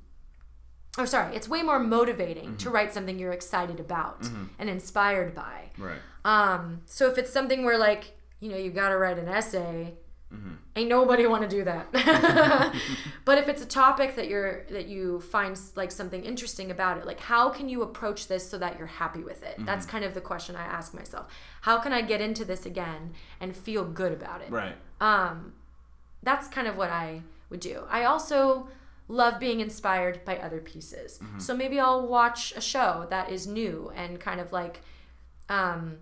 [0.96, 5.70] or sorry, it's way more motivating to write something you're excited about and inspired by.
[5.78, 5.98] Right.
[6.24, 9.94] Um, so if it's something where like, you know, you got to write an essay,
[10.76, 11.86] ain't nobody want to do that.
[13.24, 17.06] but if it's a topic that you're that you find like something interesting about it,
[17.06, 19.54] like how can you approach this so that you're happy with it?
[19.64, 21.28] That's kind of the question I ask myself.
[21.62, 24.50] How can I get into this again and feel good about it?
[24.50, 24.74] Right.
[25.00, 25.52] um,
[26.24, 27.84] that's kind of what I would do.
[27.88, 28.68] I also
[29.09, 31.18] love being inspired by other pieces.
[31.39, 34.82] So maybe I'll watch a show that is new and kind of like,
[35.48, 35.98] um,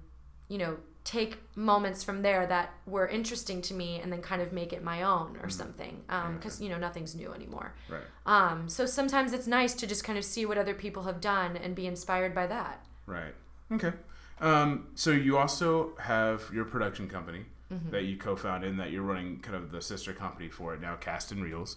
[0.49, 4.53] you know, take moments from there that were interesting to me and then kind of
[4.53, 6.03] make it my own or something.
[6.37, 7.75] Because, you know, nothing's new anymore.
[7.89, 8.03] Right.
[8.27, 11.57] Um, so sometimes it's nice to just kind of see what other people have done
[11.57, 12.85] and be inspired by that.
[13.07, 13.35] Right.
[13.71, 13.93] Okay.
[14.41, 17.45] Um, so you also have your production company
[17.91, 20.95] that you co-founded and that you're running kind of the sister company for it now,
[20.97, 21.77] Cast and Reels.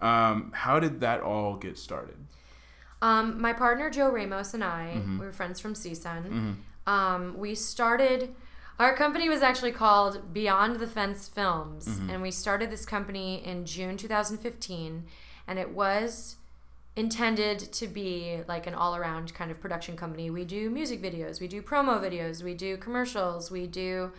[0.00, 2.16] Um, how did that all get started?
[3.02, 6.56] Um, my partner Joe Ramos and I, we were friends from CSUN.
[6.86, 8.34] Um, we started.
[8.78, 13.64] Our company was actually called Beyond the Fence Films, and we started this company in
[13.66, 15.04] June 2015,
[15.46, 16.36] and it was
[16.96, 20.28] intended to be like an all-around kind of production company.
[20.28, 24.12] We do music videos, we do promo videos, we do commercials, we do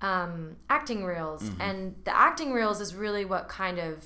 [0.00, 4.04] um, acting reels, and the acting reels is really what kind of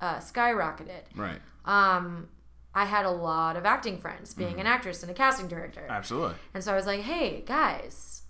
[0.00, 1.40] uh, skyrocketed Right.
[1.64, 2.28] um,
[2.74, 5.86] I had a lot of acting friends, being an actress and a casting director.
[5.88, 6.34] Absolutely.
[6.52, 8.22] And so I was like, hey, guys,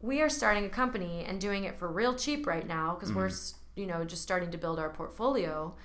[0.00, 3.30] we are starting a company and doing it for real cheap right now because we're,
[3.76, 5.76] you know, just starting to build our portfolio.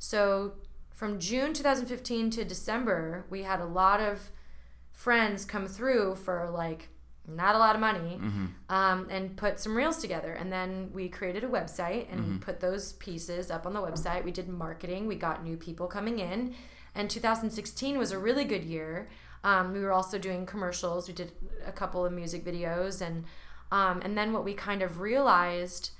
[0.00, 0.54] So
[0.90, 4.30] from June 2015 to December, we had a lot of
[4.90, 6.88] friends come through for like
[7.36, 8.18] not a lot of money
[8.68, 10.32] um, and put some reels together.
[10.32, 14.24] And then we created a website and put those pieces up on the website.
[14.24, 16.54] We did marketing, we got new people coming in.
[16.94, 19.08] And 2016 was a really good year.
[19.44, 21.08] Um, we were also doing commercials.
[21.08, 21.32] We did
[21.66, 23.24] a couple of music videos, and
[23.72, 25.90] um, and then what we kind of realized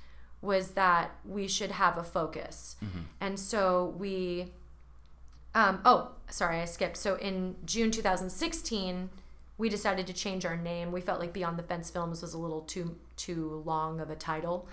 [0.41, 2.75] was that we should have a focus,
[3.19, 4.53] and so we.
[5.55, 6.97] Um, oh, sorry, I skipped.
[6.97, 9.09] So in June 2016,
[9.57, 10.91] we decided to change our name.
[10.91, 14.15] We felt like Beyond the Fence Films was a little too too long of a
[14.15, 14.67] title,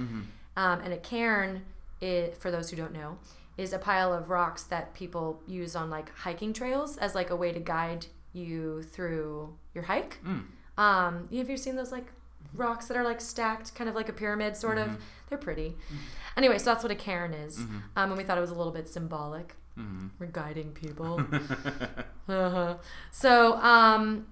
[0.57, 1.63] um, and a cairn,
[2.01, 3.19] is, for those who don't know,
[3.59, 7.37] is a pile of rocks that people use on like hiking trails as like a
[7.37, 10.19] way to guide you through your hike.
[10.79, 12.07] Um, have you seen those like
[12.55, 14.97] rocks that are like stacked, kind of like a pyramid, sort of?
[15.29, 15.77] They're pretty.
[16.37, 17.59] Anyway, so that's what a cairn is,
[17.97, 19.57] um, and we thought it was a little bit symbolic.
[20.19, 21.21] We're guiding people.
[22.29, 22.75] uh-huh.
[23.13, 24.27] So um,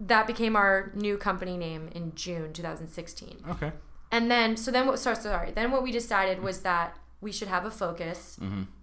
[0.00, 3.44] that became our new company name in June 2016.
[3.50, 3.72] Okay.
[4.10, 5.52] And then, so then what, sorry, sorry.
[5.52, 8.38] Then what we decided was that we should have a focus.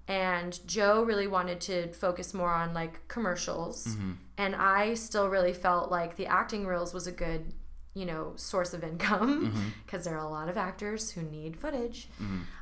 [0.08, 3.98] And Joe really wanted to focus more on like commercials.
[4.38, 7.52] And I still really felt like the acting reels was a good,
[7.94, 12.10] you know, source of income because there are a lot of actors who need footage.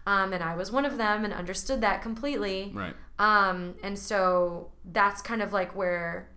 [0.07, 2.71] Um, and I was one of them and understood that completely.
[2.73, 2.95] Right.
[3.19, 6.29] Um, and so that's kind of like where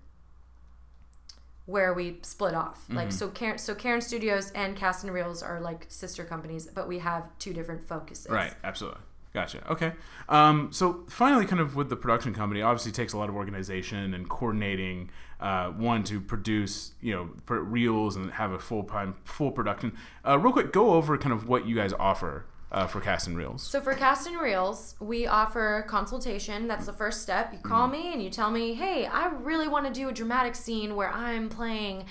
[1.69, 2.86] where we split off.
[2.89, 6.89] Like so Cairn so Cairn Studios and Cast and Reels are like sister companies, but
[6.89, 8.31] we have two different focuses.
[8.31, 9.01] Right, absolutely.
[9.35, 9.70] Gotcha.
[9.70, 9.93] Okay.
[10.31, 14.15] Um, so finally, kind of with the production company, obviously takes a lot of organization
[14.15, 15.11] and coordinating.
[15.40, 19.95] Uh, one to produce, you know, reels and have a full time full production.
[20.27, 23.36] Uh, real quick, go over kind of what you guys offer uh, for cast and
[23.36, 23.62] reels.
[23.62, 26.69] So for Cast and Reels, we offer consultation.
[26.69, 27.53] That's the first step.
[27.53, 30.55] You call me and you tell me, "Hey, I really want to do a dramatic
[30.55, 32.05] scene where I'm playing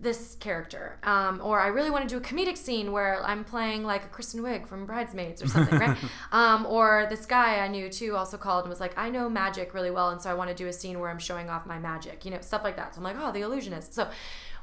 [0.00, 3.84] this character, um, or I really want to do a comedic scene where I'm playing
[3.84, 5.96] like a Kristen Wiig from Bridesmaids or something, right?
[6.32, 9.72] Um, or this guy I knew too also called and was like, "I know magic
[9.72, 11.78] really well, and so I want to do a scene where I'm showing off my
[11.78, 14.08] magic, you know, stuff like that." So I'm like, "Oh, the illusionist." So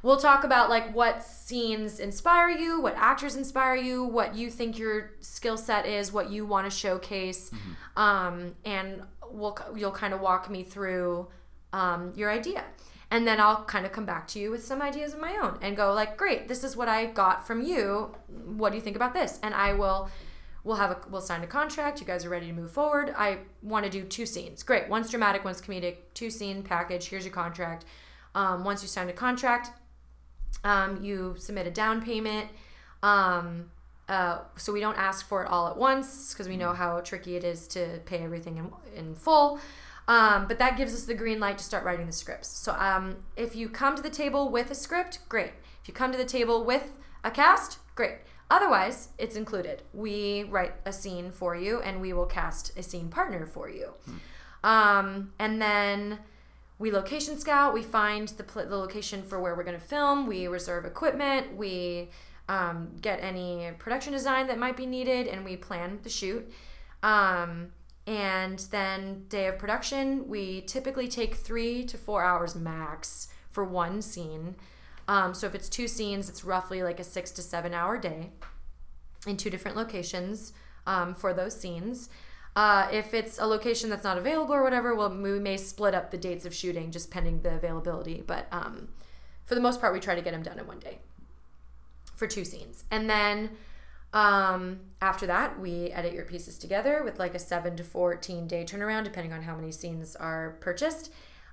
[0.03, 4.77] we'll talk about like what scenes inspire you, what actors inspire you, what you think
[4.77, 7.51] your skill set is, what you want to showcase,
[7.95, 11.27] um, and we'll you'll kind of walk me through
[11.73, 12.63] um, your idea.
[13.13, 15.59] And then I'll kind of come back to you with some ideas of my own
[15.61, 18.15] and go like, great, this is what I got from you.
[18.45, 19.37] What do you think about this?
[19.43, 20.09] And I will,
[20.63, 21.99] we'll have a, we'll sign a contract.
[21.99, 23.13] You guys are ready to move forward.
[23.17, 24.63] I want to do two scenes.
[24.63, 25.97] Great, one's dramatic, one's comedic.
[26.13, 27.09] Two scene package.
[27.09, 27.83] Here's your contract.
[28.33, 29.71] Um, once you sign a contract,
[30.63, 32.49] um, you submit a down payment.
[33.03, 33.71] Um,
[34.07, 37.35] uh, so we don't ask for it all at once because we know how tricky
[37.35, 39.59] it is to pay everything in, in full.
[40.07, 42.49] Um, but that gives us the green light to start writing the scripts.
[42.49, 45.53] So um, if you come to the table with a script, great.
[45.81, 46.91] If you come to the table with
[47.23, 48.17] a cast, great.
[48.49, 49.83] Otherwise, it's included.
[49.93, 53.93] We write a scene for you and we will cast a scene partner for you.
[54.63, 56.19] Um, and then
[56.81, 57.73] we location scout.
[57.73, 60.25] We find the, pl- the location for where we're going to film.
[60.25, 61.55] We reserve equipment.
[61.55, 62.09] We
[62.49, 66.51] um, get any production design that might be needed, and we plan the shoot.
[67.03, 67.71] Um,
[68.07, 74.01] and then day of production, we typically take three to four hours max for one
[74.01, 74.55] scene.
[75.07, 78.31] Um, so if it's two scenes, it's roughly like a six to seven hour day
[79.27, 80.53] in two different locations
[80.87, 82.09] um, for those scenes.
[82.55, 86.11] Uh, if it's a location that's not available or whatever, well, we may split up
[86.11, 88.23] the dates of shooting just pending the availability.
[88.25, 88.89] But um,
[89.45, 90.99] for the most part, we try to get them done in one day
[92.15, 92.83] for two scenes.
[92.91, 93.51] And then
[94.13, 98.65] um, after that, we edit your pieces together with like a 7 to 14 day
[98.65, 101.11] turnaround, depending on how many scenes are purchased.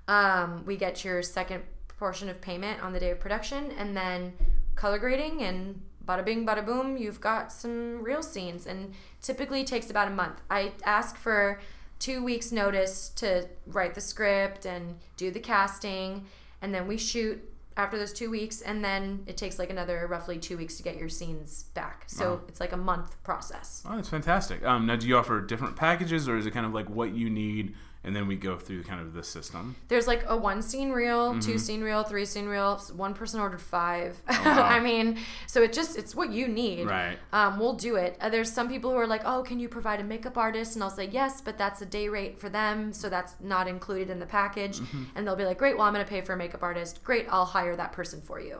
[0.09, 1.63] Um, we get your second
[1.99, 4.33] portion of payment on the day of production, and then
[4.75, 8.67] color grading and bada bing, bada boom, you've got some real scenes.
[8.67, 10.41] And typically takes about a month.
[10.51, 11.61] I ask for
[11.99, 16.25] two weeks' notice to write the script and do the casting,
[16.63, 17.43] and then we shoot
[17.77, 20.97] after those two weeks, and then it takes like another roughly two weeks to get
[20.97, 22.05] your scenes back.
[22.09, 22.41] So Wow.
[22.49, 23.85] it's like a month process.
[23.89, 24.65] Oh, that's fantastic.
[24.65, 27.31] Um, now, do you offer different packages, or is it kind of like what you
[27.31, 27.75] need
[28.09, 29.77] and then we go through kind of the system.
[29.89, 32.79] There's like a one scene reel, two scene reel, three scene reel.
[32.97, 34.17] One person ordered five.
[34.29, 36.87] I mean, so it just it's what you need.
[36.87, 37.19] Right.
[37.35, 38.17] Um, we'll do it.
[38.19, 40.75] Uh, there's some people who are like, oh, can you provide a makeup artist?
[40.75, 44.09] And I'll say yes, but that's a day rate for them, so that's not included
[44.09, 44.81] in the package.
[45.15, 47.05] And they'll be like, great, well, I'm gonna pay for a makeup artist.
[47.05, 48.59] Great, I'll hire that person for you.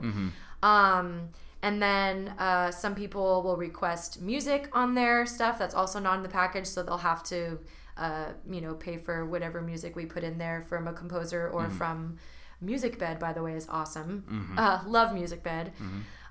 [0.63, 1.31] Um,
[1.63, 6.23] and then uh, some people will request music on their stuff that's also not in
[6.23, 7.59] the package, so they'll have to,
[7.99, 11.69] uh, you know, pay for whatever music we put in there from a composer or
[11.71, 12.17] from
[12.65, 13.19] Musicbed.
[13.21, 14.55] By the way, is awesome.
[14.57, 15.71] Uh, love Musicbed.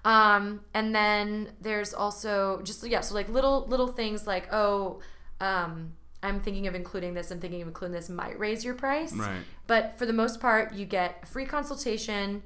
[0.06, 5.02] Um, and then there's also just yeah, so like little little things like oh,
[5.41, 7.30] um, I'm thinking of including this.
[7.31, 8.10] I'm thinking of including this.
[8.10, 9.41] Might raise your price, Right.
[9.68, 12.44] but for the most part, you get a free consultation.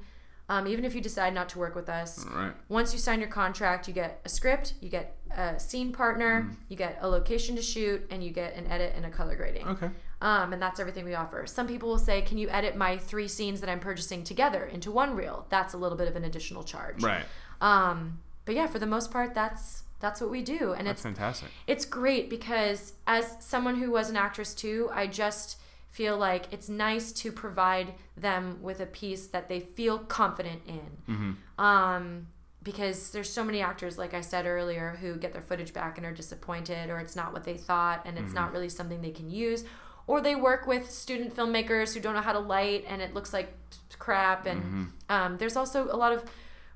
[0.51, 2.51] Um, even if you decide not to work with us, Right.
[2.67, 6.53] once you sign your contract, you get a script, you get a scene partner, Mm-hmm.
[6.67, 9.65] you get a location to shoot, and you get an edit and a color grading.
[9.65, 9.89] Okay.
[10.21, 11.47] Um, and that's everything we offer.
[11.47, 14.91] Some people will say, "Can you edit my three scenes that I'm purchasing together into
[14.91, 17.01] one reel?" That's a little bit of an additional charge.
[17.01, 17.23] Right.
[17.61, 21.03] Um, but yeah, for the most part, that's that's what we do, and That's it's
[21.03, 21.49] fantastic.
[21.65, 25.60] it's great because as someone who was an actress too, I just
[25.91, 31.37] feel like it's nice to provide them with a piece that they feel confident in.
[31.57, 32.27] Um,
[32.63, 36.05] because there's so many actors, like I said earlier, who get their footage back and
[36.05, 39.29] are disappointed, or it's not what they thought, and it's not really something they can
[39.29, 39.63] use.
[40.07, 43.33] Or they work with student filmmakers who don't know how to light, and it looks
[43.33, 43.53] like
[43.97, 44.45] crap.
[44.45, 46.23] And um, there's also a lot of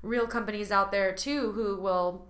[0.02, 2.26] reel companies out there too who will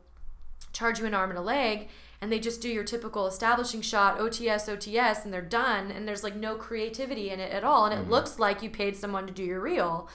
[0.72, 1.88] charge you an arm and a leg
[2.20, 6.22] and they just do your typical establishing shot ots ots and they're done and there's
[6.24, 9.32] like no creativity in it at all and it looks like you paid someone to
[9.32, 10.08] do your reel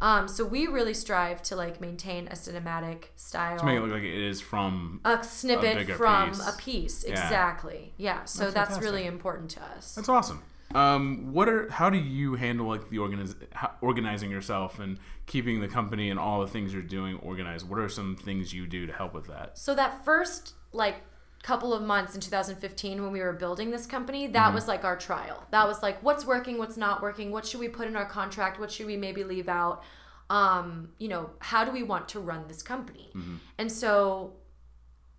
[0.00, 3.92] um, so we really strive to like maintain a cinematic style To make it look
[3.92, 5.00] like it is from.
[5.04, 6.48] a snippet bigger from piece.
[6.48, 7.12] a piece Yeah.
[7.12, 10.42] exactly yeah so That's that's, really important to us That's awesome.
[10.74, 13.36] Um, what are how do you handle like the organiz-
[13.82, 17.68] organizing yourself and keeping the company and all the things you're doing organized?
[17.68, 19.58] What are some things you do to help with that?
[19.58, 20.96] So that first like
[21.42, 24.54] couple of months in 2015 when we were building this company, that mm-hmm.
[24.54, 25.44] was like our trial.
[25.50, 28.60] That was like what's working, what's not working, what should we put in our contract,
[28.60, 29.82] what should we maybe leave out?
[30.30, 33.10] Um, you know, how do we want to run this company?
[33.14, 33.36] Mm-hmm.
[33.58, 34.34] And so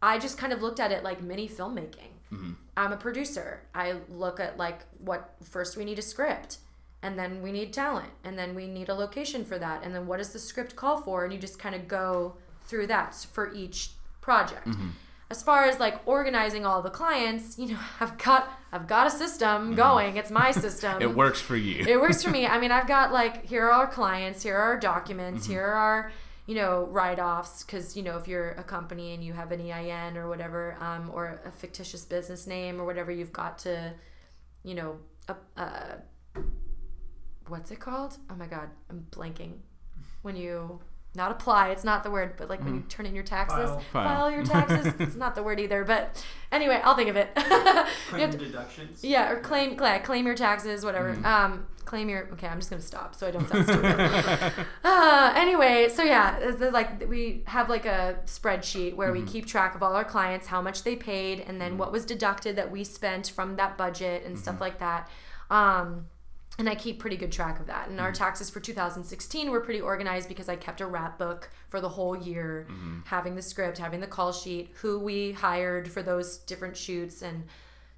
[0.02, 2.14] I just kind of looked at it like mini filmmaking.
[2.32, 2.52] Mm-hmm.
[2.76, 3.62] I'm a producer.
[3.76, 6.60] I look at like what first we need a script
[7.02, 10.08] and then we need talent and then we need a location for that and then
[10.08, 13.54] what does the script call for and you just kind of go through that for
[13.54, 13.91] each
[14.22, 14.68] project.
[15.30, 19.10] As far as like organizing all the clients, you know, I've got I've got a
[19.12, 20.18] system going.
[20.18, 21.02] It's my system.
[21.02, 21.86] It works for you.
[21.88, 22.45] It works for me.
[22.54, 25.74] I mean, I've got like here are our clients, here are our documents, here are
[25.74, 26.12] our
[26.45, 30.18] you know write-offs because you know if you're a company and you have an EIN
[30.18, 33.94] or whatever, um, or a fictitious business name or whatever, you've got to,
[34.64, 34.98] you know,
[35.30, 35.95] uh, uh,
[37.48, 38.18] what's it called?
[38.30, 39.54] Oh my god, I'm blanking.
[40.22, 40.80] When you
[41.15, 43.80] not apply, it's not the word, but like when you turn in your taxes, File.
[43.91, 44.03] File.
[44.18, 44.94] file your taxes.
[44.99, 47.30] it's not the word either, but anyway, I'll think of it.
[47.38, 49.03] You have Claim to- deductions.
[49.03, 51.14] yeah, or claim claim, claim your taxes, whatever.
[51.14, 51.26] Mm-hmm.
[51.26, 52.30] Um, claim your.
[52.34, 54.65] Okay, I'm just gonna stop so I don't sound stupid.
[54.84, 59.26] uh, anyway, so yeah, it's the- like we have like a spreadsheet where Mm-hmm.
[59.26, 62.06] we keep track of all our clients, how much they paid, and then what was
[62.06, 64.41] deducted that we spent from that budget and Mm-hmm.
[64.44, 65.10] stuff like that.
[65.49, 66.06] Um,
[66.60, 67.88] and I keep pretty good track of that.
[67.88, 68.06] And Mm-hmm.
[68.06, 71.90] our taxes for 2016 were pretty organized because I kept a wrap book for the
[71.90, 73.00] whole year, Mm-hmm.
[73.06, 77.46] having the script, having the call sheet, who we hired for those different shoots, and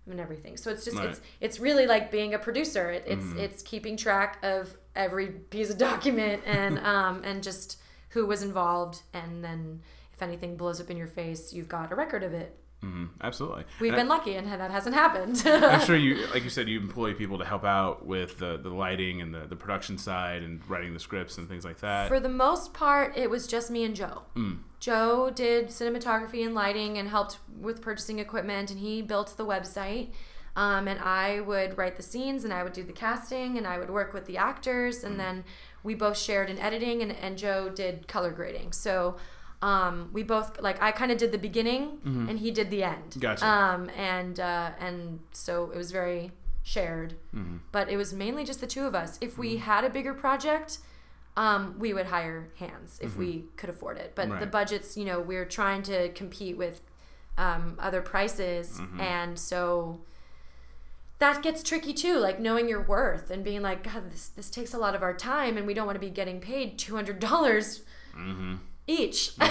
[0.08, 0.56] and everything.
[0.56, 1.10] So it's just Right.
[1.10, 2.92] it's it's really like being a producer.
[2.92, 7.80] It, it's it's keeping track of every piece of document and um and just
[8.10, 9.82] who was involved, and then
[10.14, 12.56] if anything blows up in your face, you've got a record of it.
[12.86, 13.64] Hmm Absolutely.
[13.80, 15.42] We've And been lucky, and that hasn't happened.
[15.46, 18.70] I'm sure you, like you said, you employ people to help out with the, the
[18.70, 22.08] lighting and the, the production side and writing the scripts and things like that.
[22.08, 24.24] For the most part, it was just me and Joe.
[24.36, 24.60] Mm.
[24.80, 30.10] Joe did cinematography and lighting and helped with purchasing equipment, and he built the website.
[30.58, 33.78] Um, and I would write the scenes, and I would do the casting, and I
[33.78, 35.08] would work with the actors, Mm.
[35.08, 35.44] and then
[35.84, 38.72] we both shared in editing, and, and Joe did color grading.
[38.72, 39.18] So
[39.70, 41.84] um, we both like I kind of did the beginning,
[42.30, 43.10] and he did the end.
[43.12, 43.20] Mm-hmm.
[43.28, 43.46] Gotcha.
[43.48, 46.32] Um, and uh, and so it was very
[46.74, 47.58] shared, Mm-hmm.
[47.72, 49.12] but it was mainly just the two of us.
[49.22, 50.80] If we had a bigger project,
[51.38, 53.30] um, we would hire hands if we
[53.60, 54.10] could afford it.
[54.16, 54.50] But the Mm-hmm.
[54.60, 56.82] Budgets, you know, we're trying to compete with
[57.38, 59.00] um, other prices, Mm-hmm.
[59.02, 60.02] and so
[61.20, 62.18] that gets tricky too.
[62.28, 65.14] Like knowing your worth and being like, God, this this takes a lot of our
[65.16, 67.68] time, and we don't want to be getting paid two hundred dollars.
[68.14, 68.56] hmm
[68.88, 69.32] each.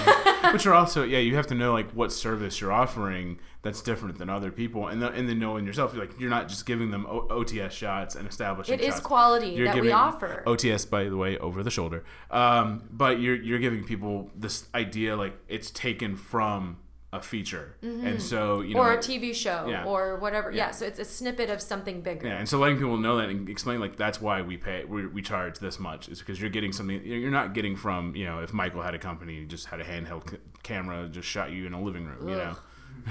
[0.44, 4.18] But you're also yeah, you have to know like what service you're offering that's different
[4.18, 6.90] than other people, and then and then knowing yourself, you're like you're not just giving
[6.90, 8.74] them o- OTS shots and establishing.
[8.74, 9.00] It is shots.
[9.00, 10.42] quality You're that we offer.
[10.46, 12.04] OTS, by the way, over the shoulder.
[12.30, 16.76] Um, but you're you're giving people this idea like it's taken from
[17.16, 18.90] a feature, and so you know, Mm-hmm.
[18.90, 19.84] or a TV show Yeah.
[19.84, 20.50] or whatever.
[20.50, 20.66] Yeah.
[20.66, 20.70] Yeah.
[20.72, 22.26] so it's a snippet of something bigger.
[22.28, 25.06] Yeah, and so letting people know that and explain like that's why we pay we,
[25.06, 28.40] we charge this much is because you're getting something you're not getting from you know
[28.40, 31.72] if Michael had a company just had a handheld c- camera just shot you in
[31.72, 32.54] a living room you know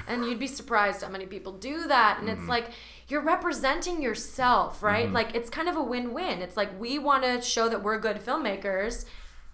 [0.08, 2.40] and you'd be surprised how many people do that and Mm-hmm.
[2.42, 2.68] it's like
[3.10, 7.42] you're representing yourself right like it's kind of a win-win it's like we want to
[7.42, 9.06] show that we're good filmmakers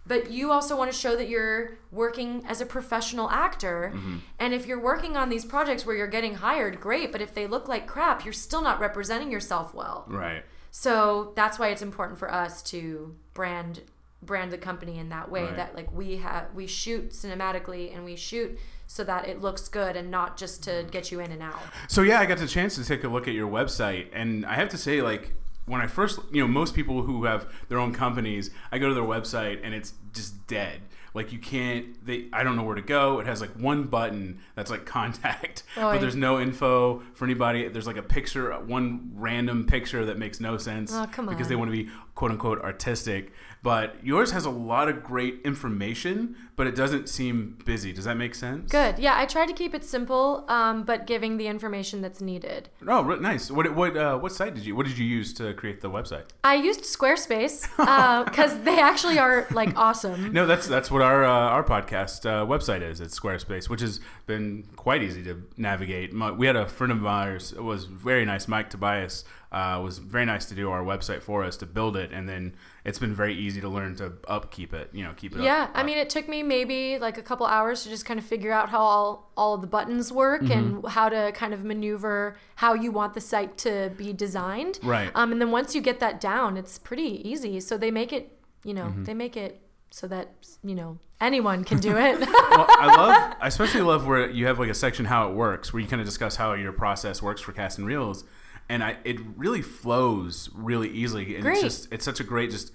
[0.10, 4.18] but you also want to show that you're working as a professional actor Mm-hmm.
[4.40, 7.48] and if you're working on these projects where you're getting hired great but if they
[7.48, 12.20] look like crap you're still not representing yourself well right so that's why it's important
[12.20, 13.82] for us to brand
[14.22, 15.56] brand the company in that way Right.
[15.56, 19.96] that like we have we shoot cinematically and we shoot so that it looks good
[19.96, 21.60] and not just to get you in and out.
[21.88, 24.56] So yeah, I got the chance to take a look at your website, and I
[24.56, 25.32] have to say, like
[25.70, 28.94] when I first, you know, most people who have their own companies, I go to
[28.94, 30.82] their website and it's just dead.
[31.14, 33.20] Like you can't, they, I don't know where to go.
[33.20, 37.68] It has like one button that's like contact, Oh, but there's no info for anybody.
[37.68, 41.56] There's like a picture, one random picture that makes no sense Oh, come because they
[41.56, 41.90] want to be
[42.20, 43.32] quote unquote artistic.
[43.64, 47.94] But yours has a lot of great information, but it doesn't seem busy.
[47.94, 48.70] Does that make sense?
[48.70, 49.00] Good.
[49.00, 52.70] Yeah, I tried to keep it simple, um, but giving the information that's needed.
[52.86, 53.50] Oh, re- nice.
[53.50, 56.26] What what uh, what site did you what did you use to create the website?
[56.44, 57.68] I used Squarespace
[58.26, 60.34] because they actually are like awesome.
[60.34, 63.00] No, that's that's what our uh, our podcast uh, website is.
[63.00, 66.12] It's Squarespace, which has been quite easy to navigate.
[66.12, 67.54] My, we had a friend of ours.
[67.54, 68.50] It was very nice.
[68.50, 72.12] Mike Tobias uh, was very nice to do our website for us to build it,
[72.12, 72.56] and then
[72.86, 74.90] it's been very easy to learn to upkeep it.
[74.94, 75.42] You know, keep it.
[75.42, 78.20] Yeah, up, I mean, it took me maybe like a couple hours to just kind
[78.20, 80.52] of figure out how all, all of the buttons work Mm-hmm.
[80.52, 84.80] and how to kind of maneuver how you want the site to be designed.
[84.84, 85.10] Right.
[85.16, 87.60] Um, and then once you get that down, it's pretty easy.
[87.60, 89.04] So they make it, you know, Mm-hmm.
[89.06, 89.62] they make it
[89.92, 90.30] so that,
[90.64, 92.20] you know, anyone can do it.
[92.20, 92.30] well,
[92.70, 95.82] I love, I especially love where you have like a section how it works, where
[95.82, 98.24] you kind of discuss how your process works for cast and reels,
[98.70, 101.54] and I it really flows really easily, and Great.
[101.54, 102.72] it's just it's such a great just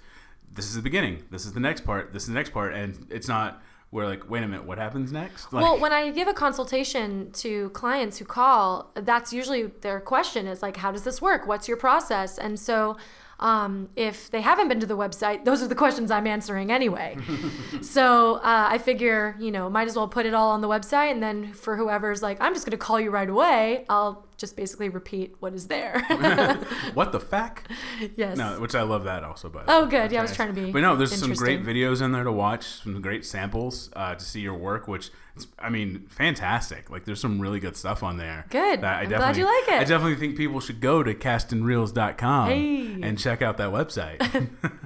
[0.53, 3.07] this is the beginning, this is the next part, this is the next part, and
[3.09, 5.51] it's not where like wait a minute, what happens next?
[5.53, 10.47] Like, well, when I give a consultation to clients who call, that's usually their question
[10.47, 11.47] is like, how does this work?
[11.47, 12.37] What's your process?
[12.37, 12.97] And so,
[13.39, 17.17] um, if they haven't been to the website, those are the questions I'm answering anyway.
[17.81, 21.11] so uh, I figure, you know, might as well put it all on the website,
[21.11, 24.57] and then for whoever's like, I'm just going to call you right away, I'll just
[24.57, 26.01] basically repeat what is there.
[26.93, 27.63] what the fuck?
[28.15, 28.37] yes.
[28.37, 29.49] No, which I love that also.
[29.49, 30.11] But Oh, good.
[30.11, 32.31] Yeah, I was trying to be But no, there's some great videos in there to
[32.31, 36.89] watch, some great samples uh, to see your work, which is, I mean, fantastic.
[36.89, 38.45] Like there's some really good stuff on there.
[38.49, 38.81] Good.
[38.81, 39.81] that I I'm glad definitely, you like it.
[39.81, 43.01] I definitely think people should go to castandreels.com Hey.
[43.01, 44.19] and check out that website.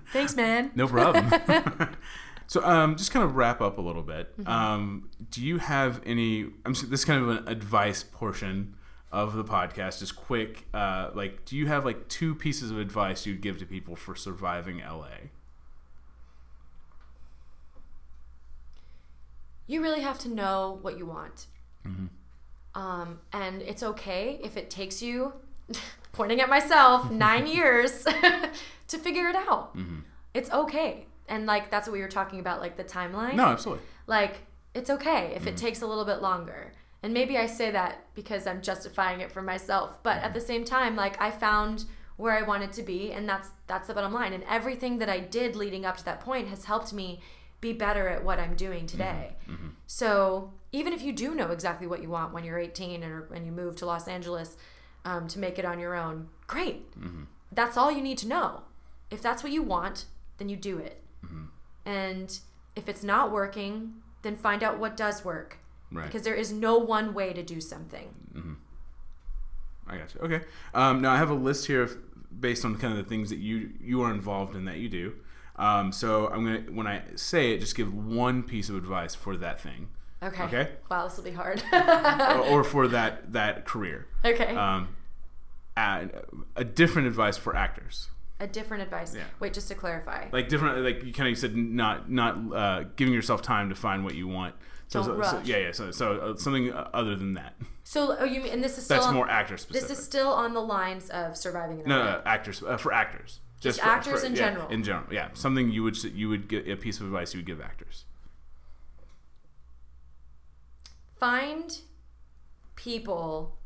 [0.14, 0.72] Thanks, man.
[0.76, 1.30] no problem.
[2.48, 4.36] so, um, just kind of wrap up a little bit.
[4.40, 4.50] Mm-hmm.
[4.50, 6.44] Um, do you have any?
[6.66, 8.76] I'm this is kind of an advice portion
[9.12, 10.00] of the podcast.
[10.00, 13.66] Just quick, uh, like, do you have like two pieces of advice you'd give to
[13.66, 15.08] people for surviving LA?
[19.70, 21.46] You really have to know what you want.
[21.88, 22.08] Mm-hmm.
[22.80, 25.34] Um, and it's okay if it takes you,
[26.12, 28.04] pointing at myself, nine years
[28.88, 29.78] to figure it out.
[29.78, 30.00] Mm-hmm.
[30.34, 31.06] It's okay.
[31.28, 33.36] And like, that's what we were talking about, like the timeline.
[33.36, 33.86] No, absolutely.
[34.08, 34.38] Like,
[34.74, 35.66] it's okay if it mm-hmm.
[35.66, 36.74] takes a little bit longer.
[37.04, 40.02] And maybe I say that because I'm justifying it for myself.
[40.02, 41.86] But at the same time, like I found
[42.18, 44.34] where I wanted to be and that's that's the bottom line.
[44.34, 47.22] And everything that I did leading up to that point has helped me
[47.62, 48.98] be better at what I'm doing mm-hmm.
[48.98, 49.36] today.
[49.50, 49.70] Mm-hmm.
[49.88, 53.46] So even if you do know exactly what you want when you're 18 or when
[53.46, 54.58] you move to Los Angeles
[55.06, 56.92] um, to make it on your own, great.
[57.00, 57.24] Mm-hmm.
[57.52, 58.64] That's all you need to know.
[59.10, 60.06] If that's what you want,
[60.38, 61.04] then you do it.
[61.86, 62.40] And
[62.76, 65.58] if it's not working, then find out what does work.
[65.92, 66.06] Right.
[66.06, 68.14] Because there is no one way to do something.
[69.88, 70.22] I got you.
[70.22, 70.46] Okay.
[70.74, 71.98] Um, now I have a list here of
[72.40, 75.16] based on kind of the things that you you are involved in that you do.
[75.60, 79.36] Um, so I'm gonna when I say it, just give one piece of advice for
[79.38, 79.90] that thing,
[80.24, 80.44] Okay.
[80.44, 80.70] Okay.
[80.90, 81.62] Wow, this will be hard.
[81.74, 84.08] or, or for that that career.
[84.26, 84.56] okay.
[84.56, 84.96] Um,
[86.56, 88.10] a different advice for actors.
[88.40, 89.14] a different advice.
[89.16, 89.24] yeah.
[89.40, 90.28] Wait, just to clarify.
[90.32, 94.04] Like different, like you kind of said, not not uh, giving yourself time to find
[94.04, 94.56] what you want.
[94.88, 95.72] So, Don't so, so- yeah, yeah.
[95.72, 97.54] So, so uh, something other than that.
[97.84, 99.88] So, oh, you mean, and this is still That's on, more actor specific.
[99.90, 103.40] this is still on the lines of surviving in No, no, actors uh, for actors.
[103.60, 104.68] Just for- actors for- in yeah, general.
[104.70, 105.30] In general, yeah.
[105.34, 108.06] Something you would you would get a piece of advice you would give actors.
[111.20, 111.82] find
[112.76, 113.58] people.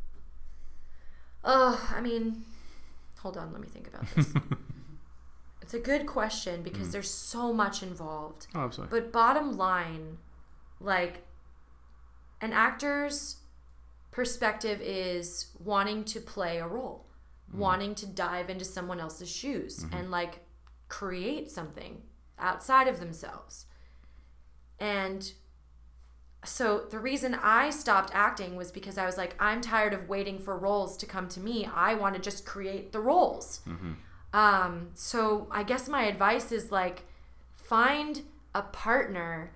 [1.43, 2.43] Oh, I mean,
[3.19, 4.33] hold on, let me think about this.
[5.61, 6.91] it's a good question because mm.
[6.93, 8.47] there's so much involved.
[8.55, 8.99] Oh, absolutely.
[8.99, 10.17] But bottom line,
[10.79, 11.23] like
[12.41, 13.37] an actor's
[14.11, 17.05] perspective is wanting to play a role,
[17.53, 17.61] Mm-hmm.
[17.61, 19.95] wanting to dive into someone else's shoes mm-hmm.
[19.95, 20.39] and like
[20.87, 22.01] create something
[22.39, 23.67] outside of themselves.
[24.79, 25.31] And
[26.43, 30.39] so the reason I stopped acting was because I was like, I'm tired of waiting
[30.39, 31.69] for roles to come to me.
[31.71, 33.61] I want to just create the roles.
[33.67, 33.93] Mm-hmm.
[34.33, 37.03] Um, so I guess my advice is like,
[37.53, 38.23] find
[38.55, 39.51] a partner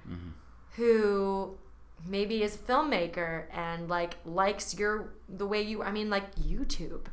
[0.75, 1.57] who
[2.05, 5.81] maybe is a filmmaker and like likes your the way you.
[5.81, 7.07] I mean, like YouTube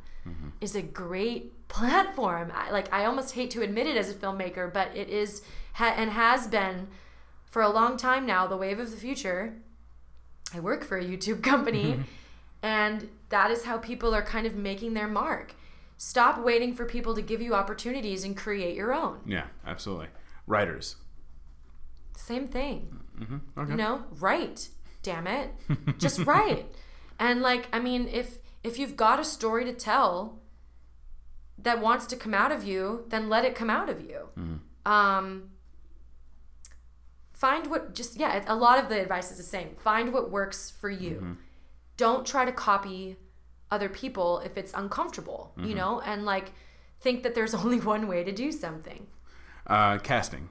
[0.60, 2.52] is a great platform.
[2.54, 5.42] I, like I almost hate to admit it as a filmmaker, but it is
[5.74, 6.88] ha- and has been
[7.46, 9.54] for a long time now the wave of the future.
[10.54, 12.00] I work for a YouTube company,
[12.62, 15.54] and that is how people are kind of making their mark.
[15.96, 19.20] Stop waiting for people to give you opportunities and create your own.
[19.26, 20.08] yeah, absolutely.
[20.46, 20.96] Writers.
[22.16, 23.00] Same thing.
[23.18, 23.60] Mm-hmm.
[23.60, 23.70] Okay.
[23.72, 24.68] You know, write.
[25.02, 25.50] Damn it.
[25.98, 26.66] Just write.
[27.16, 30.40] And like, I mean, if if you've got a story to tell
[31.58, 34.28] that wants to come out of you, then let it come out of you.
[34.84, 35.50] Um
[37.32, 39.76] find what just yeah, a lot of the advice is the same.
[39.76, 41.36] Find what works for you.
[41.96, 43.16] Don't try to copy
[43.70, 46.00] other people if it's uncomfortable, you know?
[46.00, 46.52] And like
[47.00, 49.06] think that there's only one way to do something.
[49.66, 50.48] Uh, casting.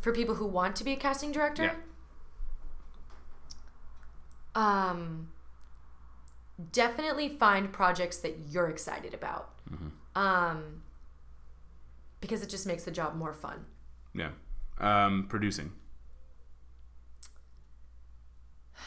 [0.00, 1.72] for people who want to be a casting director
[4.54, 5.28] um
[6.72, 9.50] definitely find projects that you're excited about
[10.16, 10.82] um
[12.20, 13.64] because it just makes the job more fun
[14.14, 14.30] Yeah.
[14.78, 15.72] Um, producing.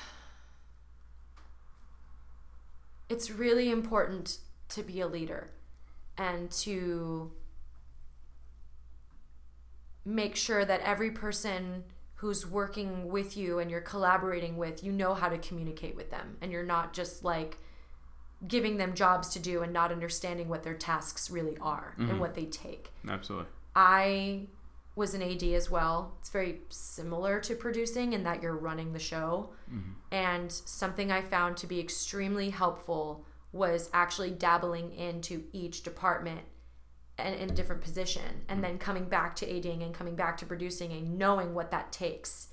[3.09, 4.37] it's really important
[4.69, 5.49] to be a leader
[6.17, 7.31] and to
[10.05, 11.83] make sure that every person
[12.23, 16.37] who's working with you and you're collaborating with, you know how to communicate with them
[16.41, 17.57] and you're not just like
[18.47, 22.19] giving them jobs to do and not understanding what their tasks really are and mm-hmm.
[22.19, 22.93] what they take.
[23.09, 23.47] Absolutely.
[23.75, 24.47] I
[24.95, 26.13] was an AD as well.
[26.21, 29.49] It's very similar to producing in that you're running the show.
[29.69, 29.91] Mm-hmm.
[30.11, 36.43] And something I found to be extremely helpful was actually dabbling into each department
[37.17, 40.45] and in a different position and then coming back to ADing and coming back to
[40.45, 42.47] producing and knowing what that takes.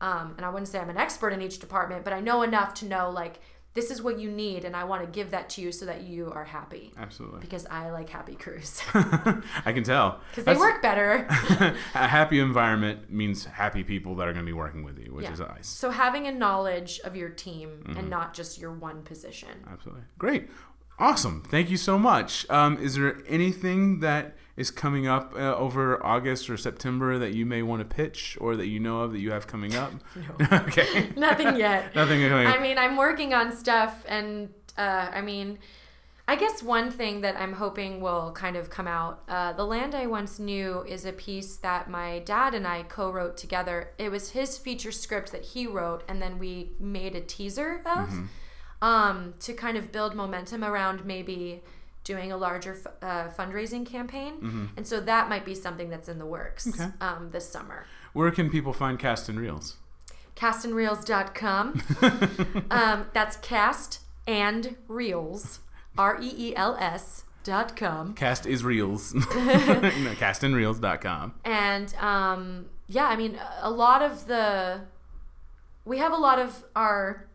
[0.00, 2.74] Um, and I wouldn't say I'm an expert in each department, but I know enough
[2.74, 3.38] to know like
[3.74, 6.02] this is what you need and I want to give that to you so that
[6.02, 6.92] you are happy.
[6.98, 7.38] Absolutely.
[7.40, 8.82] Because I like happy crews.
[8.92, 10.20] I can tell.
[10.30, 11.26] Because they work better.
[11.94, 15.24] a happy environment means happy people that are going to be working with you, which
[15.26, 15.32] Yeah.
[15.32, 15.68] is nice.
[15.68, 17.98] So having a knowledge of your team Mm-hmm.
[17.98, 19.64] and not just your one position.
[19.70, 20.02] Absolutely.
[20.18, 20.50] Great.
[21.02, 21.42] Awesome.
[21.48, 22.48] Thank you so much.
[22.48, 27.44] Um, is there anything that is coming up uh, over August or September that you
[27.44, 29.92] may want to pitch or that you know of that you have coming up?
[30.38, 30.46] No.
[30.68, 31.10] okay.
[31.16, 31.92] Nothing yet.
[31.96, 32.56] Nothing coming up.
[32.56, 35.58] I mean, I'm working on stuff, and uh, I mean,
[36.28, 39.96] I guess one thing that I'm hoping will kind of come out uh, The Land
[39.96, 43.90] I Once Knew is a piece that my dad and I co wrote together.
[43.98, 48.28] It was his feature script that he wrote, and then we made a teaser of
[48.82, 51.62] um, to kind of build momentum around maybe
[52.04, 54.70] doing a larger f- uh, fundraising campaign.
[54.76, 56.90] And so that might be something that's in the works Okay.
[57.00, 57.86] um, this summer.
[58.12, 59.76] Where can people find Cast and Reels?
[60.36, 61.82] castandreels.com.
[62.70, 65.60] um, that's cast and reels,
[65.98, 68.14] R E E L S dot com.
[68.14, 69.14] Cast is Reels.
[69.14, 71.34] no, castandreels.com.
[71.44, 74.80] And um, yeah, I mean, a lot of the,
[75.84, 77.26] we have a lot of our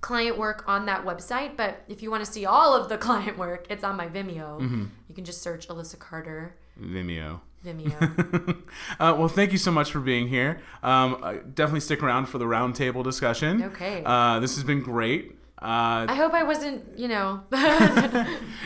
[0.00, 3.38] client work on that website, but if you want to see all of the client
[3.38, 4.60] work, it's on my Vimeo.
[5.08, 7.40] You can just search Alyssa Carter Vimeo.
[7.64, 8.62] Vimeo.
[9.00, 10.60] uh, well, thank you so much for being here.
[10.82, 13.62] Um, uh, definitely stick around for the roundtable discussion.
[13.64, 14.02] Okay.
[14.04, 15.36] Uh, this has been great.
[15.62, 17.42] Uh, I hope I wasn't, you know.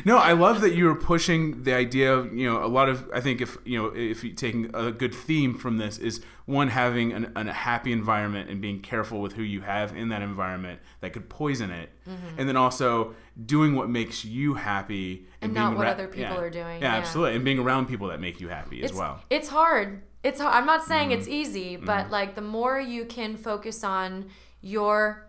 [0.04, 3.10] no, I love that you were pushing the idea of you know a lot of
[3.12, 6.68] I think if you know if you're taking a good theme from this is one
[6.68, 10.22] having an, an, a happy environment and being careful with who you have in that
[10.22, 11.90] environment that could poison it,
[12.38, 13.14] and then also
[13.44, 15.44] doing what makes you happy Mm-hmm.
[15.44, 16.36] And being not what other people yeah.
[16.38, 16.98] are doing, Yeah, yeah.
[16.98, 19.20] absolutely, and being around people that make you happy as well.
[19.28, 20.00] It's hard.
[20.22, 20.54] It's hard.
[20.54, 21.34] I'm not saying it's Mm-hmm.
[21.34, 24.30] easy, but like the more you can focus on
[24.62, 25.26] your,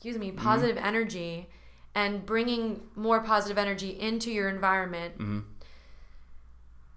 [0.00, 0.38] excuse me, Mm-hmm.
[0.42, 1.46] positive energy
[1.94, 5.40] and bringing more positive energy into your environment, Mm-hmm.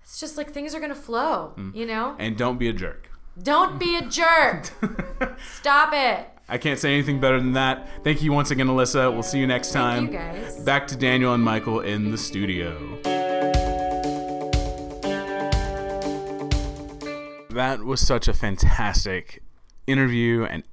[0.01, 1.75] it's just like things are going to flow, Mm.
[1.75, 2.15] you know?
[2.17, 3.09] And don't be a jerk.
[3.41, 4.69] Don't be a jerk.
[5.59, 6.29] Stop it.
[6.47, 7.89] I can't say anything better than that.
[8.05, 9.11] Thank you once again, Alyssa.
[9.11, 10.05] We'll see you next time.
[10.07, 10.59] you, guys.
[10.63, 12.99] Back to Daniel and Michael in the studio.
[17.49, 19.43] That was such a fantastic
[19.87, 20.63] interview, and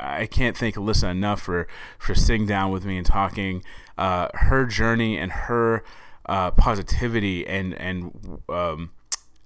[0.00, 1.66] I can't thank Alyssa enough for
[1.98, 3.62] for sitting down with me and talking.
[3.96, 5.84] Uh, her journey and her
[6.26, 8.90] uh, positivity and and um,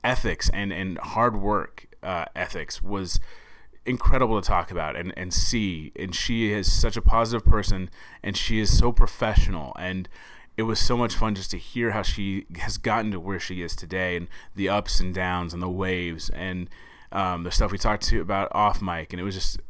[0.03, 3.21] ethics and and hard work uh, ethics was
[3.85, 5.93] incredible to talk about and, and see.
[5.97, 7.91] And she is such a positive person
[8.23, 9.73] and she is so professional.
[9.79, 10.09] And
[10.57, 13.63] it was so much fun just to hear how she has gotten to where she
[13.63, 16.69] is today and the ups and downs and the waves and
[17.11, 19.13] um, the stuff we talked to about off mic.
[19.13, 19.61] And it was just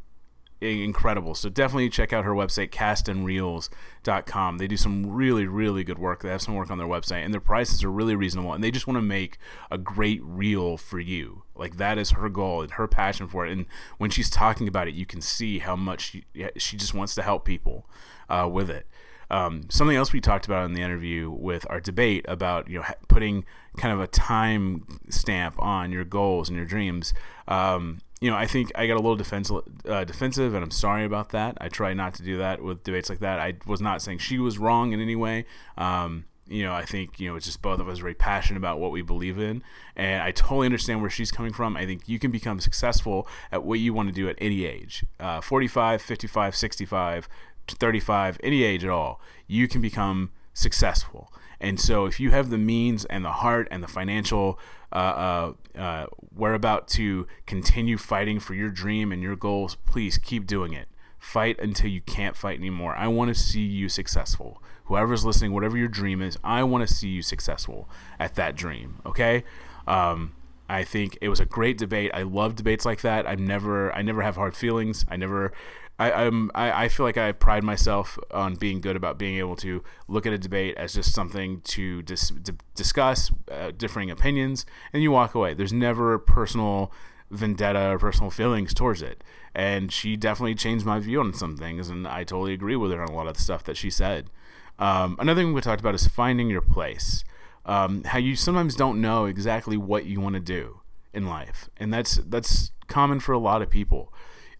[0.62, 1.34] incredible.
[1.34, 4.58] So definitely check out her website, castandreels.com.
[4.58, 6.22] They do some really, really good work.
[6.22, 8.52] They have some work on their website, and their prices are really reasonable.
[8.52, 9.38] And they just want to make
[9.70, 11.42] a great reel for you.
[11.54, 13.52] Like that is her goal and her passion for it.
[13.52, 13.66] And
[13.98, 16.24] when she's talking about it, you can see how much she,
[16.56, 17.88] she just wants to help people
[18.28, 18.86] uh, with it.
[19.30, 22.84] Um, something else we talked about in the interview with our debate about you know
[23.08, 23.46] putting
[23.78, 27.14] kind of a time stamp on your goals and your dreams.
[27.48, 31.04] Um, you know, I think I got a little defensive, uh, defensive, and I'm sorry
[31.04, 31.58] about that.
[31.60, 33.40] I try not to do that with debates like that.
[33.40, 35.44] I was not saying she was wrong in any way.
[35.76, 38.78] Um, you know, I think you know it's just both of us very passionate about
[38.78, 39.64] what we believe in,
[39.96, 41.76] and I totally understand where she's coming from.
[41.76, 45.04] I think you can become successful at what you want to do at any age,
[45.18, 47.28] uh, 45, 55, 65,
[47.66, 49.20] 35, any age at all.
[49.48, 51.32] You can become successful.
[51.60, 54.60] And so, if you have the means and the heart and the financial
[54.92, 60.46] uh, uh, uh, whereabout to continue fighting for your dream and your goals, please keep
[60.46, 60.88] doing it.
[61.18, 62.94] Fight until you can't fight anymore.
[62.96, 64.62] I want to see you successful.
[64.84, 67.88] Whoever's listening, whatever your dream is, I want to see you successful
[68.18, 69.00] at that dream.
[69.06, 69.44] Okay.
[69.86, 70.34] Um,
[70.68, 72.10] I think it was a great debate.
[72.14, 73.28] I love debates like that.
[73.28, 75.04] I never, I never have hard feelings.
[75.08, 75.52] I never
[75.98, 79.56] I, I'm I, I feel like I pride myself on being good about being able
[79.56, 84.66] to look at a debate as just something to dis, d- discuss uh, differing opinions,
[84.92, 85.54] and you walk away.
[85.54, 86.92] There's never personal
[87.32, 89.24] vendetta or personal feelings towards it.
[89.54, 93.02] And she definitely changed my view on some things, and I totally agree with her
[93.02, 94.30] on a lot of the stuff that she said.
[94.78, 97.24] Um, another thing we talked about is finding your place.
[97.64, 100.80] Um, how you sometimes don't know exactly what you want to do
[101.12, 104.12] in life, and that's that's common for a lot of people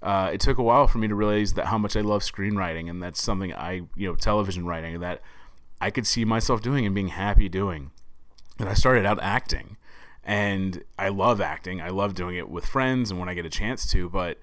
[0.02, 2.90] uh, it took a while for me to realize that how much I love screenwriting,
[2.90, 5.22] and that's something I, you know, television writing that
[5.80, 7.92] I could see myself doing and being happy doing.
[8.58, 9.76] And I started out acting,
[10.24, 11.80] and I love acting.
[11.80, 14.38] I love doing it with friends and when I get a chance to, but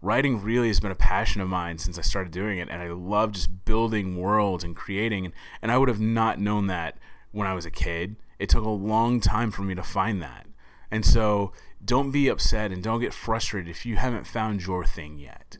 [0.00, 2.88] writing really has been a passion of mine since I started doing it, and I
[2.88, 5.32] love just building worlds and creating.
[5.60, 6.98] And, I would have not known that
[7.32, 8.16] when I was a kid.
[8.38, 10.46] It took a long time for me to find that.
[10.90, 11.52] And so
[11.84, 15.58] don't be upset and don't get frustrated if you haven't found your thing yet.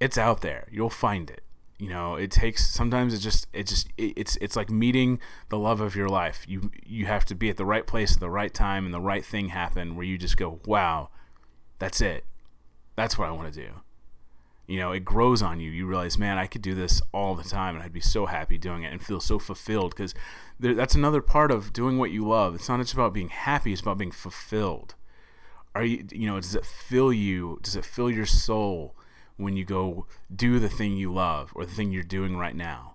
[0.00, 0.68] It's out there.
[0.70, 1.42] You'll find it.
[1.78, 5.58] You know, it takes sometimes it just it just it, it's it's like meeting the
[5.58, 6.44] love of your life.
[6.46, 9.00] You you have to be at the right place at the right time and the
[9.00, 11.08] right thing happen where you just go, "Wow,
[11.80, 12.24] that's it.
[12.94, 13.70] That's what I want to do."
[14.68, 15.72] You know, it grows on you.
[15.72, 18.58] You realize, man, I could do this all the time, and I'd be so happy
[18.58, 20.14] doing it and feel so fulfilled because
[20.60, 22.54] that's another part of doing what you love.
[22.54, 24.94] It's not just about being happy; it's about being fulfilled
[25.74, 28.94] are you you know does it fill you does it fill your soul
[29.36, 32.94] when you go do the thing you love or the thing you're doing right now?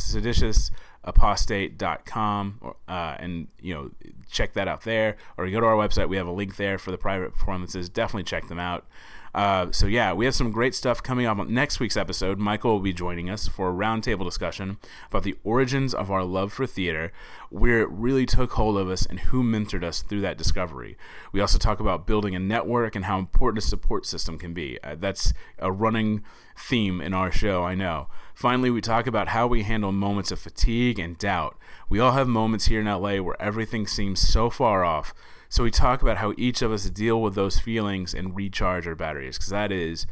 [1.06, 3.90] seditiousapostate.com uh, and you know
[4.30, 6.08] check that out there, or go to our website.
[6.08, 7.88] We have a link there for the private performances.
[7.88, 8.86] Definitely check them out.
[9.34, 12.38] Uh, so yeah, we have some great stuff coming up on next week's episode.
[12.38, 16.52] Michael will be joining us for a roundtable discussion about the origins of our love
[16.52, 17.12] for theater,
[17.50, 20.96] where it really took hold of us, and who mentored us through that discovery.
[21.30, 24.78] We also talk about building a network and how important a support system can be.
[24.82, 26.24] Uh, that's a running
[26.58, 28.08] theme in our show, I know.
[28.38, 31.58] Finally, we talk about how we handle moments of fatigue and doubt.
[31.88, 35.12] We all have moments here in LA where everything seems so far off.
[35.48, 38.94] So we talk about how each of us deal with those feelings and recharge our
[38.94, 40.06] batteries because that is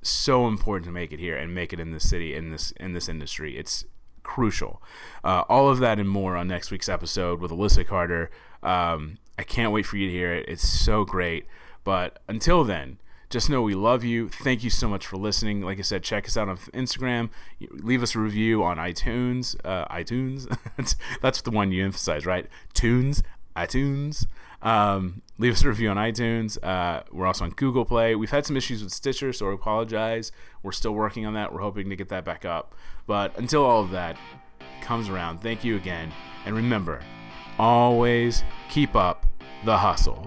[0.00, 2.94] so important to make it here and make it in this city in this in
[2.94, 3.58] this industry.
[3.58, 3.84] It's
[4.22, 4.82] crucial.
[5.22, 8.30] Uh, all of that and more on next week's episode with Alyssa Carter.
[8.62, 10.48] Um, I can't wait for you to hear it.
[10.48, 11.44] It's so great.
[11.84, 12.96] But until then,
[13.30, 14.28] just know we love you.
[14.28, 15.60] Thank you so much for listening.
[15.62, 17.30] Like I said, check us out on Instagram.
[17.60, 19.54] Leave us a review on iTunes.
[19.64, 20.48] Uh, iTunes.
[21.22, 22.46] That's the one you emphasize, right?
[22.72, 23.22] Tunes.
[23.54, 24.26] iTunes.
[24.62, 26.58] Um, leave us a review on iTunes.
[26.62, 28.14] Uh, we're also on Google Play.
[28.14, 30.32] We've had some issues with Stitcher, so we apologize.
[30.62, 31.52] We're still working on that.
[31.52, 32.74] We're hoping to get that back up.
[33.06, 34.16] But until all of that
[34.80, 36.12] comes around, thank you again.
[36.44, 37.00] And remember,
[37.58, 39.26] always keep up
[39.64, 40.26] the hustle.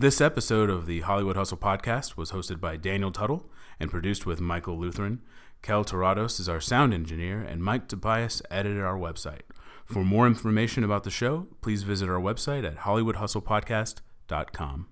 [0.00, 3.50] This episode of the Hollywood Hustle podcast was hosted by Daniel Tuttle
[3.80, 5.22] and produced with Michael Lutheran.
[5.60, 9.40] Kel Torados is our sound engineer, and Mike Tobias edited our website.
[9.84, 14.86] For more information about the show, please visit our website at hollywoodhustlepodcast.com.